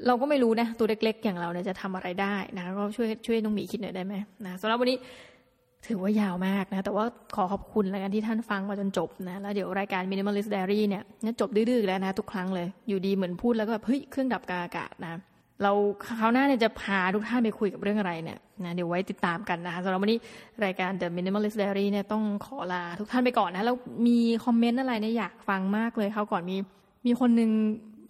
[0.08, 4.14] เราก็ไม่รู้นะ ตัวเล็กๆ อย่างเราเนี่ยจะทำอะไรได้นะก็ช่วยช่วยน้องหมีคิดหน่อยได้ไหม
[4.46, 4.98] นะสำหรับวันนี้
[5.88, 7.06] ถือว่ายาวมากนะ แต่ว่า
[7.36, 11.04] ขอขอบคุณแล้วกันที่ท่านฟังมาจนจบนะ แล้วเดี๋ยวรายการ Minimalist Diary เนี่ย
[11.40, 15.20] จบดื้อๆแล้วนะ ทุกครั้งเลย อยู่ดีเหมือนพูดแล้วก็แบบเฮ้ยเครื่องดับกาอากาศนะ
[15.64, 15.72] เรา
[16.20, 20.20] คราวหน้าเนี่ยจะพาทุกท่านไปคุยกับเรื่องอะไรเนี่ยนะเดี๋ยวไว้ติดตามกันนะคะสำหรับวันนี้
[20.66, 23.76] รายการ The Minimalist Diary เนี่ยต้องขอลาทุกท่านไปก่อนนะ แล้ว
[24.08, 26.58] มีคอมเมนต์อะไรเนี่ยอยากฟังมากเลยเขาก่อนมี
[27.06, 27.52] มีคนหนึ่ง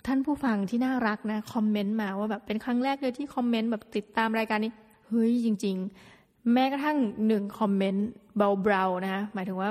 [0.08, 4.72] ท่านผู้ฟังที่น่ารักนะคอมเมนต์มาว่าแบบเป็นครั้งแรกเลยที่คอมเมนต์แบบติดตามรายการนี้
[5.08, 6.21] เฮ้ยจริง ๆ
[6.54, 9.70] แม้กระทั่งหนึ่งคอมเมนต์เบาๆนะหมายถึงว่า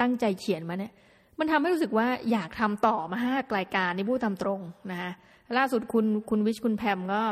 [0.00, 0.92] ตั้งใจเขียนมาเนี่ย
[1.38, 4.60] มันทำให้รู้สึกว่าอยากทำต่อมาห้ารายการในพูดตามตรง
[4.90, 5.10] นะคะ
[5.58, 7.22] ล่าสุดคุณคุณวิชคุณแพมก็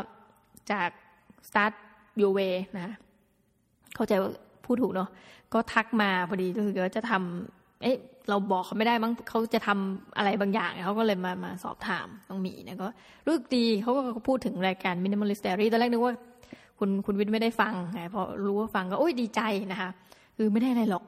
[0.71, 0.91] จาก
[1.49, 1.73] start
[2.21, 2.95] your way นะ
[3.95, 4.31] เข้าใจว่า
[4.65, 5.09] พูดถูกเนาะ
[5.53, 7.97] ก็ทักมาพอดีก็คือว่าจะทำเอ๊ะ
[8.29, 12.89] เราบอกเขาไม่ได้มั้งเขาจะทำอะไรบางอย่างเขาก็เลยมามาสอบถามต้องมีนะก็
[13.27, 16.15] รู้สึกดีเขาก็พูดถึงรายการ minimalist diary ตอนแรกนึกว่า
[16.85, 19.41] คุณคุณวิทย์ไม่ได้ฟังไงพอรู้ว่าฟังก็โอ้ยดีใจ
[19.73, 19.91] นะคะ
[20.37, 21.05] คือไม่ได้อะไรหรอก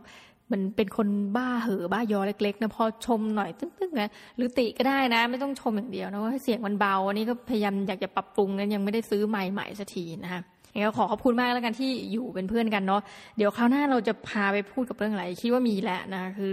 [0.53, 10.41] มันเป็นคนบ้าเหอบ้ายอเล็กๆนะพอชมหน่อยตึ้งๆนะหรือติก็ได้นะ ไม่ต้องชมอย่างเดียวนะว่าเสียงมันเบาอันนี้ก็พยายามอยากจะปรับปรุงกันยังไม่ได้ซื้อใหม่ๆสักทีนะคะ
[10.75, 13.03] ยังไงขอขอบคุณมากแล้วกันที่อยู่เป็นเพื่อนกันเนาะ
[13.37, 16.51] เดี๋ยวคราวหน้าเราจะพาไปพูดกับเรื่องอะไรคิดว่ามีแหละนะคือ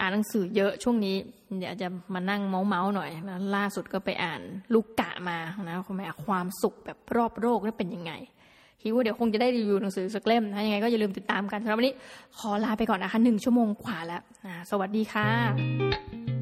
[0.00, 1.16] อ่านหนังสือเยอะช่วงนี้
[1.58, 4.40] เดี๋ยวจะมานั่งเมาส์เมาส์หน่อยนะล่าสุดก็ไปอ่าน
[4.74, 5.38] ลูกกะมา
[5.68, 5.76] นะ
[6.26, 8.12] ความสุขแบบรอบโลกนี่เป็นยังไง
[8.82, 11.94] คิดว่าเดี๋ยวคงจะได้รีวิวหนังสือสักเล่มนะยังไงก็อย่าลืมติดตามกันสำหรับวันนี้
[12.38, 14.22] ขอลาไปก่อนนะคะหนึ่งชั่วโมงกว่าแล้ว
[14.70, 16.37] สวัสดีค่ะ